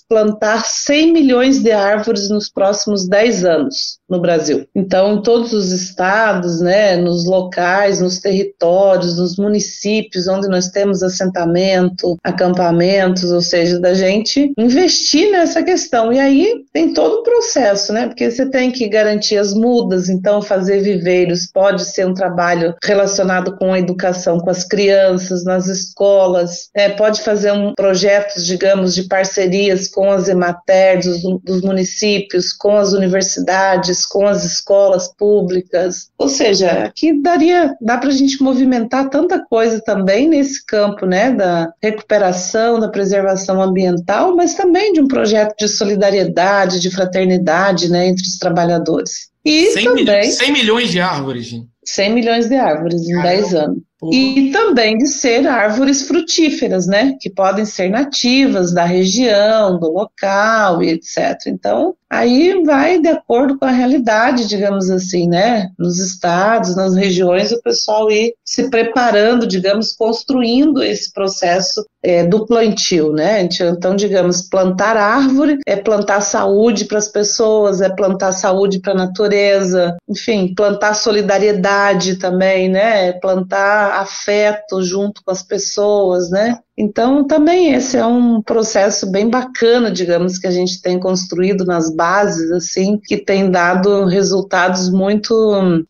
plantar 0.08 0.66
100 0.66 1.14
milhões 1.14 1.62
de 1.62 1.72
árvores 1.72 2.30
nos 2.30 2.50
próximos 2.50 3.08
10 3.08 3.46
anos 3.46 4.00
no 4.10 4.20
Brasil. 4.20 4.68
Então, 4.76 5.16
em 5.16 5.22
todos 5.22 5.52
os 5.54 5.72
estados, 5.72 6.62
né, 6.62 6.96
nos 6.96 7.26
locais, 7.26 8.00
nos 8.00 8.20
territórios, 8.20 9.18
nos 9.18 9.38
municípios 9.38 10.28
onde 10.28 10.48
nós 10.48 10.70
temos 10.70 11.02
assentamento, 11.02 12.18
acampamentos, 12.24 13.32
ou 13.32 13.42
seja, 13.42 13.80
da 13.80 13.94
gente 13.94 14.54
investir 14.58 15.32
nessa 15.32 15.64
questão. 15.64 16.14
E 16.14 16.20
aí 16.20 16.64
tem 16.72 16.94
todo 16.94 17.20
o 17.20 17.24
processo, 17.24 17.92
né? 17.92 18.08
Porque 18.08 18.30
você 18.30 18.46
tem 18.50 18.72
que 18.72 18.88
garantir 18.88 19.38
as 19.38 19.54
mudas, 19.54 20.10
então 20.10 20.42
fazer 20.42 20.82
viveiros 20.82 21.48
pode 21.52 21.84
ser 21.86 22.06
um 22.06 22.14
trabalho 22.14 22.76
relacionado 22.84 23.56
com 23.58 23.74
a 23.74 23.80
educação 23.80 24.40
com 24.40 24.50
as 24.50 24.64
crianças, 24.64 25.44
nas 25.44 25.68
escolas, 25.68 26.70
é, 26.74 26.90
pode 26.90 27.22
fazer 27.22 27.52
um 27.52 27.74
projeto, 27.74 28.42
digamos, 28.42 28.94
de 28.94 29.04
parcerias 29.04 29.85
com 29.88 30.12
as 30.12 30.28
EMATER 30.28 31.00
dos, 31.00 31.22
dos 31.44 31.62
municípios, 31.62 32.54
com 32.54 32.78
as 32.78 32.94
universidades, 32.94 34.06
com 34.06 34.26
as 34.26 34.44
escolas 34.44 35.14
públicas. 35.16 36.10
Ou 36.18 36.28
seja, 36.28 36.84
aqui 36.84 37.22
daria, 37.22 37.76
dá 37.82 37.98
para 37.98 38.10
a 38.10 38.14
gente 38.14 38.42
movimentar 38.42 39.10
tanta 39.10 39.44
coisa 39.46 39.82
também 39.82 40.28
nesse 40.28 40.66
campo, 40.66 41.06
né, 41.06 41.32
da 41.32 41.72
recuperação, 41.82 42.80
da 42.80 42.90
preservação 42.90 43.62
ambiental, 43.62 44.36
mas 44.36 44.56
também 44.56 44.94
de 44.94 45.02
um 45.02 45.08
projeto 45.08 45.56
de 45.58 45.68
solidariedade, 45.68 46.80
de 46.80 46.92
fraternidade, 46.92 47.90
né, 47.90 48.08
entre 48.08 48.24
os 48.24 48.38
trabalhadores. 48.38 49.30
E 49.44 49.72
100 49.72 49.84
também... 49.84 50.06
Milhões, 50.06 50.38
100 50.38 50.52
milhões 50.52 50.92
de 50.92 51.00
árvores, 51.00 51.46
gente. 51.46 51.68
100 51.86 52.14
milhões 52.14 52.50
de 52.50 52.56
árvores 52.56 53.08
em 53.08 53.14
Caramba. 53.14 53.30
10 53.30 53.54
anos. 53.54 53.78
E 54.12 54.52
também 54.52 54.98
de 54.98 55.08
ser 55.08 55.48
árvores 55.48 56.08
frutíferas, 56.08 56.86
né? 56.86 57.14
Que 57.20 57.30
podem 57.30 57.66
ser 57.66 57.90
nativas 57.90 58.74
da 58.74 58.84
região, 58.84 59.80
do 59.80 59.90
local 59.90 60.84
e 60.84 60.90
etc. 60.90 61.48
Então, 61.48 61.96
aí 62.10 62.62
vai 62.64 63.00
de 63.00 63.08
acordo 63.08 63.58
com 63.58 63.66
a 63.66 63.72
realidade, 63.72 64.48
digamos 64.48 64.90
assim, 64.90 65.28
né? 65.28 65.70
Nos 65.80 66.00
estados, 66.00 66.76
nas 66.76 66.94
regiões, 66.96 67.52
o 67.52 67.62
pessoal 67.62 68.12
ir 68.12 68.34
se 68.44 68.70
preparando, 68.70 69.48
digamos, 69.48 69.94
construindo 69.94 70.84
esse 70.84 71.12
processo 71.14 71.86
é, 72.04 72.24
do 72.24 72.46
plantio, 72.46 73.14
né? 73.14 73.42
Então, 73.42 73.96
digamos, 73.96 74.42
plantar 74.42 74.98
árvore 74.98 75.58
é 75.66 75.76
plantar 75.76 76.22
saúde 76.22 76.86
para 76.86 76.98
as 76.98 77.08
pessoas, 77.08 77.82
é 77.82 77.90
plantar 77.90 78.32
saúde 78.32 78.80
para 78.80 78.92
a 78.92 78.96
natureza, 78.96 79.96
enfim, 80.08 80.54
plantar 80.54 80.94
solidariedade 80.94 82.18
também, 82.18 82.70
né? 82.70 83.08
É 83.10 83.14
plantar 83.14 83.85
afeto 83.94 84.82
junto 84.84 85.24
com 85.24 85.32
as 85.32 85.44
pessoas, 85.44 86.30
né? 86.30 86.60
Então, 86.78 87.26
também 87.26 87.74
esse 87.74 87.96
é 87.96 88.06
um 88.06 88.42
processo 88.42 89.10
bem 89.10 89.30
bacana, 89.30 89.90
digamos, 89.90 90.38
que 90.38 90.48
a 90.48 90.52
gente 90.52 90.82
tem 90.82 91.00
construído 91.00 91.64
nas 91.66 91.94
bases, 91.94 92.52
assim, 92.52 93.00
que 93.02 93.18
tem 93.18 93.50
dado 93.50 94.06
resultados 94.06 94.90
muito 94.90 95.34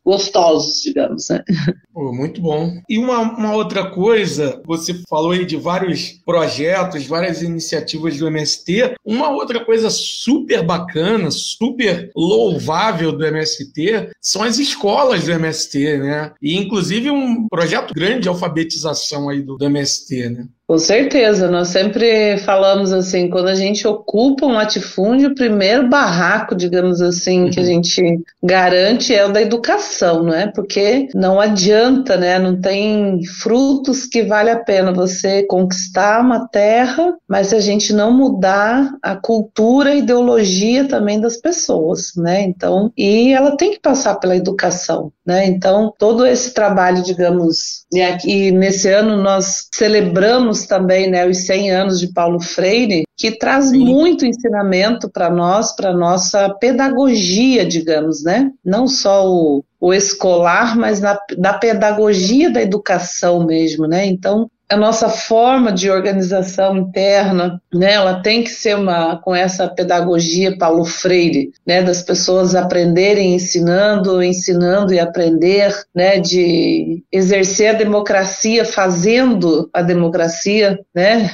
gostosos, 0.05 0.81
digamos, 0.81 1.29
né? 1.29 1.43
Pô, 1.95 2.11
muito 2.11 2.41
bom. 2.41 2.77
E 2.89 2.99
uma, 2.99 3.19
uma 3.21 3.55
outra 3.55 3.89
coisa, 3.89 4.61
você 4.65 4.93
falou 5.09 5.31
aí 5.31 5.45
de 5.45 5.55
vários 5.55 6.11
projetos, 6.25 7.07
várias 7.07 7.41
iniciativas 7.41 8.17
do 8.17 8.27
MST. 8.27 8.95
Uma 9.05 9.29
outra 9.29 9.63
coisa 9.63 9.89
super 9.89 10.61
bacana, 10.61 11.31
super 11.31 12.11
louvável 12.13 13.13
do 13.13 13.25
MST 13.25 14.09
são 14.21 14.43
as 14.43 14.59
escolas 14.59 15.23
do 15.23 15.31
MST, 15.31 15.97
né? 15.99 16.33
E 16.41 16.57
inclusive 16.57 17.09
um 17.09 17.47
projeto 17.47 17.93
grande 17.93 18.23
de 18.23 18.27
alfabetização 18.27 19.29
aí 19.29 19.41
do, 19.41 19.55
do 19.55 19.63
MST, 19.63 20.29
né? 20.29 20.47
Com 20.67 20.79
certeza, 20.79 21.47
nós 21.47 21.67
sempre 21.67 22.39
falamos 22.39 22.91
assim, 22.91 23.29
quando 23.29 23.49
a 23.49 23.55
gente 23.55 23.87
ocupa 23.87 24.47
um 24.47 24.53
latifúndio, 24.53 25.29
o 25.29 25.35
primeiro 25.35 25.87
barraco, 25.87 26.55
digamos 26.55 27.03
assim, 27.03 27.43
uhum. 27.43 27.49
que 27.51 27.59
a 27.59 27.61
uhum. 27.61 27.67
gente 27.67 28.23
garante 28.43 29.13
é 29.13 29.23
o 29.23 29.31
da 29.31 29.43
educação, 29.43 30.23
não 30.23 30.33
é? 30.33 30.47
Porque 30.47 31.07
não 31.13 31.39
adianta, 31.39 32.17
né? 32.17 32.39
Não 32.39 32.59
tem 32.59 33.23
frutos 33.23 34.07
que 34.07 34.23
vale 34.23 34.49
a 34.49 34.57
pena 34.57 34.91
você 34.91 35.43
conquistar 35.43 36.21
uma 36.21 36.47
terra, 36.47 37.15
mas 37.27 37.47
se 37.47 37.55
a 37.55 37.59
gente 37.59 37.93
não 37.93 38.11
mudar 38.11 38.91
a 39.03 39.15
cultura 39.15 39.93
e 39.93 39.99
ideologia 39.99 40.87
também 40.87 41.21
das 41.21 41.37
pessoas, 41.37 42.13
né? 42.17 42.41
Então, 42.41 42.91
e 42.97 43.31
ela 43.31 43.55
tem 43.55 43.71
que 43.71 43.79
passar 43.79 44.15
pela 44.15 44.35
educação, 44.35 45.11
né? 45.23 45.45
Então, 45.45 45.93
todo 45.99 46.25
esse 46.25 46.55
trabalho, 46.55 47.03
digamos, 47.03 47.85
e 47.93 48.01
aqui 48.01 48.51
nesse 48.51 48.89
ano 48.89 49.21
nós 49.21 49.67
celebramos 49.71 50.54
temos 50.55 50.65
também 50.65 51.09
né, 51.09 51.27
os 51.27 51.45
100 51.45 51.71
anos 51.71 51.99
de 51.99 52.13
Paulo 52.13 52.39
Freire, 52.39 53.03
que 53.17 53.31
traz 53.31 53.69
Sim. 53.69 53.79
muito 53.79 54.25
ensinamento 54.25 55.09
para 55.09 55.29
nós, 55.29 55.75
para 55.75 55.93
nossa 55.93 56.49
pedagogia, 56.49 57.65
digamos, 57.65 58.23
né? 58.23 58.51
Não 58.63 58.87
só 58.87 59.27
o, 59.27 59.63
o 59.79 59.93
escolar, 59.93 60.77
mas 60.77 61.01
na, 61.01 61.17
da 61.37 61.53
pedagogia 61.53 62.49
da 62.49 62.61
educação 62.61 63.45
mesmo, 63.45 63.87
né? 63.87 64.05
Então, 64.05 64.49
a 64.67 64.75
nossa 64.75 65.09
forma 65.09 65.71
de 65.71 65.89
organização 65.89 66.77
interna, 66.77 67.61
né, 67.73 67.93
ela 67.93 68.21
tem 68.21 68.43
que 68.43 68.49
ser 68.49 68.75
uma 68.75 69.17
com 69.17 69.35
essa 69.35 69.67
pedagogia 69.67 70.57
Paulo 70.57 70.85
Freire, 70.85 71.51
né, 71.65 71.83
das 71.83 72.01
pessoas 72.01 72.55
aprenderem 72.55 73.35
ensinando, 73.35 74.23
ensinando 74.23 74.93
e 74.93 74.99
aprender, 74.99 75.71
né, 75.93 76.19
de 76.19 77.03
exercer 77.11 77.75
a 77.75 77.77
democracia 77.77 78.65
fazendo 78.65 79.69
a 79.71 79.83
democracia, 79.83 80.79
né, 80.93 81.29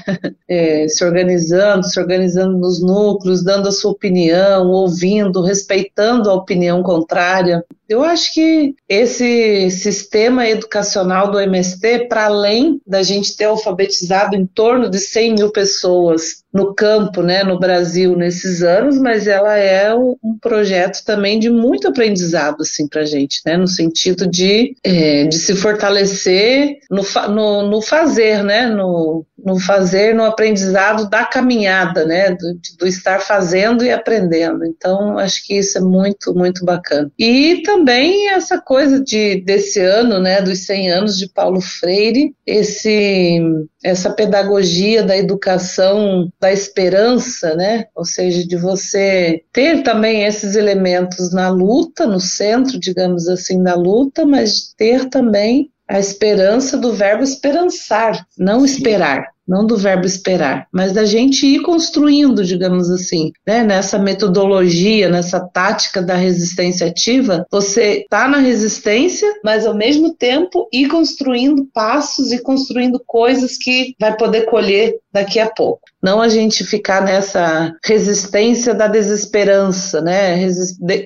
é, 0.50 0.88
se 0.90 1.04
organizando, 1.06 1.86
se 1.86 2.00
organizando 2.00 2.58
nos 2.58 2.82
núcleos, 2.82 3.44
dando 3.44 3.70
a 3.70 3.72
sua 3.72 3.92
opinião, 3.92 4.68
ouvindo, 4.68 5.42
respeitando 5.42 6.30
a 6.30 6.34
opinião 6.34 6.84
contrária. 6.84 7.64
Eu 7.92 8.06
acho 8.06 8.34
que 8.34 8.74
esse 8.88 9.70
sistema 9.70 10.48
educacional 10.48 11.30
do 11.30 11.38
MST, 11.38 12.08
para 12.08 12.26
além 12.28 12.80
da 12.88 13.04
gente 13.04 13.21
ter 13.30 13.46
alfabetizado 13.46 14.36
em 14.36 14.46
torno 14.46 14.90
de 14.90 15.00
100 15.00 15.36
mil 15.36 15.52
pessoas 15.52 16.41
no 16.54 16.74
campo, 16.74 17.22
né, 17.22 17.44
no 17.44 17.60
Brasil 17.60 18.16
nesses 18.16 18.62
anos, 18.62 18.98
mas 18.98 19.28
ela 19.28 19.58
é 19.58 19.94
um, 19.96 20.18
projeto 20.42 21.04
também 21.06 21.40
de 21.40 21.50
muito 21.50 21.88
aprendizado 21.88 22.62
assim 22.62 22.88
para 22.88 23.02
a 23.02 23.06
gente, 23.06 23.42
né, 23.46 23.56
no 23.56 23.68
sentido 23.68 24.28
de, 24.28 24.76
é, 24.84 25.26
de 25.26 25.38
se 25.38 25.56
fortalecer 25.56 26.78
no, 26.90 27.04
no, 27.30 27.70
no 27.70 27.82
fazer, 27.82 28.44
né, 28.44 28.68
no, 28.68 29.26
no 29.38 29.60
fazer, 29.60 30.14
no 30.14 30.26
aprendizado 30.26 31.10
da 31.10 31.26
caminhada, 31.26 32.06
né, 32.06 32.32
do, 32.32 32.60
do, 32.80 32.88
estar 32.88 33.20
fazendo 33.20 33.84
e 33.84 33.92
aprendendo. 33.92 34.66
Então, 34.66 35.18
acho 35.18 35.46
que 35.46 35.58
isso 35.58 35.78
é 35.78 35.82
muito, 35.82 36.34
muito 36.34 36.66
bacana. 36.66 37.12
E 37.18 37.62
também 37.64 38.30
essa 38.30 38.60
coisa 38.60 39.02
de 39.02 39.42
desse 39.42 39.80
ano, 39.80 40.20
né, 40.20 40.42
dos 40.42 40.66
100 40.66 40.92
anos 40.92 41.18
de 41.18 41.30
Paulo 41.30 41.62
Freire, 41.62 42.36
esse 42.46 43.40
essa 43.84 44.12
pedagogia 44.12 45.04
da 45.04 45.18
educação 45.18 46.30
da 46.40 46.52
esperança, 46.52 47.56
né, 47.56 47.86
ou 47.96 48.06
seja, 48.06 48.48
de 48.48 48.56
você 48.56 49.42
ter 49.52 49.84
também 49.84 50.24
esses 50.24 50.56
elementos 50.56 51.34
na 51.34 51.50
luta, 51.50 52.06
no 52.06 52.20
centro, 52.20 52.80
digamos 52.80 53.28
assim, 53.28 53.62
da 53.64 53.76
luta, 53.76 54.26
mas 54.26 54.74
ter 54.78 55.10
também 55.10 55.70
a 55.88 56.00
esperança 56.00 56.78
do 56.78 56.94
verbo 56.94 57.24
esperançar, 57.24 58.26
não 58.38 58.64
esperar 58.64 59.28
não 59.52 59.66
do 59.66 59.76
verbo 59.76 60.06
esperar, 60.06 60.66
mas 60.72 60.94
da 60.94 61.04
gente 61.04 61.46
ir 61.46 61.62
construindo, 61.62 62.42
digamos 62.46 62.90
assim, 62.90 63.34
né? 63.46 63.64
nessa 63.64 64.00
metodologia, 64.00 65.10
nessa 65.10 65.42
tática 65.42 66.02
da 66.02 66.16
resistência 66.16 66.88
ativa, 66.88 67.46
você 67.52 68.04
está 68.04 68.30
na 68.30 68.38
resistência, 68.38 69.28
mas 69.44 69.66
ao 69.66 69.76
mesmo 69.76 70.16
tempo 70.16 70.70
ir 70.72 70.88
construindo 70.88 71.68
passos 71.74 72.32
e 72.32 72.42
construindo 72.42 73.02
coisas 73.06 73.58
que 73.58 73.94
vai 74.00 74.16
poder 74.16 74.46
colher 74.46 74.96
daqui 75.12 75.38
a 75.38 75.50
pouco. 75.50 75.82
Não 76.02 76.22
a 76.22 76.30
gente 76.30 76.64
ficar 76.64 77.04
nessa 77.04 77.74
resistência 77.84 78.74
da 78.74 78.88
desesperança, 78.88 80.02
né? 80.02 80.42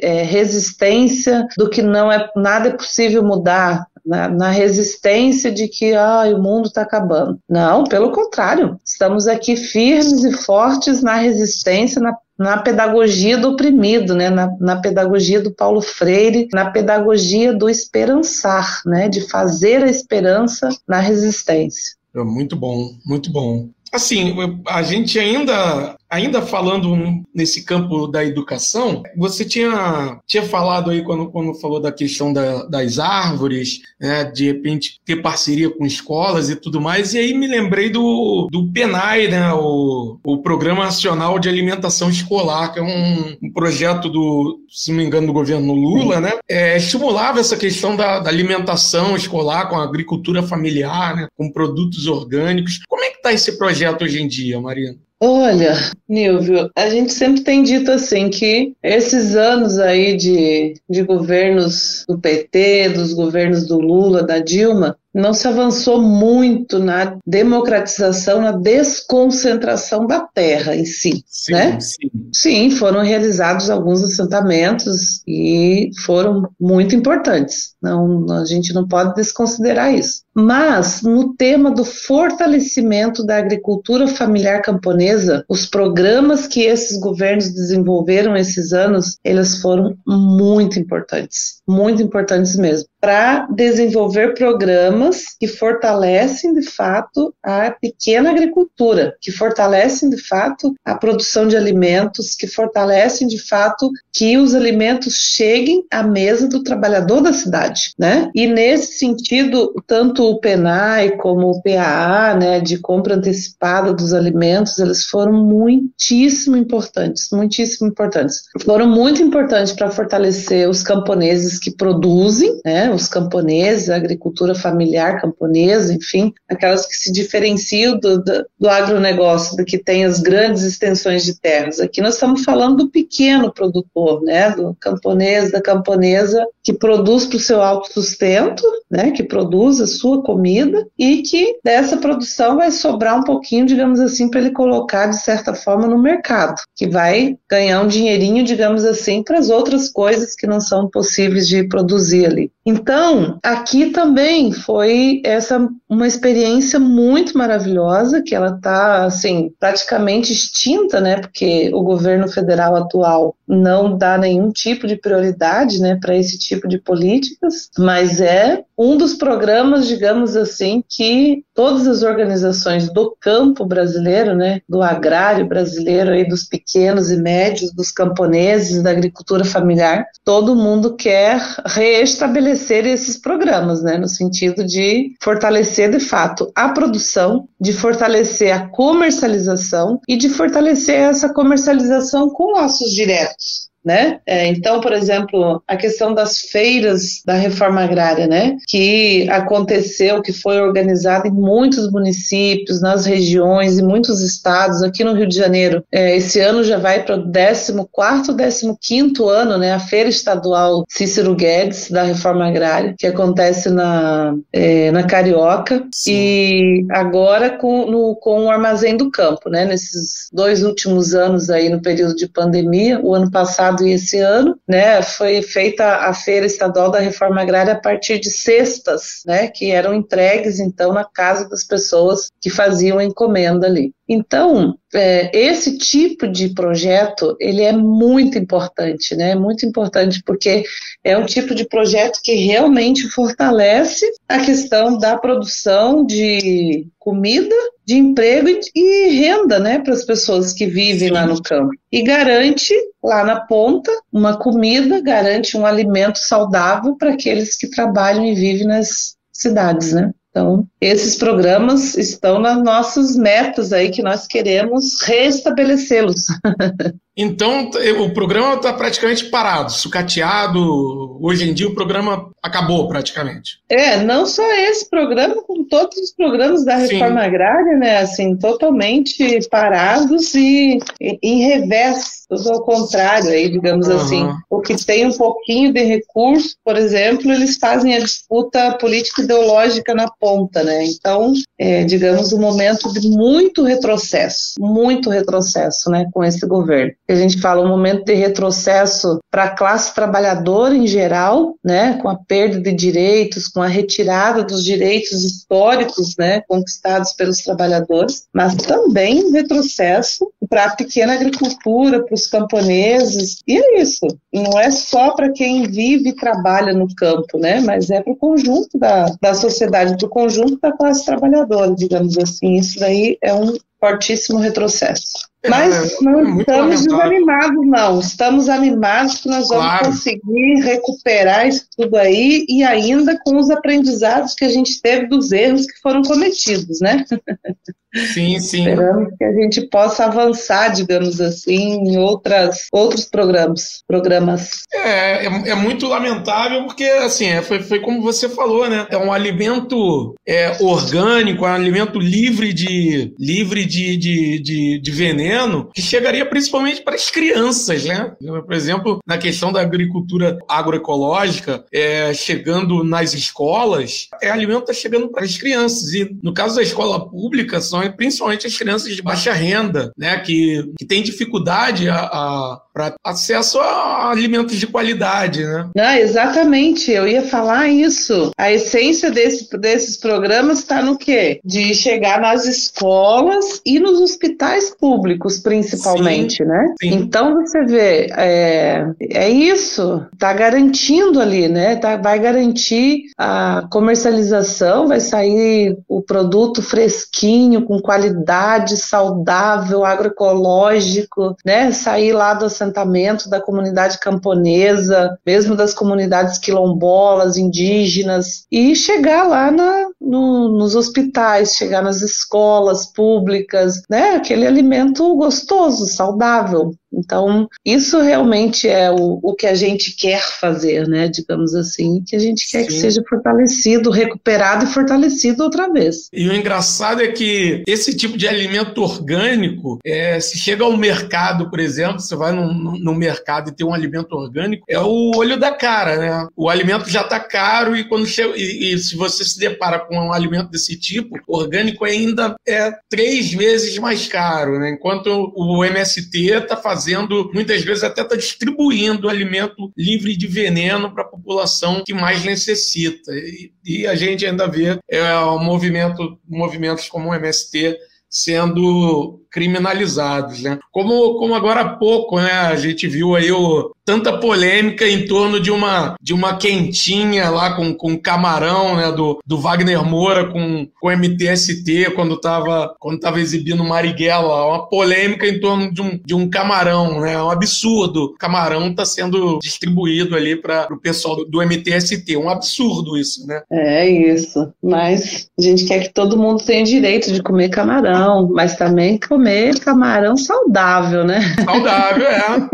É, 0.01 0.21
resistência 0.21 1.47
do 1.57 1.67
que 1.67 1.81
não 1.81 2.11
é 2.11 2.29
nada 2.35 2.69
é 2.69 2.73
possível 2.73 3.23
mudar, 3.23 3.87
na, 4.05 4.29
na 4.29 4.49
resistência 4.49 5.51
de 5.51 5.67
que 5.67 5.93
ah, 5.93 6.23
o 6.35 6.41
mundo 6.41 6.67
está 6.67 6.81
acabando. 6.81 7.39
Não, 7.49 7.83
pelo 7.83 8.11
contrário, 8.11 8.79
estamos 8.85 9.27
aqui 9.27 9.55
firmes 9.55 10.23
e 10.23 10.31
fortes 10.31 11.01
na 11.01 11.15
resistência, 11.15 12.01
na 12.01 12.15
na 12.37 12.57
pedagogia 12.57 13.37
do 13.37 13.51
oprimido, 13.51 14.13
né? 14.13 14.29
Na, 14.29 14.53
na, 14.59 14.75
pedagogia 14.75 15.41
do 15.41 15.51
Paulo 15.51 15.81
Freire, 15.81 16.49
na 16.53 16.69
pedagogia 16.69 17.53
do 17.53 17.69
esperançar, 17.69 18.81
né? 18.85 19.07
de 19.07 19.21
fazer 19.21 19.83
a 19.83 19.89
esperança 19.89 20.69
na 20.85 20.99
resistência. 20.99 21.95
Muito 22.13 22.55
bom, 22.55 22.93
muito 23.05 23.31
bom. 23.31 23.69
Assim, 23.91 24.35
a 24.67 24.83
gente 24.83 25.17
ainda 25.17 25.95
ainda 26.09 26.41
falando 26.41 27.23
nesse 27.33 27.63
campo 27.63 28.07
da 28.07 28.23
educação, 28.23 29.03
você 29.17 29.43
tinha, 29.43 30.19
tinha 30.25 30.43
falado 30.43 30.91
aí 30.91 31.03
quando, 31.03 31.29
quando 31.29 31.59
falou 31.59 31.79
da 31.79 31.91
questão 31.91 32.31
da, 32.31 32.65
das 32.65 32.99
árvores, 32.99 33.81
né, 33.99 34.23
de 34.25 34.45
repente 34.45 34.99
ter 35.05 35.21
parceria 35.21 35.69
com 35.69 35.85
escolas 35.85 36.49
e 36.49 36.55
tudo 36.55 36.79
mais, 36.79 37.13
e 37.13 37.19
aí 37.19 37.33
me 37.33 37.47
lembrei 37.47 37.89
do, 37.89 38.47
do 38.51 38.71
PENAI, 38.71 39.27
né, 39.27 39.53
o, 39.53 40.19
o 40.23 40.37
Programa 40.39 40.85
Nacional 40.85 41.39
de 41.39 41.49
Alimentação 41.49 42.09
Escolar, 42.09 42.73
que 42.73 42.79
é 42.79 42.83
um, 42.83 43.37
um 43.41 43.51
projeto 43.51 44.09
do, 44.09 44.59
se 44.69 44.91
não 44.91 44.97
me 44.97 45.05
engano, 45.05 45.27
do 45.27 45.33
governo 45.33 45.73
Lula, 45.73 46.19
né, 46.19 46.33
é, 46.47 46.77
estimulava 46.77 47.39
essa 47.39 47.57
questão 47.57 47.95
da, 47.95 48.19
da 48.19 48.29
alimentação 48.29 49.15
escolar 49.15 49.69
com 49.69 49.75
a 49.75 49.83
agricultura 49.83 50.43
familiar, 50.43 51.15
né, 51.15 51.27
com 51.35 51.51
produtos 51.51 52.07
orgânicos. 52.07 52.79
Como 52.87 53.03
é 53.03 53.09
que 53.09 53.17
está 53.17 53.33
esse 53.33 53.57
projeto 53.57 54.03
hoje 54.03 54.21
em 54.21 54.27
dia, 54.27 54.59
Marina? 54.59 54.95
Olha, 55.27 55.73
Nilvio, 56.07 56.69
a 56.75 56.87
gente 56.87 57.11
sempre 57.11 57.41
tem 57.41 57.63
dito 57.63 57.91
assim 57.91 58.29
que 58.29 58.75
esses 58.83 59.35
anos 59.35 59.79
aí 59.79 60.15
de, 60.15 60.75
de 60.87 61.01
governos 61.01 62.05
do 62.07 62.19
PT, 62.19 62.89
dos 62.89 63.11
governos 63.11 63.65
do 63.65 63.79
Lula, 63.79 64.21
da 64.21 64.37
Dilma, 64.37 64.95
não 65.15 65.33
se 65.33 65.47
avançou 65.47 66.01
muito 66.01 66.77
na 66.77 67.17
democratização, 67.25 68.41
na 68.41 68.51
desconcentração 68.51 70.05
da 70.05 70.19
terra 70.19 70.75
em 70.75 70.85
si, 70.85 71.23
sim, 71.25 71.53
né? 71.53 71.79
Sim. 71.79 72.09
sim, 72.33 72.69
foram 72.69 73.01
realizados 73.01 73.69
alguns 73.69 74.03
assentamentos 74.03 75.21
e 75.25 75.89
foram 76.05 76.49
muito 76.59 76.93
importantes. 76.95 77.75
Não, 77.81 78.25
a 78.29 78.45
gente 78.45 78.73
não 78.73 78.85
pode 78.85 79.15
desconsiderar 79.15 79.93
isso. 79.93 80.25
Mas 80.37 81.01
no 81.01 81.33
tema 81.33 81.71
do 81.71 81.85
fortalecimento 81.85 83.25
da 83.25 83.37
agricultura 83.37 84.05
familiar 84.05 84.61
camponesa, 84.61 85.45
os 85.47 85.65
programas 85.65 86.45
que 86.45 86.61
esses 86.61 86.99
governos 86.99 87.53
desenvolveram 87.53 88.35
esses 88.35 88.73
anos, 88.73 89.17
eles 89.23 89.61
foram 89.61 89.95
muito 90.05 90.77
importantes, 90.77 91.61
muito 91.65 92.01
importantes 92.01 92.57
mesmo, 92.57 92.89
para 92.99 93.47
desenvolver 93.47 94.33
programas 94.33 95.25
que 95.39 95.47
fortalecem 95.47 96.53
de 96.53 96.63
fato 96.63 97.33
a 97.43 97.69
pequena 97.69 98.31
agricultura, 98.31 99.15
que 99.21 99.31
fortalecem 99.31 100.09
de 100.09 100.17
fato 100.17 100.73
a 100.83 100.95
produção 100.95 101.47
de 101.47 101.55
alimentos, 101.55 102.35
que 102.35 102.47
fortalecem 102.47 103.27
de 103.27 103.37
fato 103.37 103.91
que 104.11 104.37
os 104.37 104.55
alimentos 104.55 105.13
cheguem 105.15 105.83
à 105.91 106.01
mesa 106.01 106.47
do 106.47 106.63
trabalhador 106.63 107.21
da 107.21 107.33
cidade, 107.33 107.93
né? 107.97 108.29
E 108.33 108.47
nesse 108.47 108.97
sentido, 108.97 109.73
tanto 109.85 110.23
o 110.23 110.39
PENAI 110.39 111.17
como 111.17 111.51
o 111.51 111.61
PAA, 111.61 112.35
né, 112.35 112.59
de 112.59 112.79
compra 112.79 113.15
antecipada 113.15 113.93
dos 113.93 114.13
alimentos, 114.13 114.79
eles 114.79 115.05
foram 115.05 115.33
muitíssimo 115.33 116.57
importantes, 116.57 117.27
muitíssimo 117.31 117.89
importantes. 117.89 118.43
Foram 118.63 118.87
muito 118.87 119.21
importantes 119.21 119.73
para 119.73 119.91
fortalecer 119.91 120.67
os 120.69 120.81
camponeses 120.81 121.59
que 121.59 121.71
produzem, 121.71 122.59
né, 122.65 122.94
os 122.95 123.07
camponeses, 123.07 123.89
a 123.89 123.95
agricultura 123.95 124.55
familiar 124.55 125.21
camponesa, 125.21 125.93
enfim, 125.93 126.33
aquelas 126.49 126.85
que 126.85 126.95
se 126.95 127.11
diferenciam 127.11 127.99
do, 127.99 128.23
do, 128.23 128.45
do 128.59 128.69
agronegócio, 128.69 129.55
do 129.57 129.65
que 129.65 129.77
tem 129.77 130.05
as 130.05 130.19
grandes 130.19 130.63
extensões 130.63 131.23
de 131.23 131.39
terras. 131.39 131.79
Aqui 131.79 132.01
nós 132.01 132.15
estamos 132.15 132.43
falando 132.43 132.77
do 132.77 132.91
pequeno 132.91 133.53
produtor, 133.53 134.21
né, 134.23 134.51
do 134.51 134.75
camponês, 134.79 135.51
da 135.51 135.61
camponesa, 135.61 136.45
que 136.63 136.73
produz 136.73 137.25
para 137.25 137.37
o 137.37 137.39
seu 137.39 137.61
autossustento, 137.61 138.63
né, 138.89 139.11
que 139.11 139.23
produz 139.23 139.79
a 139.81 139.87
sua 139.87 140.23
comida 140.23 140.87
e 140.97 141.21
que 141.21 141.59
dessa 141.63 141.97
produção 141.97 142.57
vai 142.57 142.71
sobrar 142.71 143.19
um 143.19 143.23
pouquinho, 143.23 143.65
digamos 143.65 143.99
assim, 143.99 144.29
para 144.29 144.41
ele 144.41 144.51
colocar 144.51 145.07
de 145.07 145.21
certa 145.21 145.53
forma 145.53 145.87
no 145.87 145.97
mercado, 145.97 146.55
que 146.75 146.87
vai 146.87 147.37
ganhar 147.49 147.81
um 147.81 147.87
dinheirinho, 147.87 148.43
digamos 148.43 148.83
assim, 148.85 149.23
para 149.23 149.39
as 149.39 149.49
outras 149.49 149.89
coisas 149.89 150.35
que 150.35 150.47
não 150.47 150.59
são 150.59 150.89
possíveis 150.89 151.47
de 151.47 151.67
produzir 151.67 152.25
ali. 152.25 152.51
Então, 152.67 153.37
aqui 153.43 153.91
também 153.91 154.51
foi 154.51 155.21
essa 155.23 155.69
uma 155.87 156.07
experiência 156.07 156.79
muito 156.79 157.37
maravilhosa, 157.37 158.23
que 158.23 158.33
ela 158.33 158.55
está 158.55 159.05
assim, 159.05 159.51
praticamente 159.59 160.33
extinta, 160.33 160.99
né? 160.99 161.17
Porque 161.17 161.69
o 161.73 161.83
governo 161.83 162.27
federal 162.27 162.75
atual 162.75 163.35
não 163.47 163.95
dá 163.95 164.17
nenhum 164.17 164.51
tipo 164.51 164.87
de 164.87 164.95
prioridade, 164.95 165.79
né, 165.79 165.95
para 166.01 166.15
esse 166.17 166.39
tipo 166.39 166.67
de 166.67 166.79
políticas, 166.79 167.69
mas 167.77 168.19
é 168.19 168.63
um 168.77 168.97
dos 168.97 169.13
programas, 169.13 169.87
digamos 169.87 170.35
assim, 170.35 170.83
que 170.87 171.43
todas 171.53 171.87
as 171.87 172.03
organizações 172.03 172.91
do 172.91 173.15
campo 173.19 173.65
brasileiro, 173.65 174.35
né, 174.35 174.61
do 174.67 174.81
agrário 174.81 175.47
brasileiro 175.47 176.11
aí 176.11 176.27
dos 176.27 176.43
pequenos 176.43 177.09
e 177.09 177.17
médios, 177.17 177.73
dos 177.73 177.91
camponeses, 177.91 178.83
da 178.83 178.91
agricultura 178.91 179.45
familiar, 179.45 180.05
todo 180.23 180.55
mundo 180.55 180.95
quer 180.95 181.41
reestabelecer 181.65 182.85
esses 182.85 183.17
programas, 183.17 183.81
né, 183.81 183.97
no 183.97 184.07
sentido 184.07 184.65
de 184.65 185.13
fortalecer 185.21 185.89
de 185.89 185.99
fato 185.99 186.51
a 186.55 186.69
produção, 186.69 187.47
de 187.59 187.71
fortalecer 187.71 188.53
a 188.53 188.67
comercialização 188.67 189.99
e 190.07 190.17
de 190.17 190.29
fortalecer 190.29 190.95
essa 190.95 191.33
comercialização 191.33 192.29
com 192.29 192.51
laços 192.51 192.91
diretos 192.91 193.64
né? 193.85 194.19
É, 194.25 194.47
então, 194.47 194.81
por 194.81 194.91
exemplo, 194.91 195.61
a 195.67 195.77
questão 195.77 196.13
das 196.13 196.39
feiras 196.39 197.21
da 197.23 197.33
reforma 197.33 197.83
agrária, 197.83 198.25
né? 198.25 198.57
Que 198.67 199.29
aconteceu, 199.29 200.21
que 200.21 200.33
foi 200.33 200.59
organizada 200.59 201.27
em 201.27 201.31
muitos 201.31 201.91
municípios, 201.91 202.81
nas 202.81 203.05
regiões, 203.05 203.77
em 203.77 203.83
muitos 203.83 204.21
estados, 204.21 204.81
aqui 204.81 205.03
no 205.03 205.13
Rio 205.13 205.27
de 205.27 205.35
Janeiro. 205.35 205.83
É, 205.91 206.15
esse 206.17 206.39
ano 206.39 206.63
já 206.63 206.77
vai 206.77 207.03
para 207.03 207.17
o 207.17 207.31
14 207.31 208.75
15 208.81 209.13
ano, 209.29 209.57
né? 209.57 209.73
A 209.73 209.79
Feira 209.79 210.09
Estadual 210.09 210.85
Cícero 210.89 211.35
Guedes 211.35 211.91
da 211.91 212.03
Reforma 212.03 212.47
Agrária, 212.47 212.95
que 212.97 213.05
acontece 213.05 213.69
na, 213.69 214.35
é, 214.51 214.91
na 214.91 215.03
Carioca. 215.03 215.85
Sim. 215.93 216.11
E 216.11 216.85
agora 216.89 217.51
com, 217.51 217.85
no, 217.85 218.15
com 218.15 218.45
o 218.45 218.49
Armazém 218.49 218.97
do 218.97 219.11
Campo, 219.11 219.49
né? 219.49 219.65
Nesses 219.65 220.29
dois 220.33 220.63
últimos 220.63 221.13
anos 221.13 221.49
aí, 221.49 221.69
no 221.69 221.81
período 221.81 222.15
de 222.15 222.27
pandemia, 222.27 222.99
o 223.01 223.13
ano 223.13 223.29
passado 223.29 223.74
passado 223.75 223.85
e 223.85 223.91
esse 223.91 224.19
ano, 224.19 224.57
né, 224.67 225.01
foi 225.01 225.41
feita 225.41 225.83
a 225.97 226.13
Feira 226.13 226.45
Estadual 226.45 226.89
da 226.89 226.99
Reforma 226.99 227.41
Agrária 227.41 227.73
a 227.73 227.79
partir 227.79 228.19
de 228.19 228.31
cestas, 228.31 229.21
né, 229.25 229.47
que 229.47 229.71
eram 229.71 229.93
entregues 229.93 230.59
então 230.59 230.93
na 230.93 231.03
casa 231.03 231.49
das 231.49 231.63
pessoas 231.63 232.29
que 232.41 232.49
faziam 232.49 232.97
a 232.97 233.03
encomenda 233.03 233.67
ali. 233.67 233.91
Então, 234.07 234.77
é, 234.93 235.31
esse 235.35 235.77
tipo 235.77 236.27
de 236.27 236.49
projeto, 236.49 237.35
ele 237.39 237.63
é 237.63 237.71
muito 237.71 238.37
importante, 238.37 239.15
né? 239.15 239.33
Muito 239.33 239.65
importante 239.65 240.21
porque 240.23 240.63
é 241.03 241.17
um 241.17 241.25
tipo 241.25 241.55
de 241.55 241.67
projeto 241.67 242.19
que 242.23 242.35
realmente 242.35 243.09
fortalece 243.09 244.05
a 244.29 244.39
questão 244.39 244.97
da 244.97 245.17
produção 245.17 246.05
de 246.05 246.87
comida, 246.99 247.55
de 247.85 247.95
emprego 247.95 248.47
e, 248.75 249.09
renda, 249.09 249.59
né, 249.59 249.79
para 249.79 249.93
as 249.93 250.05
pessoas 250.05 250.53
que 250.53 250.65
vivem 250.65 251.09
lá 251.09 251.25
no 251.25 251.41
campo. 251.41 251.71
E 251.91 252.01
garante 252.01 252.73
lá 253.05 253.23
na 253.23 253.41
ponta 253.41 253.91
uma 254.11 254.37
comida, 254.37 255.01
garante 255.01 255.57
um 255.57 255.65
alimento 255.65 256.17
saudável 256.17 256.95
para 256.97 257.13
aqueles 257.13 257.55
que 257.57 257.69
trabalham 257.69 258.25
e 258.25 258.33
vivem 258.33 258.67
nas 258.67 259.15
cidades, 259.31 259.93
né? 259.93 260.11
Então, 260.29 260.67
esses 260.81 261.15
programas 261.15 261.95
estão 261.95 262.39
nas 262.39 262.61
nossas 262.61 263.15
metas 263.15 263.71
aí 263.71 263.89
que 263.89 264.03
nós 264.03 264.27
queremos 264.27 265.01
restabelecê-los. 265.01 266.25
Então, 267.17 267.69
o 268.01 268.13
programa 268.13 268.55
está 268.55 268.73
praticamente 268.73 269.25
parado, 269.25 269.71
sucateado. 269.71 271.17
Hoje 271.21 271.49
em 271.49 271.53
dia, 271.53 271.67
o 271.67 271.73
programa 271.73 272.29
acabou 272.43 272.87
praticamente. 272.87 273.59
É, 273.69 273.97
não 274.03 274.25
só 274.25 274.43
esse 274.53 274.89
programa, 274.89 275.41
como 275.43 275.65
todos 275.65 275.97
os 275.97 276.13
programas 276.13 276.65
da 276.65 276.75
reforma 276.75 277.21
Sim. 277.21 277.27
agrária, 277.27 277.77
né? 277.77 277.97
Assim, 277.97 278.35
totalmente 278.35 279.39
parados 279.49 280.35
e 280.35 280.77
em 280.99 281.43
revés, 281.47 282.25
ao 282.29 282.63
contrário, 282.63 283.29
aí, 283.29 283.49
digamos 283.49 283.87
uhum. 283.87 283.95
assim. 283.95 284.29
O 284.49 284.59
que 284.59 284.75
tem 284.85 285.07
um 285.07 285.13
pouquinho 285.13 285.71
de 285.71 285.83
recurso, 285.83 286.55
por 286.63 286.75
exemplo, 286.75 287.31
eles 287.31 287.57
fazem 287.57 287.95
a 287.95 287.99
disputa 287.99 288.77
política 288.77 289.21
ideológica 289.21 289.95
na 289.95 290.09
ponta, 290.19 290.63
né? 290.63 290.85
Então, 290.85 291.33
é, 291.57 291.83
digamos, 291.85 292.33
um 292.33 292.39
momento 292.39 292.91
de 292.93 293.07
muito 293.07 293.63
retrocesso, 293.63 294.53
muito 294.59 295.09
retrocesso, 295.09 295.89
né, 295.89 296.05
com 296.13 296.23
esse 296.23 296.45
governo 296.45 296.91
a 297.07 297.15
gente 297.15 297.39
fala 297.39 297.63
um 297.63 297.67
momento 297.67 298.05
de 298.05 298.13
retrocesso 298.13 299.19
para 299.29 299.45
a 299.45 299.49
classe 299.55 299.93
trabalhadora 299.93 300.75
em 300.75 300.87
geral, 300.87 301.55
né, 301.63 301.99
com 302.01 302.09
a 302.09 302.15
perda 302.15 302.59
de 302.59 302.73
direitos, 302.73 303.47
com 303.47 303.61
a 303.61 303.67
retirada 303.67 304.43
dos 304.43 304.63
direitos 304.63 305.23
históricos, 305.23 306.15
né, 306.17 306.41
conquistados 306.47 307.13
pelos 307.13 307.39
trabalhadores, 307.39 308.27
mas 308.33 308.55
também 308.55 309.23
um 309.23 309.31
retrocesso 309.31 310.31
para 310.49 310.65
a 310.65 310.75
pequena 310.75 311.13
agricultura, 311.13 312.03
para 312.03 312.13
os 312.13 312.27
camponeses, 312.27 313.41
e 313.47 313.57
é 313.57 313.81
isso. 313.81 314.07
Não 314.33 314.59
é 314.59 314.71
só 314.71 315.11
para 315.11 315.31
quem 315.31 315.67
vive 315.67 316.09
e 316.09 316.15
trabalha 316.15 316.73
no 316.73 316.93
campo, 316.95 317.37
né, 317.37 317.59
mas 317.59 317.89
é 317.89 318.01
para 318.01 318.13
o 318.13 318.17
conjunto 318.17 318.77
da, 318.77 319.05
da 319.21 319.33
sociedade, 319.33 319.97
para 319.97 320.07
o 320.07 320.09
conjunto 320.09 320.59
da 320.59 320.71
classe 320.71 321.05
trabalhadora, 321.05 321.73
digamos 321.75 322.17
assim. 322.17 322.55
Isso 322.55 322.79
daí 322.79 323.17
é 323.21 323.33
um 323.33 323.55
fortíssimo 323.79 324.39
retrocesso. 324.39 325.29
Mas 325.49 326.01
não 326.01 326.19
é 326.19 326.39
estamos 326.39 326.83
desanimados, 326.83 327.67
não. 327.67 327.99
Estamos 327.99 328.49
animados 328.49 329.21
que 329.21 329.29
nós 329.29 329.47
vamos 329.47 329.65
claro. 329.65 329.85
conseguir 329.85 330.61
recuperar 330.61 331.47
isso 331.47 331.67
tudo 331.75 331.95
aí 331.97 332.45
e 332.47 332.63
ainda 332.63 333.19
com 333.23 333.37
os 333.37 333.49
aprendizados 333.49 334.33
que 334.33 334.45
a 334.45 334.49
gente 334.49 334.81
teve 334.81 335.07
dos 335.07 335.31
erros 335.31 335.65
que 335.65 335.79
foram 335.81 336.01
cometidos, 336.01 336.79
né? 336.81 337.05
Sim, 337.95 338.37
sim. 338.39 338.67
Esperamos 338.67 339.13
que 339.17 339.23
a 339.23 339.33
gente 339.33 339.61
possa 339.67 340.05
avançar, 340.05 340.69
digamos 340.69 341.21
assim, 341.21 341.73
em 341.73 341.97
outras, 341.97 342.67
outros 342.71 343.05
programas. 343.05 343.83
programas. 343.87 344.63
É, 344.73 345.25
é, 345.25 345.49
é 345.49 345.55
muito 345.55 345.87
lamentável 345.87 346.65
porque, 346.65 346.83
assim, 346.83 347.27
é, 347.27 347.41
foi, 347.41 347.61
foi 347.61 347.79
como 347.79 348.01
você 348.01 348.27
falou, 348.27 348.69
né? 348.69 348.87
É 348.89 348.97
um 348.97 349.11
alimento 349.11 350.15
é, 350.27 350.57
orgânico, 350.61 351.45
é 351.45 351.49
um 351.49 351.55
alimento 351.55 351.99
livre 351.99 352.53
de, 352.53 353.13
livre 353.19 353.65
de, 353.65 353.97
de, 353.97 354.39
de, 354.39 354.79
de 354.79 354.91
veneno, 354.91 355.69
que 355.73 355.81
chegaria 355.81 356.25
principalmente 356.25 356.81
para 356.81 356.95
as 356.95 357.09
crianças, 357.09 357.85
né? 357.85 358.13
Por 358.19 358.53
exemplo, 358.53 358.99
na 359.05 359.17
questão 359.17 359.51
da 359.51 359.61
agricultura 359.61 360.37
agroecológica, 360.47 361.63
é, 361.71 362.13
chegando 362.13 362.83
nas 362.83 363.13
escolas, 363.13 364.07
é 364.21 364.29
alimento 364.29 364.65
está 364.65 364.73
chegando 364.73 365.09
para 365.09 365.23
as 365.23 365.37
crianças. 365.37 365.93
E 365.93 366.09
no 366.21 366.33
caso 366.33 366.55
da 366.55 366.63
escola 366.63 367.09
pública, 367.09 367.61
são 367.61 367.84
principalmente 367.89 368.47
as 368.47 368.57
crianças 368.57 368.95
de 368.95 369.01
baixa 369.01 369.33
renda, 369.33 369.91
né, 369.97 370.17
que, 370.19 370.73
que 370.77 370.85
têm 370.85 371.03
dificuldade 371.03 371.89
a, 371.89 371.99
a 372.05 372.61
para 372.75 372.93
acesso 373.01 373.57
a 373.57 374.11
alimentos 374.11 374.57
de 374.57 374.67
qualidade, 374.67 375.45
né? 375.45 375.69
Não, 375.73 375.93
exatamente, 375.93 376.91
eu 376.91 377.07
ia 377.07 377.21
falar 377.21 377.69
isso. 377.69 378.31
A 378.37 378.51
essência 378.51 379.09
desse, 379.09 379.49
desses 379.57 379.95
programas 379.95 380.59
está 380.59 380.81
no 380.81 380.97
quê? 380.97 381.39
De 381.43 381.73
chegar 381.73 382.19
nas 382.19 382.45
escolas 382.45 383.61
e 383.65 383.79
nos 383.79 384.01
hospitais 384.01 384.75
públicos, 384.75 385.39
principalmente, 385.39 386.43
sim, 386.43 386.49
né? 386.49 386.73
Sim. 386.81 386.93
Então 386.95 387.33
você 387.35 387.63
vê, 387.63 388.09
é, 388.11 388.85
é 389.09 389.29
isso, 389.29 390.05
está 390.11 390.33
garantindo 390.33 391.21
ali, 391.21 391.47
né? 391.47 391.77
Tá, 391.77 391.95
vai 391.95 392.19
garantir 392.19 393.03
a 393.17 393.65
comercialização, 393.71 394.89
vai 394.89 394.99
sair 394.99 395.77
o 395.87 396.01
produto 396.01 396.61
fresquinho, 396.61 397.63
com 397.63 397.79
qualidade, 397.79 398.75
saudável, 398.75 399.85
agroecológico, 399.85 401.37
né? 401.45 401.71
Sair 401.71 402.11
lá 402.11 402.33
do 402.33 402.49
assentamento 402.65 403.29
da 403.29 403.39
comunidade 403.39 403.99
camponesa, 403.99 405.17
mesmo 405.25 405.55
das 405.55 405.73
comunidades 405.73 406.37
quilombolas, 406.37 407.37
indígenas, 407.37 408.45
e 408.51 408.75
chegar 408.75 409.23
lá 409.23 409.51
na, 409.51 409.87
no, 410.01 410.49
nos 410.57 410.75
hospitais, 410.75 411.55
chegar 411.55 411.81
nas 411.81 412.01
escolas 412.01 412.85
públicas, 412.85 413.81
né? 413.89 414.15
Aquele 414.15 414.45
alimento 414.45 415.15
gostoso, 415.15 415.85
saudável. 415.85 416.73
Então, 416.95 417.49
isso 417.65 417.99
realmente 417.99 418.67
é 418.67 418.89
o, 418.89 419.19
o 419.21 419.33
que 419.33 419.45
a 419.45 419.53
gente 419.53 419.95
quer 419.95 420.21
fazer, 420.39 420.87
né? 420.87 421.07
Digamos 421.07 421.53
assim, 421.53 422.01
que 422.05 422.15
a 422.15 422.19
gente 422.19 422.49
quer 422.49 422.61
Sim. 422.61 422.67
que 422.67 422.73
seja 422.73 423.03
fortalecido, 423.07 423.89
recuperado 423.89 424.65
e 424.65 424.67
fortalecido 424.67 425.43
outra 425.43 425.71
vez. 425.71 426.09
E 426.13 426.27
o 426.27 426.33
engraçado 426.33 427.01
é 427.01 427.07
que 427.09 427.63
esse 427.67 427.95
tipo 427.95 428.17
de 428.17 428.27
alimento 428.27 428.81
orgânico, 428.81 429.79
é, 429.85 430.19
se 430.19 430.37
chega 430.37 430.63
ao 430.63 430.77
mercado, 430.77 431.49
por 431.49 431.59
exemplo, 431.59 431.99
você 431.99 432.15
vai 432.15 432.31
no, 432.31 432.53
no, 432.53 432.95
mercado 432.95 433.49
e 433.49 433.55
tem 433.55 433.67
um 433.67 433.73
alimento 433.73 434.13
orgânico, 434.13 434.65
é 434.69 434.79
o 434.79 435.11
olho 435.15 435.37
da 435.37 435.51
cara, 435.51 435.97
né? 435.97 436.27
O 436.35 436.49
alimento 436.49 436.89
já 436.89 437.01
está 437.01 437.19
caro 437.19 437.75
e 437.75 437.83
quando 437.83 438.05
chega, 438.05 438.33
e, 438.37 438.73
e, 438.73 438.77
se 438.77 438.95
você 438.95 439.25
se 439.25 439.37
depara 439.37 439.79
com 439.79 439.95
um 439.95 440.13
alimento 440.13 440.49
desse 440.49 440.79
tipo, 440.79 441.19
orgânico 441.27 441.83
ainda 441.83 442.35
é 442.47 442.71
três 442.89 443.33
vezes 443.33 443.77
mais 443.77 444.07
caro, 444.07 444.59
né? 444.59 444.71
Enquanto 444.71 445.33
o 445.35 445.63
MST 445.65 446.17
está 446.17 446.55
fazendo 446.55 446.84
fazendo, 446.85 447.31
muitas 447.33 447.63
vezes 447.63 447.83
até 447.83 448.03
está 448.03 448.15
distribuindo 448.15 449.09
alimento 449.09 449.71
livre 449.75 450.15
de 450.15 450.27
veneno 450.27 450.93
para 450.93 451.03
a 451.03 451.07
população 451.07 451.81
que 451.83 451.93
mais 451.93 452.23
necessita. 452.23 453.11
E, 453.11 453.51
e, 453.65 453.87
a 453.87 453.95
gente 453.95 454.25
ainda 454.25 454.47
vê 454.47 454.79
é, 454.87 455.17
um 455.19 455.43
movimento, 455.43 456.19
movimentos 456.27 456.87
como 456.87 457.09
o 457.09 457.15
MST 457.15 457.75
sendo 458.07 459.24
criminalizados, 459.35 460.41
né? 460.41 460.57
Como, 460.71 461.15
como 461.15 461.35
agora 461.35 461.59
há 461.59 461.69
pouco, 461.75 462.21
né, 462.21 462.31
a 462.31 462.55
gente 462.55 462.87
viu 462.87 463.17
aí 463.17 463.29
o, 463.33 463.69
tanta 463.83 464.17
polêmica 464.17 464.87
em 464.87 465.05
torno 465.05 465.41
de 465.41 465.51
uma, 465.51 465.97
de 466.01 466.13
uma 466.13 466.37
quentinha 466.37 467.29
lá 467.29 467.53
com, 467.53 467.73
com 467.73 467.97
camarão, 467.97 468.77
né, 468.77 468.93
do, 468.93 469.19
do 469.25 469.37
Wagner 469.37 469.83
Moura 469.83 470.31
com, 470.31 470.65
com 470.79 470.89
MTST, 470.89 471.91
quando 471.95 472.15
estava 472.15 472.73
quando 472.79 473.01
tava 473.01 473.19
exibindo 473.19 473.61
Marighella, 473.61 474.47
uma 474.47 474.69
polêmica 474.69 475.27
em 475.27 475.37
torno 475.37 475.69
de 475.73 475.81
um, 475.81 475.99
de 476.03 476.15
um 476.15 476.29
camarão, 476.29 477.01
né, 477.01 477.21
um 477.21 477.29
absurdo. 477.29 478.05
O 478.05 478.17
camarão 478.17 478.69
está 478.69 478.85
sendo 478.85 479.37
distribuído 479.39 480.15
ali 480.15 480.37
para 480.37 480.67
o 480.71 480.79
pessoal 480.79 481.17
do, 481.17 481.25
do 481.25 481.41
MTST, 481.41 482.15
um 482.15 482.29
absurdo 482.29 482.97
isso, 482.97 483.27
né? 483.27 483.41
É 483.51 483.89
isso, 483.89 484.49
mas 484.63 485.27
a 485.37 485.41
gente 485.41 485.65
quer 485.65 485.79
que 485.79 485.93
todo 485.93 486.17
mundo 486.17 486.41
tenha 486.41 486.63
direito 486.63 487.11
de 487.11 487.21
comer 487.21 487.49
camarão, 487.49 488.29
mas 488.31 488.55
também 488.55 488.97
comer 488.97 489.24
comer 489.25 489.59
camarão 489.59 490.15
saudável, 490.15 491.03
né? 491.03 491.19
Saudável, 491.43 492.05
é. 492.05 492.47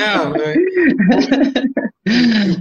é, 0.00 0.14
é. 0.40 1.82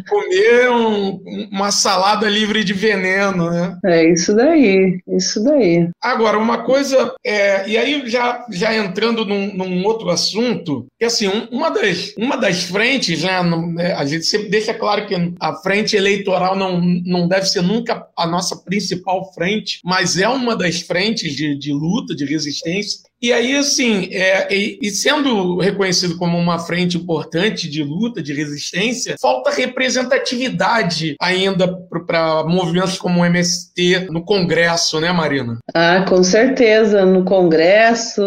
comer 0.08 0.70
um, 0.70 1.20
uma 1.52 1.72
salada 1.72 2.30
livre 2.30 2.64
de 2.64 2.74
veneno, 2.74 3.50
né? 3.50 3.78
É 3.84 4.12
isso 4.12 4.36
daí, 4.36 5.00
isso 5.08 5.44
daí. 5.44 5.90
Agora, 6.02 6.38
uma 6.38 6.64
coisa, 6.64 7.14
é, 7.26 7.68
e 7.68 7.78
aí 7.78 8.08
já, 8.08 8.46
já 8.52 8.76
entrando 8.76 9.26
num, 9.26 9.54
num 9.54 9.84
outro 9.86 10.10
assunto, 10.10 10.86
que 11.00 11.06
assim, 11.06 11.28
um, 11.28 11.48
uma, 11.52 11.70
das, 11.70 12.14
uma 12.18 12.36
das 12.36 12.64
frentes, 12.64 13.24
né, 13.24 13.42
né, 13.42 13.94
a 13.94 14.06
gente 14.06 14.26
sempre 14.26 14.50
deixa 14.50 14.74
claro 14.74 15.08
que 15.08 15.16
a 15.40 15.56
frente 15.56 15.96
eleitoral 15.96 16.56
não, 16.56 16.80
não 16.80 17.28
deve 17.28 17.46
ser 17.48 17.62
nunca 17.62 18.08
a 18.16 18.28
nossa 18.28 18.56
principal 18.64 19.34
frente, 19.34 19.80
mas 19.84 20.18
é 20.18 20.28
uma 20.30 20.56
das 20.56 20.82
frentes 20.82 21.36
de, 21.36 21.58
de 21.58 21.74
luta, 21.74 22.16
de 22.16 22.26
resistência, 22.26 23.02
e 23.22 23.32
aí, 23.32 23.56
assim, 23.56 24.10
é, 24.12 24.52
e, 24.52 24.80
e, 24.82 24.90
sendo 24.90 25.60
reconhecido 25.60 26.18
como 26.18 26.40
uma 26.40 26.58
frente 26.58 26.98
importante 26.98 27.70
de 27.70 27.84
luta, 27.84 28.20
de 28.20 28.34
resistência, 28.34 29.16
falta 29.32 29.50
representatividade 29.52 31.16
ainda 31.22 31.74
para 32.06 32.44
movimentos 32.44 32.98
como 32.98 33.22
o 33.22 33.26
MST 33.26 34.08
no 34.10 34.26
Congresso, 34.26 35.00
né, 35.00 35.10
Marina? 35.14 35.58
Ah, 35.74 36.04
com 36.08 36.22
certeza, 36.22 37.06
no 37.06 37.24
Congresso, 37.24 38.22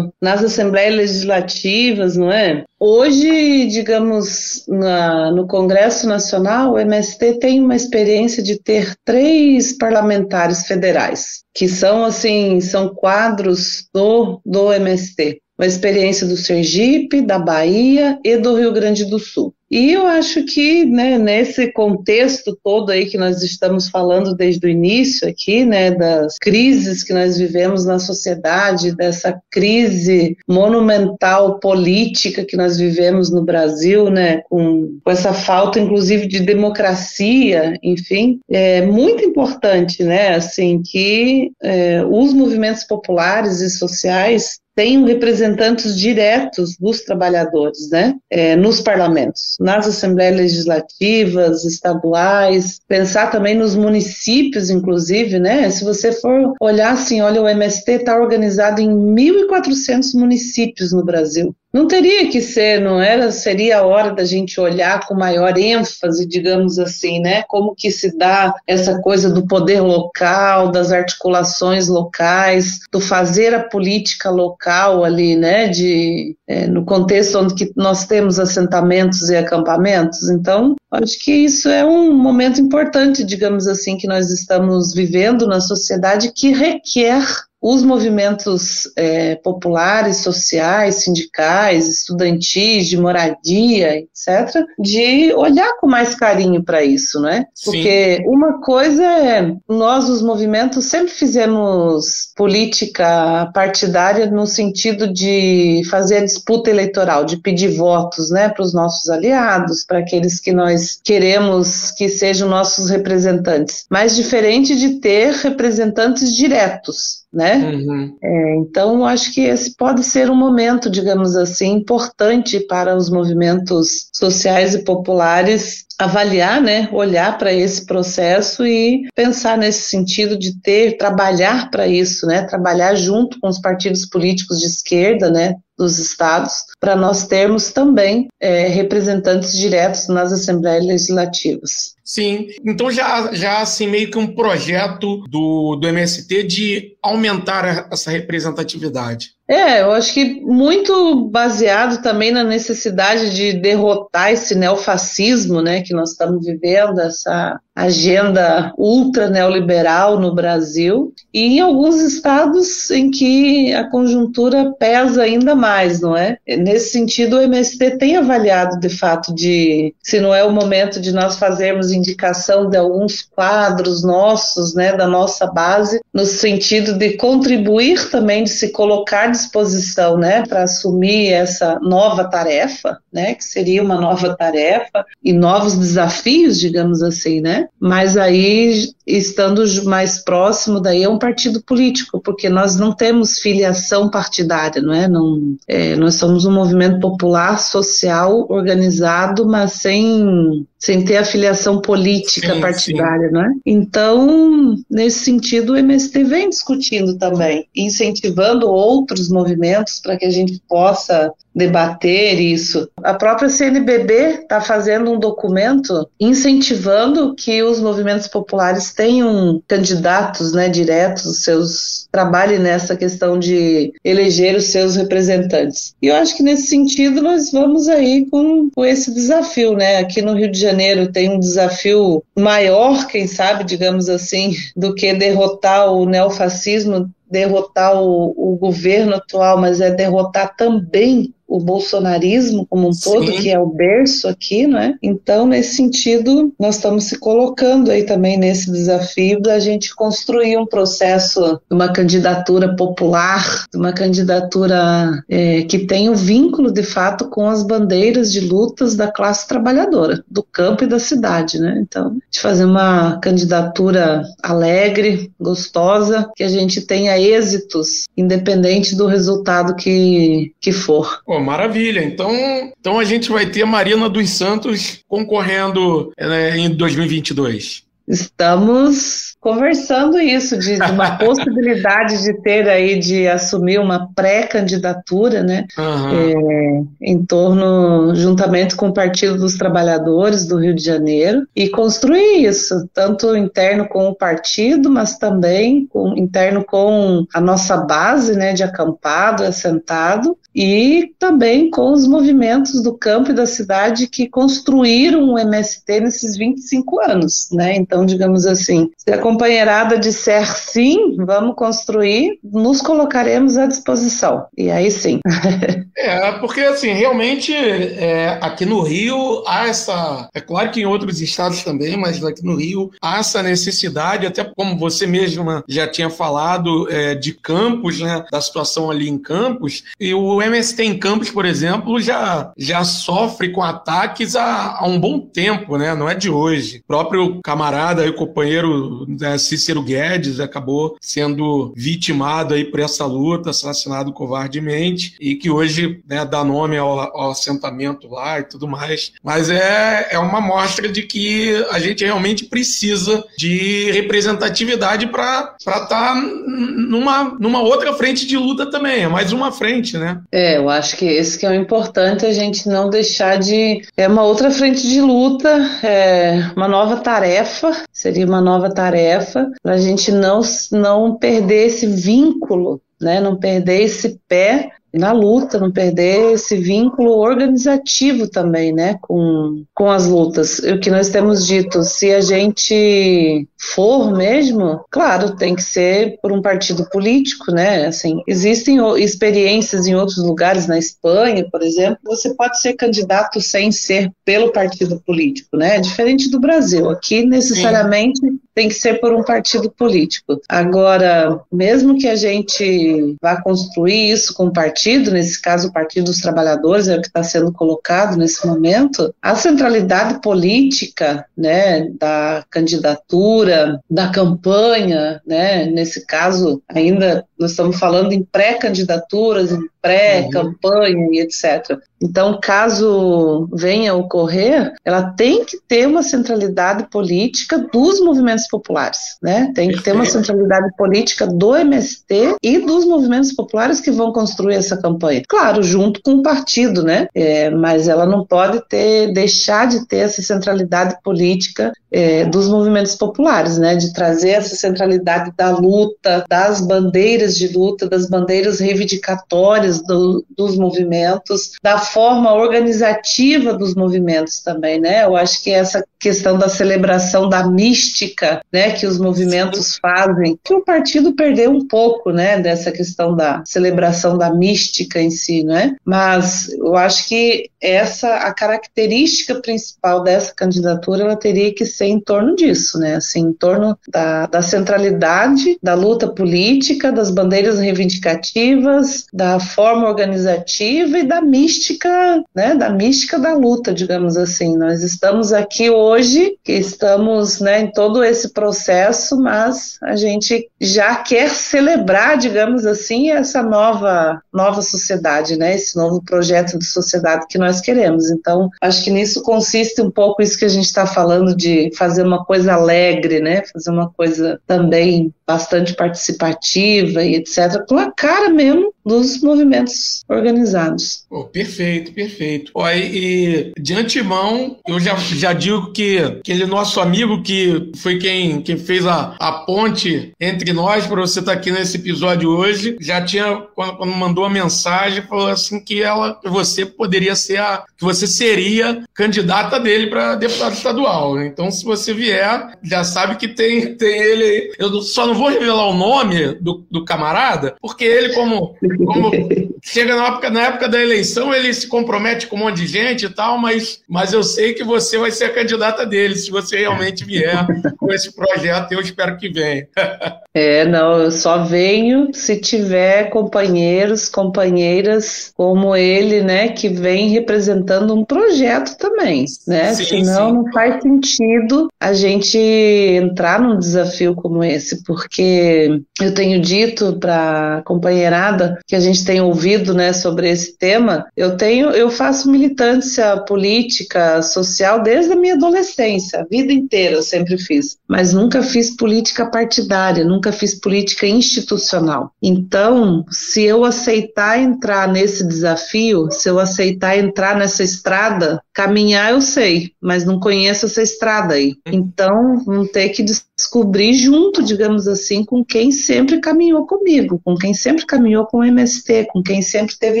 nas 0.20 0.42
assembleias 0.42 0.94
legislativas, 0.94 2.16
não 2.16 2.32
é? 2.32 2.64
Hoje, 2.80 3.66
digamos, 3.66 4.64
na, 4.66 5.30
no 5.30 5.46
Congresso 5.46 6.08
Nacional, 6.08 6.72
o 6.72 6.78
MST 6.78 7.38
tem 7.38 7.60
uma 7.60 7.76
experiência 7.76 8.42
de 8.42 8.58
ter 8.58 8.94
três 9.04 9.76
parlamentares 9.76 10.66
federais, 10.66 11.42
que 11.54 11.68
são 11.68 12.04
assim, 12.04 12.60
são 12.60 12.94
quadros 12.94 13.88
do, 13.92 14.40
do 14.44 14.72
MST. 14.72 15.38
Uma 15.58 15.66
experiência 15.66 16.26
do 16.26 16.36
Sergipe, 16.36 17.22
da 17.22 17.38
Bahia 17.38 18.18
e 18.22 18.36
do 18.36 18.54
Rio 18.56 18.72
Grande 18.72 19.06
do 19.06 19.18
Sul. 19.18 19.54
E 19.70 19.92
eu 19.92 20.06
acho 20.06 20.44
que 20.44 20.84
né, 20.84 21.18
nesse 21.18 21.72
contexto 21.72 22.56
todo 22.62 22.90
aí 22.90 23.06
que 23.06 23.18
nós 23.18 23.42
estamos 23.42 23.88
falando 23.88 24.34
desde 24.34 24.64
o 24.64 24.70
início 24.70 25.28
aqui, 25.28 25.64
né, 25.64 25.90
das 25.90 26.36
crises 26.38 27.02
que 27.02 27.12
nós 27.12 27.36
vivemos 27.36 27.84
na 27.84 27.98
sociedade, 27.98 28.94
dessa 28.94 29.40
crise 29.50 30.36
monumental 30.46 31.58
política 31.58 32.44
que 32.44 32.56
nós 32.56 32.78
vivemos 32.78 33.30
no 33.30 33.44
Brasil, 33.44 34.08
né, 34.08 34.42
com, 34.48 34.98
com 35.02 35.10
essa 35.10 35.32
falta 35.32 35.80
inclusive 35.80 36.28
de 36.28 36.40
democracia, 36.40 37.76
enfim, 37.82 38.38
é 38.48 38.86
muito 38.86 39.24
importante, 39.24 40.04
né, 40.04 40.34
assim 40.34 40.80
que 40.82 41.50
é, 41.60 42.04
os 42.04 42.32
movimentos 42.32 42.84
populares 42.84 43.60
e 43.60 43.70
sociais 43.70 44.60
tenham 44.76 45.06
representantes 45.06 45.98
diretos 45.98 46.76
dos 46.78 47.00
trabalhadores, 47.00 47.88
né, 47.90 48.14
é, 48.30 48.54
nos 48.54 48.82
parlamentos, 48.82 49.56
nas 49.58 49.88
assembleias 49.88 50.36
legislativas, 50.36 51.64
estaduais, 51.64 52.78
pensar 52.86 53.30
também 53.30 53.54
nos 53.54 53.74
municípios, 53.74 54.68
inclusive, 54.68 55.40
né, 55.40 55.70
se 55.70 55.82
você 55.82 56.12
for 56.12 56.52
olhar 56.60 56.92
assim, 56.92 57.22
olha, 57.22 57.42
o 57.42 57.48
MST 57.48 57.90
está 57.92 58.20
organizado 58.20 58.80
em 58.80 58.90
1.400 58.90 60.12
municípios 60.14 60.92
no 60.92 61.02
Brasil. 61.02 61.56
Não 61.76 61.86
teria 61.86 62.30
que 62.30 62.40
ser, 62.40 62.80
não 62.80 63.02
era? 63.02 63.30
Seria 63.30 63.80
a 63.80 63.82
hora 63.82 64.10
da 64.10 64.24
gente 64.24 64.58
olhar 64.58 65.06
com 65.06 65.14
maior 65.14 65.58
ênfase, 65.58 66.26
digamos 66.26 66.78
assim, 66.78 67.20
né? 67.20 67.42
Como 67.42 67.74
que 67.76 67.90
se 67.90 68.16
dá 68.16 68.54
essa 68.66 68.98
coisa 69.02 69.28
do 69.28 69.46
poder 69.46 69.82
local, 69.82 70.70
das 70.70 70.90
articulações 70.90 71.86
locais, 71.86 72.78
do 72.90 72.98
fazer 72.98 73.54
a 73.54 73.62
política 73.62 74.30
local 74.30 75.04
ali, 75.04 75.36
né? 75.36 75.68
De, 75.68 76.34
é, 76.48 76.66
no 76.66 76.82
contexto 76.82 77.38
onde 77.40 77.70
nós 77.76 78.06
temos 78.06 78.38
assentamentos 78.38 79.28
e 79.28 79.36
acampamentos. 79.36 80.30
Então, 80.30 80.76
acho 80.90 81.22
que 81.22 81.30
isso 81.30 81.68
é 81.68 81.84
um 81.84 82.10
momento 82.10 82.58
importante, 82.58 83.22
digamos 83.22 83.68
assim, 83.68 83.98
que 83.98 84.08
nós 84.08 84.30
estamos 84.30 84.94
vivendo 84.94 85.46
na 85.46 85.60
sociedade 85.60 86.32
que 86.34 86.52
requer 86.52 87.22
os 87.60 87.82
movimentos 87.82 88.90
é, 88.96 89.36
populares, 89.36 90.18
sociais, 90.18 90.96
sindicais, 90.96 91.88
estudantis, 91.88 92.86
de 92.86 92.96
moradia, 92.96 93.96
etc., 93.96 94.62
de 94.78 95.32
olhar 95.34 95.76
com 95.80 95.86
mais 95.86 96.14
carinho 96.14 96.62
para 96.62 96.84
isso, 96.84 97.20
né? 97.20 97.46
Porque 97.64 98.16
Sim. 98.16 98.28
uma 98.28 98.60
coisa 98.60 99.02
é, 99.02 99.54
nós, 99.68 100.08
os 100.08 100.22
movimentos, 100.22 100.84
sempre 100.86 101.12
fizemos 101.12 102.32
política 102.36 103.50
partidária 103.54 104.26
no 104.30 104.46
sentido 104.46 105.12
de 105.12 105.82
fazer 105.90 106.18
a 106.18 106.24
disputa 106.24 106.70
eleitoral, 106.70 107.24
de 107.24 107.38
pedir 107.38 107.76
votos, 107.76 108.30
né, 108.30 108.48
para 108.48 108.62
os 108.62 108.74
nossos 108.74 109.08
aliados, 109.08 109.84
para 109.84 109.98
aqueles 109.98 110.40
que 110.40 110.52
nós 110.52 111.00
queremos 111.02 111.90
que 111.92 112.08
sejam 112.08 112.48
nossos 112.48 112.90
representantes. 112.90 113.86
Mas 113.90 114.14
diferente 114.14 114.76
de 114.76 115.00
ter 115.00 115.32
representantes 115.32 116.34
diretos 116.34 117.25
né? 117.36 117.56
Uhum. 117.58 118.16
É, 118.22 118.56
então, 118.56 119.04
acho 119.04 119.32
que 119.34 119.42
esse 119.42 119.76
pode 119.76 120.02
ser 120.02 120.30
um 120.30 120.34
momento, 120.34 120.88
digamos 120.88 121.36
assim, 121.36 121.72
importante 121.72 122.58
para 122.60 122.96
os 122.96 123.10
movimentos 123.10 124.08
sociais 124.14 124.74
e 124.74 124.82
populares 124.82 125.85
avaliar, 125.98 126.60
né, 126.60 126.88
olhar 126.92 127.38
para 127.38 127.52
esse 127.52 127.86
processo 127.86 128.66
e 128.66 129.08
pensar 129.14 129.56
nesse 129.56 129.88
sentido 129.88 130.38
de 130.38 130.60
ter, 130.60 130.96
trabalhar 130.96 131.70
para 131.70 131.86
isso, 131.86 132.26
né, 132.26 132.42
trabalhar 132.42 132.94
junto 132.94 133.38
com 133.40 133.48
os 133.48 133.60
partidos 133.60 134.06
políticos 134.06 134.58
de 134.58 134.66
esquerda, 134.66 135.30
né, 135.30 135.54
dos 135.76 135.98
estados, 135.98 136.52
para 136.80 136.96
nós 136.96 137.26
termos 137.26 137.70
também 137.70 138.28
é, 138.40 138.66
representantes 138.68 139.52
diretos 139.52 140.08
nas 140.08 140.32
assembleias 140.32 140.86
legislativas. 140.86 141.94
Sim, 142.02 142.48
então 142.64 142.90
já, 142.90 143.32
já 143.34 143.60
assim 143.60 143.86
meio 143.86 144.10
que 144.10 144.16
um 144.16 144.34
projeto 144.34 145.22
do, 145.28 145.76
do 145.76 145.88
MST 145.88 146.44
de 146.44 146.96
aumentar 147.02 147.88
essa 147.92 148.10
representatividade. 148.10 149.35
É, 149.48 149.82
eu 149.82 149.92
acho 149.92 150.12
que 150.12 150.40
muito 150.40 151.28
baseado 151.28 152.02
também 152.02 152.32
na 152.32 152.42
necessidade 152.42 153.34
de 153.34 153.52
derrotar 153.52 154.32
esse 154.32 154.56
neofascismo, 154.56 155.62
né, 155.62 155.82
que 155.82 155.94
nós 155.94 156.10
estamos 156.10 156.44
vivendo, 156.44 157.00
essa 157.00 157.60
agenda 157.76 158.72
ultra 158.78 159.28
neoliberal 159.28 160.18
no 160.18 160.34
Brasil 160.34 161.12
e 161.32 161.58
em 161.58 161.60
alguns 161.60 161.96
estados 162.00 162.90
em 162.90 163.10
que 163.10 163.74
a 163.74 163.88
conjuntura 163.90 164.72
pesa 164.78 165.22
ainda 165.24 165.54
mais, 165.54 166.00
não 166.00 166.16
é? 166.16 166.38
Nesse 166.48 166.90
sentido, 166.92 167.36
o 167.36 167.42
MST 167.42 167.98
tem 167.98 168.16
avaliado 168.16 168.80
de 168.80 168.88
fato 168.88 169.34
de 169.34 169.94
se 170.02 170.18
não 170.20 170.34
é 170.34 170.42
o 170.42 170.50
momento 170.50 170.98
de 170.98 171.12
nós 171.12 171.36
fazermos 171.36 171.92
indicação 171.92 172.70
de 172.70 172.78
alguns 172.78 173.20
quadros 173.22 174.02
nossos, 174.02 174.74
né, 174.74 174.96
da 174.96 175.06
nossa 175.06 175.46
base, 175.46 176.00
no 176.14 176.24
sentido 176.24 176.94
de 176.94 177.18
contribuir 177.18 178.10
também 178.10 178.44
de 178.44 178.50
se 178.50 178.70
colocar 178.70 179.26
disposição, 179.26 180.16
né, 180.16 180.46
para 180.46 180.62
assumir 180.62 181.30
essa 181.30 181.78
nova 181.80 182.24
tarefa, 182.24 182.98
né, 183.12 183.34
que 183.34 183.44
seria 183.44 183.82
uma 183.82 184.00
nova 184.00 184.34
tarefa 184.34 185.04
e 185.22 185.32
novos 185.32 185.76
desafios, 185.76 186.58
digamos 186.58 187.02
assim, 187.02 187.42
né? 187.42 187.65
Mas 187.80 188.16
aí 188.16 188.88
estando 189.06 189.62
mais 189.84 190.18
próximo 190.18 190.80
daí 190.80 191.04
é 191.04 191.08
um 191.08 191.18
partido 191.18 191.62
político, 191.62 192.20
porque 192.20 192.48
nós 192.48 192.76
não 192.76 192.92
temos 192.92 193.38
filiação 193.38 194.10
partidária, 194.10 194.82
não 194.82 194.92
é? 194.92 195.08
Não, 195.08 195.56
é, 195.68 195.94
nós 195.94 196.16
somos 196.16 196.44
um 196.44 196.52
movimento 196.52 196.98
popular, 197.00 197.58
social, 197.58 198.46
organizado, 198.48 199.46
mas 199.46 199.72
sem 199.72 200.66
sem 200.78 201.04
ter 201.04 201.16
afiliação 201.16 201.80
política 201.80 202.54
sim, 202.54 202.60
partidária, 202.60 203.28
sim. 203.28 203.34
né? 203.34 203.50
Então, 203.64 204.76
nesse 204.88 205.24
sentido, 205.24 205.72
o 205.72 205.76
MST 205.76 206.22
vem 206.24 206.48
discutindo 206.48 207.16
também, 207.16 207.66
incentivando 207.74 208.70
outros 208.70 209.28
movimentos 209.28 209.98
para 210.00 210.16
que 210.16 210.24
a 210.24 210.30
gente 210.30 210.62
possa 210.68 211.32
debater 211.56 212.38
isso. 212.38 212.86
A 213.02 213.14
própria 213.14 213.48
CNBB 213.48 214.42
está 214.42 214.60
fazendo 214.60 215.10
um 215.10 215.18
documento 215.18 216.06
incentivando 216.20 217.34
que 217.34 217.62
os 217.62 217.80
movimentos 217.80 218.28
populares 218.28 218.92
tenham 218.92 219.62
candidatos, 219.66 220.52
né, 220.52 220.68
diretos, 220.68 221.42
seus 221.42 222.06
trabalhem 222.12 222.58
nessa 222.58 222.94
questão 222.94 223.38
de 223.38 223.92
eleger 224.04 224.54
os 224.54 224.64
seus 224.64 224.96
representantes. 224.96 225.94
E 226.02 226.08
eu 226.08 226.16
acho 226.16 226.36
que 226.36 226.42
nesse 226.42 226.66
sentido 226.66 227.22
nós 227.22 227.50
vamos 227.50 227.88
aí 227.88 228.26
com, 228.30 228.70
com 228.74 228.84
esse 228.84 229.14
desafio, 229.14 229.74
né? 229.74 229.98
Aqui 229.98 230.20
no 230.20 230.34
Rio 230.34 230.50
de 230.50 230.58
Janeiro 230.58 231.10
tem 231.10 231.30
um 231.30 231.38
desafio 231.38 232.22
maior, 232.38 233.06
quem 233.06 233.26
sabe, 233.26 233.64
digamos 233.64 234.08
assim, 234.08 234.54
do 234.76 234.94
que 234.94 235.12
derrotar 235.14 235.90
o 235.90 236.04
neofascismo 236.04 237.10
derrotar 237.30 238.00
o, 238.00 238.32
o, 238.36 238.56
governo 238.56 239.16
atual, 239.16 239.58
mas 239.58 239.80
é 239.80 239.90
derrotar 239.90 240.54
também 240.56 241.34
o 241.46 241.60
bolsonarismo 241.60 242.66
como 242.68 242.88
um 242.88 242.92
todo, 242.92 243.32
que 243.32 243.50
é 243.50 243.58
o 243.58 243.66
berço 243.66 244.28
aqui, 244.28 244.66
não 244.66 244.78
é? 244.78 244.94
Então, 245.02 245.46
nesse 245.46 245.76
sentido, 245.76 246.52
nós 246.58 246.76
estamos 246.76 247.04
se 247.04 247.18
colocando 247.18 247.90
aí 247.90 248.04
também 248.04 248.36
nesse 248.36 248.70
desafio 248.70 249.40
da 249.40 249.58
gente 249.58 249.94
construir 249.94 250.56
um 250.56 250.66
processo 250.66 251.60
de 251.68 251.74
uma 251.74 251.92
candidatura 251.92 252.74
popular, 252.74 253.66
de 253.72 253.78
uma 253.78 253.92
candidatura 253.92 255.22
é, 255.28 255.62
que 255.62 255.80
tenha 255.80 256.10
um 256.10 256.14
vínculo, 256.14 256.70
de 256.70 256.82
fato, 256.82 257.28
com 257.28 257.48
as 257.48 257.62
bandeiras 257.62 258.32
de 258.32 258.40
lutas 258.40 258.96
da 258.96 259.10
classe 259.10 259.46
trabalhadora, 259.46 260.24
do 260.28 260.42
campo 260.42 260.84
e 260.84 260.88
da 260.88 260.98
cidade, 260.98 261.58
né? 261.58 261.78
Então, 261.80 262.18
de 262.30 262.40
fazer 262.40 262.64
uma 262.64 263.18
candidatura 263.18 264.22
alegre, 264.42 265.30
gostosa, 265.40 266.30
que 266.34 266.42
a 266.42 266.48
gente 266.48 266.80
tenha 266.80 267.18
êxitos, 267.18 268.04
independente 268.16 268.96
do 268.96 269.06
resultado 269.06 269.74
que, 269.76 270.52
que 270.60 270.72
for. 270.72 271.20
Maravilha. 271.40 272.02
Então, 272.02 272.32
então 272.78 272.98
a 272.98 273.04
gente 273.04 273.30
vai 273.30 273.46
ter 273.46 273.64
Marina 273.64 274.08
dos 274.08 274.30
Santos 274.30 275.00
concorrendo 275.08 276.12
né, 276.18 276.56
em 276.58 276.70
2022. 276.70 277.85
Estamos 278.08 279.36
conversando 279.46 280.18
isso, 280.18 280.58
de, 280.58 280.76
de 280.76 280.90
uma 280.90 281.12
possibilidade 281.18 282.20
de 282.20 282.34
ter 282.42 282.68
aí, 282.68 282.98
de 282.98 283.28
assumir 283.28 283.78
uma 283.78 284.08
pré-candidatura, 284.12 285.40
né, 285.44 285.68
uhum. 285.78 286.10
é, 286.10 286.82
em 287.00 287.24
torno, 287.24 288.12
juntamente 288.16 288.74
com 288.74 288.88
o 288.88 288.92
Partido 288.92 289.38
dos 289.38 289.56
Trabalhadores 289.56 290.48
do 290.48 290.58
Rio 290.58 290.74
de 290.74 290.82
Janeiro, 290.82 291.46
e 291.54 291.68
construir 291.68 292.44
isso, 292.44 292.88
tanto 292.92 293.36
interno 293.36 293.86
com 293.88 294.08
o 294.08 294.14
partido, 294.16 294.90
mas 294.90 295.16
também 295.16 295.86
com, 295.86 296.16
interno 296.16 296.64
com 296.64 297.24
a 297.32 297.40
nossa 297.40 297.76
base, 297.76 298.34
né, 298.34 298.52
de 298.52 298.64
acampado, 298.64 299.44
assentado, 299.44 300.36
e 300.52 301.12
também 301.18 301.70
com 301.70 301.92
os 301.92 302.08
movimentos 302.08 302.82
do 302.82 302.94
campo 302.94 303.30
e 303.30 303.34
da 303.34 303.46
cidade 303.46 304.08
que 304.08 304.26
construíram 304.26 305.34
o 305.34 305.38
MST 305.38 306.00
nesses 306.00 306.36
25 306.36 307.00
anos, 307.00 307.48
né, 307.52 307.76
então 307.76 307.95
então, 307.96 308.04
digamos 308.04 308.44
assim, 308.44 308.90
se 308.98 309.10
a 309.10 309.16
companheirada 309.16 309.98
disser 309.98 310.46
sim, 310.46 311.16
vamos 311.16 311.56
construir, 311.56 312.38
nos 312.44 312.82
colocaremos 312.82 313.56
à 313.56 313.64
disposição. 313.64 314.44
E 314.54 314.70
aí 314.70 314.90
sim. 314.90 315.20
é, 315.96 316.32
porque 316.32 316.60
assim, 316.60 316.92
realmente 316.92 317.54
é, 317.54 318.38
aqui 318.42 318.66
no 318.66 318.82
Rio 318.82 319.42
há 319.46 319.66
essa. 319.66 320.28
É 320.34 320.42
claro 320.42 320.70
que 320.70 320.82
em 320.82 320.84
outros 320.84 321.22
estados 321.22 321.64
também, 321.64 321.96
mas 321.96 322.22
aqui 322.22 322.44
no 322.44 322.56
Rio 322.56 322.90
há 323.00 323.20
essa 323.20 323.42
necessidade, 323.42 324.26
até 324.26 324.44
como 324.44 324.76
você 324.76 325.06
mesma 325.06 325.64
já 325.66 325.88
tinha 325.88 326.10
falado, 326.10 326.86
é, 326.90 327.14
de 327.14 327.32
campos, 327.32 327.98
né? 327.98 328.26
Da 328.30 328.42
situação 328.42 328.90
ali 328.90 329.08
em 329.08 329.16
campos. 329.16 329.84
E 329.98 330.12
o 330.12 330.42
MST 330.42 330.82
em 330.82 330.98
campos, 330.98 331.30
por 331.30 331.46
exemplo, 331.46 331.98
já, 331.98 332.52
já 332.58 332.84
sofre 332.84 333.52
com 333.52 333.62
ataques 333.62 334.36
há, 334.36 334.76
há 334.80 334.86
um 334.86 335.00
bom 335.00 335.18
tempo, 335.18 335.78
né? 335.78 335.94
Não 335.94 336.10
é 336.10 336.14
de 336.14 336.28
hoje. 336.28 336.82
O 336.84 336.86
próprio 336.86 337.40
camarada 337.42 337.85
camarada 337.86 338.06
e 338.06 338.12
companheiro 338.12 339.06
né, 339.08 339.38
Cícero 339.38 339.82
Guedes 339.82 340.40
acabou 340.40 340.96
sendo 341.00 341.72
vitimado 341.76 342.54
aí 342.54 342.64
por 342.64 342.80
essa 342.80 343.06
luta, 343.06 343.50
assassinado 343.50 344.12
covardemente, 344.12 345.14
e 345.20 345.36
que 345.36 345.50
hoje 345.50 346.00
né, 346.08 346.24
dá 346.24 346.42
nome 346.42 346.76
ao, 346.76 346.98
ao, 346.98 347.30
assentamento 347.30 348.08
lá 348.08 348.40
e 348.40 348.44
tudo 348.44 348.66
mais. 348.66 349.12
Mas 349.22 349.50
é, 349.50 350.08
é 350.10 350.18
uma 350.18 350.40
mostra 350.40 350.88
de 350.88 351.02
que 351.02 351.54
a 351.70 351.78
gente 351.78 352.04
realmente 352.04 352.46
precisa 352.46 353.24
de 353.38 353.90
representatividade 353.92 355.06
para 355.06 355.54
estar 355.58 355.86
tá 355.86 356.14
numa, 356.14 357.36
numa 357.38 357.60
outra 357.60 357.92
frente 357.94 358.26
de 358.26 358.36
luta 358.36 358.70
também, 358.70 359.04
é 359.04 359.08
mais 359.08 359.32
uma 359.32 359.52
frente, 359.52 359.96
né? 359.96 360.20
É, 360.32 360.56
eu 360.56 360.68
acho 360.68 360.96
que 360.96 361.04
esse 361.04 361.38
que 361.38 361.46
é 361.46 361.50
o 361.50 361.54
importante, 361.54 362.26
a 362.26 362.32
gente 362.32 362.68
não 362.68 362.90
deixar 362.90 363.38
de... 363.38 363.82
É 363.96 364.08
uma 364.08 364.22
outra 364.22 364.50
frente 364.50 364.86
de 364.86 365.00
luta, 365.00 365.48
é 365.82 366.50
uma 366.56 366.68
nova 366.68 366.96
tarefa 366.96 367.75
seria 367.92 368.26
uma 368.26 368.40
nova 368.40 368.70
tarefa 368.70 369.50
para 369.62 369.74
a 369.74 369.78
gente 369.78 370.10
não, 370.12 370.40
não 370.72 371.16
perder 371.16 371.66
esse 371.66 371.86
vínculo, 371.86 372.80
né? 373.00 373.20
não 373.20 373.36
perder 373.36 373.82
esse 373.82 374.20
pé 374.28 374.70
na 374.96 375.12
luta, 375.12 375.58
não 375.58 375.70
perder 375.70 376.32
esse 376.32 376.56
vínculo 376.56 377.18
organizativo 377.18 378.28
também, 378.28 378.72
né, 378.72 378.96
com, 379.00 379.62
com 379.74 379.90
as 379.90 380.06
lutas. 380.06 380.58
O 380.60 380.78
que 380.80 380.90
nós 380.90 381.10
temos 381.10 381.46
dito, 381.46 381.82
se 381.82 382.12
a 382.12 382.20
gente 382.20 383.46
for 383.58 384.12
mesmo, 384.12 384.84
claro, 384.90 385.36
tem 385.36 385.54
que 385.54 385.62
ser 385.62 386.18
por 386.22 386.32
um 386.32 386.42
partido 386.42 386.88
político, 386.90 387.52
né? 387.52 387.86
Assim, 387.86 388.22
existem 388.26 388.78
experiências 388.98 389.86
em 389.86 389.94
outros 389.94 390.18
lugares, 390.18 390.66
na 390.66 390.78
Espanha, 390.78 391.46
por 391.50 391.62
exemplo, 391.62 391.98
você 392.04 392.34
pode 392.34 392.60
ser 392.60 392.74
candidato 392.74 393.40
sem 393.40 393.72
ser 393.72 394.10
pelo 394.24 394.52
partido 394.52 395.00
político, 395.04 395.56
né? 395.56 395.80
Diferente 395.80 396.30
do 396.30 396.40
Brasil. 396.40 396.88
Aqui, 396.90 397.24
necessariamente, 397.24 398.20
Sim. 398.20 398.38
tem 398.54 398.68
que 398.68 398.74
ser 398.74 399.00
por 399.00 399.12
um 399.12 399.22
partido 399.22 399.70
político. 399.70 400.40
Agora, 400.48 401.40
mesmo 401.52 401.98
que 401.98 402.08
a 402.08 402.16
gente 402.16 403.16
vá 403.20 403.40
construir 403.40 404.10
isso 404.10 404.34
com 404.34 404.46
um 404.46 404.52
partido, 404.52 405.10
nesse 405.10 405.40
caso, 405.40 405.68
o 405.68 405.72
Partido 405.72 406.06
dos 406.06 406.20
Trabalhadores 406.20 406.88
é 406.88 406.96
o 406.96 407.00
que 407.00 407.08
está 407.08 407.22
sendo 407.22 407.52
colocado 407.52 408.16
nesse 408.16 408.46
momento, 408.46 409.14
a 409.20 409.34
centralidade 409.34 410.20
política, 410.20 411.24
né, 411.36 411.88
da 411.98 412.44
candidatura, 412.50 413.45
da 413.90 414.08
campanha, 414.10 415.20
né, 415.26 415.66
nesse 415.66 416.06
caso, 416.06 416.62
ainda 416.68 417.24
nós 417.38 417.50
estamos 417.52 417.78
falando 417.78 418.12
em 418.12 418.24
pré-candidaturas, 418.24 419.52
em 419.52 419.60
pré-campanha 419.86 420.96
uhum. 420.96 421.14
e 421.14 421.20
etc. 421.20 421.78
Então, 422.02 422.38
caso 422.42 423.48
venha 423.52 423.92
a 423.92 423.94
ocorrer, 423.94 424.72
ela 424.84 425.10
tem 425.12 425.44
que 425.44 425.58
ter 425.66 425.86
uma 425.86 426.02
centralidade 426.02 426.88
política 426.90 427.58
dos 427.72 428.00
movimentos 428.00 428.46
populares, 428.48 429.16
né? 429.22 429.50
Tem 429.54 429.70
que 429.70 429.82
ter 429.82 429.92
uma 429.92 430.04
centralidade 430.04 430.68
política 430.76 431.26
do 431.26 431.56
MST 431.56 432.36
e 432.42 432.58
dos 432.58 432.84
movimentos 432.84 433.32
populares 433.32 433.80
que 433.80 433.90
vão 433.90 434.12
construir 434.12 434.56
essa 434.56 434.76
campanha. 434.76 435.22
Claro, 435.26 435.62
junto 435.62 436.02
com 436.02 436.16
o 436.16 436.22
partido, 436.22 436.82
né? 436.82 437.08
É, 437.14 437.48
mas 437.48 437.88
ela 437.88 438.04
não 438.04 438.26
pode 438.26 438.60
ter, 438.68 439.12
deixar 439.12 439.66
de 439.66 439.86
ter 439.86 439.98
essa 439.98 440.20
centralidade 440.20 440.96
política 441.02 441.72
é, 441.90 442.26
dos 442.26 442.48
movimentos 442.48 442.94
populares, 442.94 443.56
né? 443.56 443.74
De 443.74 443.92
trazer 443.94 444.30
essa 444.30 444.54
centralidade 444.54 445.32
da 445.34 445.50
luta, 445.50 446.26
das 446.28 446.60
bandeiras 446.60 447.38
de 447.38 447.48
luta, 447.48 447.88
das 447.88 448.06
bandeiras 448.06 448.60
reivindicatórias 448.60 449.75
do, 449.82 450.24
dos 450.36 450.56
movimentos, 450.56 451.52
da 451.62 451.78
forma 451.78 452.32
organizativa 452.32 453.54
dos 453.54 453.74
movimentos 453.74 454.40
também, 454.40 454.80
né? 454.80 455.04
Eu 455.04 455.16
acho 455.16 455.42
que 455.42 455.50
essa 455.50 455.84
questão 455.98 456.38
da 456.38 456.48
celebração 456.48 457.28
da 457.28 457.46
mística, 457.46 458.40
né, 458.52 458.72
que 458.72 458.86
os 458.86 458.98
movimentos 458.98 459.66
Sim. 459.66 459.78
fazem, 459.80 460.38
que 460.44 460.54
o 460.54 460.64
partido 460.64 461.14
perdeu 461.14 461.50
um 461.50 461.66
pouco, 461.66 462.10
né, 462.10 462.38
dessa 462.38 462.70
questão 462.70 463.14
da 463.14 463.42
celebração 463.44 464.16
da 464.16 464.32
mística 464.32 465.00
em 465.00 465.10
si, 465.10 465.42
né? 465.42 465.74
Mas 465.84 466.48
eu 466.52 466.76
acho 466.76 467.08
que 467.08 467.50
essa 467.60 468.16
a 468.16 468.32
característica 468.32 469.34
principal 469.36 470.02
dessa 470.02 470.32
candidatura 470.34 471.02
ela 471.02 471.16
teria 471.16 471.52
que 471.52 471.64
ser 471.64 471.86
em 471.86 472.00
torno 472.00 472.36
disso, 472.36 472.78
né? 472.78 472.96
Assim, 472.96 473.20
em 473.20 473.32
torno 473.32 473.76
da, 473.88 474.26
da 474.26 474.42
centralidade 474.42 475.58
da 475.62 475.74
luta 475.74 476.08
política, 476.08 476.92
das 476.92 477.10
bandeiras 477.10 477.58
reivindicativas, 477.58 479.06
da 479.12 479.40
forma 479.40 479.65
organizativa 479.74 480.98
e 480.98 481.06
da 481.06 481.20
mística, 481.20 482.22
né? 482.34 482.54
Da 482.54 482.70
mística 482.70 483.18
da 483.18 483.34
luta, 483.34 483.72
digamos 483.72 484.16
assim. 484.16 484.56
Nós 484.56 484.82
estamos 484.82 485.32
aqui 485.32 485.70
hoje, 485.70 486.36
estamos, 486.46 487.40
né, 487.40 487.62
em 487.62 487.72
todo 487.72 488.02
esse 488.04 488.32
processo, 488.32 489.16
mas 489.20 489.78
a 489.82 489.96
gente 489.96 490.48
já 490.60 490.96
quer 490.96 491.30
celebrar, 491.30 492.18
digamos 492.18 492.66
assim, 492.66 493.10
essa 493.10 493.42
nova 493.42 494.20
nova 494.32 494.62
sociedade, 494.62 495.36
né? 495.36 495.54
Esse 495.54 495.76
novo 495.76 496.02
projeto 496.02 496.58
de 496.58 496.64
sociedade 496.64 497.26
que 497.28 497.38
nós 497.38 497.60
queremos. 497.60 498.10
Então, 498.10 498.50
acho 498.60 498.84
que 498.84 498.90
nisso 498.90 499.22
consiste 499.22 499.80
um 499.80 499.90
pouco 499.90 500.22
isso 500.22 500.38
que 500.38 500.44
a 500.44 500.48
gente 500.48 500.66
está 500.66 500.86
falando 500.86 501.34
de 501.34 501.70
fazer 501.76 502.02
uma 502.02 502.24
coisa 502.24 502.54
alegre, 502.54 503.20
né? 503.20 503.42
Fazer 503.52 503.70
uma 503.70 503.90
coisa 503.90 504.40
também 504.46 505.12
bastante 505.26 505.74
participativa 505.74 507.02
e 507.02 507.16
etc., 507.16 507.64
com 507.68 507.78
a 507.78 507.90
cara 507.90 508.30
mesmo 508.30 508.72
dos 508.86 509.20
movimentos 509.20 510.04
organizados. 510.08 511.04
Oh, 511.10 511.24
perfeito, 511.24 511.92
perfeito. 511.92 512.52
Oh, 512.54 512.68
e, 512.68 513.52
e, 513.56 513.60
de 513.60 513.74
antemão, 513.74 514.58
eu 514.66 514.78
já, 514.78 514.94
já 514.94 515.32
digo 515.32 515.72
que 515.72 515.98
aquele 515.98 516.46
nosso 516.46 516.80
amigo 516.80 517.22
que 517.22 517.72
foi 517.76 517.98
quem, 517.98 518.40
quem 518.40 518.56
fez 518.56 518.86
a, 518.86 519.16
a 519.18 519.32
ponte 519.44 520.12
entre 520.20 520.52
nós 520.52 520.86
para 520.86 521.00
você 521.00 521.18
estar 521.18 521.32
tá 521.32 521.38
aqui 521.38 521.50
nesse 521.50 521.76
episódio 521.76 522.30
hoje, 522.30 522.76
já 522.80 523.04
tinha, 523.04 523.42
quando, 523.54 523.76
quando 523.76 523.92
mandou 523.92 524.24
a 524.24 524.30
mensagem, 524.30 525.02
falou 525.02 525.28
assim 525.28 525.58
que 525.58 525.82
ela, 525.82 526.14
que 526.14 526.28
você 526.28 526.64
poderia 526.64 527.16
ser 527.16 527.38
a, 527.38 527.64
que 527.76 527.84
você 527.84 528.06
seria 528.06 528.84
candidata 528.94 529.58
dele 529.58 529.88
para 529.88 530.14
deputado 530.14 530.52
estadual. 530.52 531.20
Então, 531.20 531.50
se 531.50 531.64
você 531.64 531.92
vier, 531.92 532.52
já 532.62 532.84
sabe 532.84 533.16
que 533.16 533.26
tem, 533.26 533.74
tem 533.74 533.98
ele 533.98 534.24
aí. 534.24 534.52
Eu 534.58 534.80
só 534.82 535.06
não 535.06 535.14
vou 535.14 535.28
revelar 535.28 535.66
o 535.68 535.74
nome 535.74 536.34
do, 536.40 536.64
do 536.70 536.84
camarada, 536.84 537.56
porque 537.60 537.84
ele, 537.84 538.14
como, 538.14 538.54
como 538.76 539.10
chega 539.62 539.96
na 539.96 540.06
época, 540.06 540.30
na 540.30 540.42
época 540.42 540.68
da 540.68 540.80
eleição, 540.80 541.34
ele 541.34 541.52
se 541.52 541.66
compromete 541.66 542.26
com 542.26 542.36
um 542.36 542.40
monte 542.40 542.58
de 542.58 542.66
gente 542.66 543.06
e 543.06 543.08
tal, 543.08 543.38
mas, 543.38 543.80
mas 543.88 544.12
eu 544.12 544.22
sei 544.22 544.54
que 544.54 544.64
você 544.64 544.98
vai 544.98 545.10
ser 545.10 545.24
a 545.24 545.32
candidata 545.32 545.84
dele, 545.84 546.16
se 546.16 546.30
você 546.30 546.58
realmente 546.58 547.04
vier 547.04 547.46
com 547.76 547.92
esse 547.92 548.14
projeto, 548.14 548.72
eu 548.72 548.80
espero 548.80 549.16
que 549.16 549.28
venha. 549.28 549.66
é, 550.34 550.64
não, 550.64 550.98
eu 551.00 551.10
só 551.10 551.44
venho 551.44 552.10
se 552.12 552.36
tiver 552.36 553.10
companheiros, 553.10 554.08
companheiras 554.08 555.32
como 555.36 555.74
ele, 555.74 556.22
né, 556.22 556.48
que 556.48 556.68
vem 556.68 557.08
representando 557.08 557.94
um 557.94 558.04
projeto 558.04 558.76
também, 558.76 559.24
né? 559.46 559.74
Sim, 559.74 559.84
Senão 559.84 560.28
sim. 560.28 560.34
não 560.34 560.52
faz 560.52 560.82
sentido 560.82 561.68
a 561.80 561.92
gente 561.92 562.38
entrar 562.38 563.40
num 563.40 563.58
desafio 563.58 564.14
como 564.14 564.42
esse, 564.42 564.82
porque 564.84 565.80
eu 566.00 566.14
tenho 566.14 566.40
dito 566.40 566.98
para 566.98 567.58
a 567.58 567.62
companheirada 567.62 568.58
que 568.66 568.74
a 568.74 568.80
gente 568.80 569.04
tem 569.04 569.20
ouvido, 569.20 569.72
né, 569.72 569.92
sobre 569.92 570.28
esse 570.28 570.56
tema. 570.56 571.06
Eu 571.16 571.36
tenho, 571.36 571.70
eu 571.70 571.88
faço 571.88 572.30
militância 572.30 573.16
política, 573.18 574.20
social 574.22 574.82
desde 574.82 575.12
a 575.12 575.16
minha 575.16 575.34
adolescência, 575.34 576.20
a 576.20 576.24
vida 576.24 576.52
inteira 576.52 576.96
eu 576.96 577.02
sempre 577.02 577.38
fiz, 577.38 577.78
mas 577.88 578.12
nunca 578.12 578.42
fiz 578.42 578.74
política 578.76 579.26
partidária, 579.30 580.04
nunca 580.04 580.32
fiz 580.32 580.58
política 580.58 581.06
institucional. 581.06 582.10
Então, 582.20 583.04
se 583.10 583.42
eu 583.42 583.64
aceitar 583.64 584.40
entrar 584.40 584.88
nesse 584.88 585.26
desafio, 585.26 586.08
se 586.10 586.28
eu 586.28 586.38
aceitar 586.38 586.98
entrar 586.98 587.36
nessa 587.36 587.62
estrada, 587.62 588.40
caminhar 588.52 589.12
eu 589.12 589.20
sei, 589.20 589.72
mas 589.80 590.04
não 590.04 590.18
conheço 590.18 590.66
essa 590.66 590.82
estrada 590.82 591.34
aí. 591.34 591.54
Então, 591.66 592.42
vamos 592.44 592.70
ter 592.70 592.88
que 592.88 593.04
descobrir 593.36 593.94
junto, 593.94 594.42
digamos 594.42 594.88
assim, 594.88 595.24
com 595.24 595.44
quem 595.44 595.70
sempre 595.70 596.20
caminhou 596.20 596.66
comigo, 596.66 597.20
com 597.22 597.36
quem 597.36 597.52
sempre 597.52 597.84
caminhou 597.84 598.26
com 598.26 598.38
o 598.38 598.44
MST, 598.56 599.08
com 599.10 599.22
quem 599.22 599.42
sempre 599.42 599.72
esteve 599.72 600.00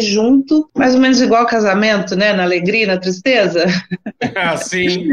junto, 0.00 0.68
mais 0.74 0.94
ou 0.94 1.00
menos 1.00 1.20
igual 1.20 1.46
casamento, 1.46 2.16
né? 2.16 2.32
Na 2.32 2.44
alegria, 2.44 2.86
na 2.86 2.98
tristeza. 2.98 3.66
Ah, 4.34 4.56
sim. 4.56 5.08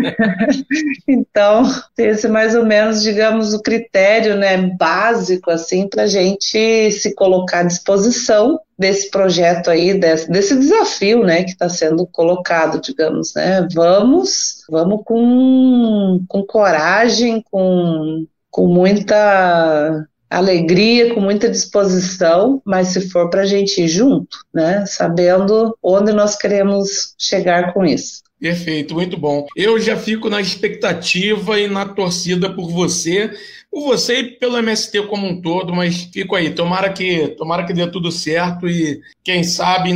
então, 1.08 1.64
esse 1.98 2.26
é 2.26 2.30
mais 2.30 2.56
ou 2.56 2.66
menos, 2.66 3.02
digamos, 3.02 3.54
o 3.54 3.62
critério, 3.62 4.36
né, 4.36 4.58
básico, 4.58 5.52
assim, 5.52 5.88
para 5.88 6.04
a 6.04 6.08
gente 6.08 6.92
se 6.92 7.14
colocar 7.14 7.60
à 7.60 7.64
disposição 7.64 8.60
desse 8.78 9.10
projeto 9.12 9.70
aí, 9.70 9.94
desse, 9.94 10.30
desse 10.30 10.56
desafio, 10.58 11.24
né, 11.24 11.44
que 11.44 11.52
está 11.52 11.70
sendo 11.70 12.08
colocado, 12.08 12.82
digamos, 12.82 13.34
né, 13.36 13.68
vamos, 13.74 14.64
vamos 14.70 15.02
com, 15.06 16.24
com 16.28 16.44
coragem, 16.44 17.44
com, 17.52 18.26
com 18.50 18.68
muita 18.68 20.06
alegria, 20.34 21.14
com 21.14 21.22
muita 21.22 21.50
disposição, 21.50 22.62
mas 22.66 22.90
se 22.90 23.10
for 23.10 23.30
para 23.30 23.42
a 23.42 23.46
gente 23.46 23.82
ir 23.82 23.88
junto, 23.88 24.38
né, 24.54 24.86
sabendo 24.86 25.78
onde 25.82 26.12
nós 26.12 26.36
queremos 26.36 27.14
chegar 27.18 27.74
com 27.74 27.86
isso. 27.86 28.24
Perfeito, 28.40 28.94
muito 28.94 29.18
bom. 29.18 29.48
Eu 29.56 29.80
já 29.80 29.96
fico 29.96 30.30
na 30.30 30.42
expectativa 30.42 31.58
e 31.60 31.68
na 31.68 31.86
torcida 31.86 32.54
por 32.54 32.70
você, 32.70 33.32
por 33.74 33.86
você 33.86 34.20
e 34.20 34.24
pelo 34.38 34.60
MST 34.60 35.08
como 35.08 35.26
um 35.26 35.42
todo, 35.42 35.74
mas 35.74 36.08
fico 36.14 36.36
aí. 36.36 36.52
Tomara 36.52 36.94
que, 36.94 37.30
tomara 37.30 37.66
que 37.66 37.74
dê 37.74 37.88
tudo 37.88 38.12
certo 38.12 38.70
e 38.70 39.02
quem 39.24 39.44
sabe 39.44 39.92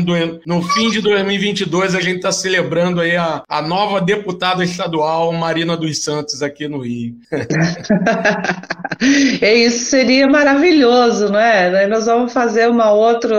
no 0.47 0.63
fim 0.63 0.89
de 0.89 0.99
2022 0.99 1.93
a 1.93 2.01
gente 2.01 2.15
está 2.15 2.32
celebrando 2.32 2.99
aí 2.99 3.15
a, 3.15 3.43
a 3.47 3.61
nova 3.61 4.01
deputada 4.01 4.63
estadual 4.63 5.32
Marina 5.32 5.78
dos 5.78 6.03
Santos 6.03 6.41
aqui 6.41 6.67
no 6.67 6.80
Rio. 6.80 7.13
é 9.41 9.53
isso 9.53 9.91
seria 9.91 10.28
maravilhoso, 10.28 11.30
não 11.30 11.39
é? 11.39 11.86
Nós 11.86 12.07
vamos 12.07 12.34
fazer 12.34 12.67
uma 12.67 12.91
outro, 12.91 13.36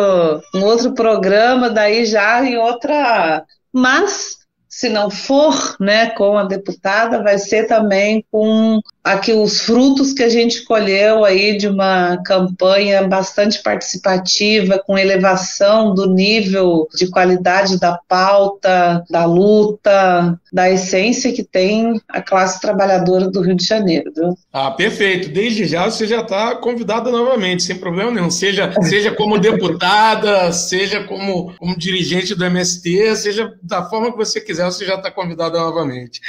um 0.55 0.63
outro 0.63 0.95
programa 0.95 1.69
daí 1.69 2.07
já 2.07 2.45
em 2.45 2.57
outra 2.57 3.45
mas 3.73 4.38
se 4.69 4.89
não 4.89 5.11
for 5.11 5.77
né, 5.81 6.11
com 6.11 6.37
a 6.37 6.45
deputada, 6.45 7.23
vai 7.23 7.39
ser 7.39 7.67
também 7.67 8.25
com 8.31 8.81
aqui 9.03 9.33
os 9.33 9.61
frutos 9.61 10.13
que 10.13 10.23
a 10.23 10.29
gente 10.29 10.65
colheu 10.65 11.25
aí 11.25 11.57
de 11.57 11.67
uma 11.67 12.19
campanha 12.25 13.09
bastante 13.09 13.63
participativa, 13.63 14.79
com 14.79 14.99
elevação 14.99 15.95
do 15.95 16.07
nível 16.07 16.87
de 16.95 17.11
qualidade 17.11 17.81
da 17.81 17.99
pauta, 18.07 19.03
da 19.09 19.25
luta, 19.25 20.39
da 20.53 20.71
essência 20.71 21.33
que 21.33 21.43
tem 21.43 22.01
a 22.09 22.23
classe 22.23 22.61
trabalhadora 22.61 23.31
do 23.31 23.41
Rio 23.41 23.57
de 23.57 23.65
Janeiro. 23.65 24.13
Viu? 24.15 24.35
Ah, 24.53 24.71
perfeito. 24.71 25.29
Desde 25.29 25.67
já 25.67 25.85
você 25.85 26.07
já 26.07 26.21
está 26.21 26.57
convidada 26.57 27.11
novamente, 27.11 27.63
sem 27.63 27.77
problema 27.77 28.11
nenhum. 28.11 28.31
Seja, 28.31 28.73
seja 28.83 29.13
como 29.13 29.39
deputada, 29.39 30.53
seja 30.53 31.05
como, 31.05 31.53
como 31.59 31.77
dirigente 31.77 32.35
do 32.35 32.45
MST, 32.45 33.17
seja 33.17 33.53
da 33.63 33.85
forma 33.85 34.11
que 34.11 34.19
você 34.19 34.41
quiser, 34.41 34.65
você 34.65 34.85
já 34.85 34.95
está 34.95 35.11
convidada 35.11 35.59
novamente. 35.59 36.21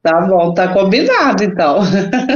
Tá 0.00 0.20
bom, 0.22 0.54
tá 0.54 0.72
combinado 0.72 1.42
então. 1.42 1.80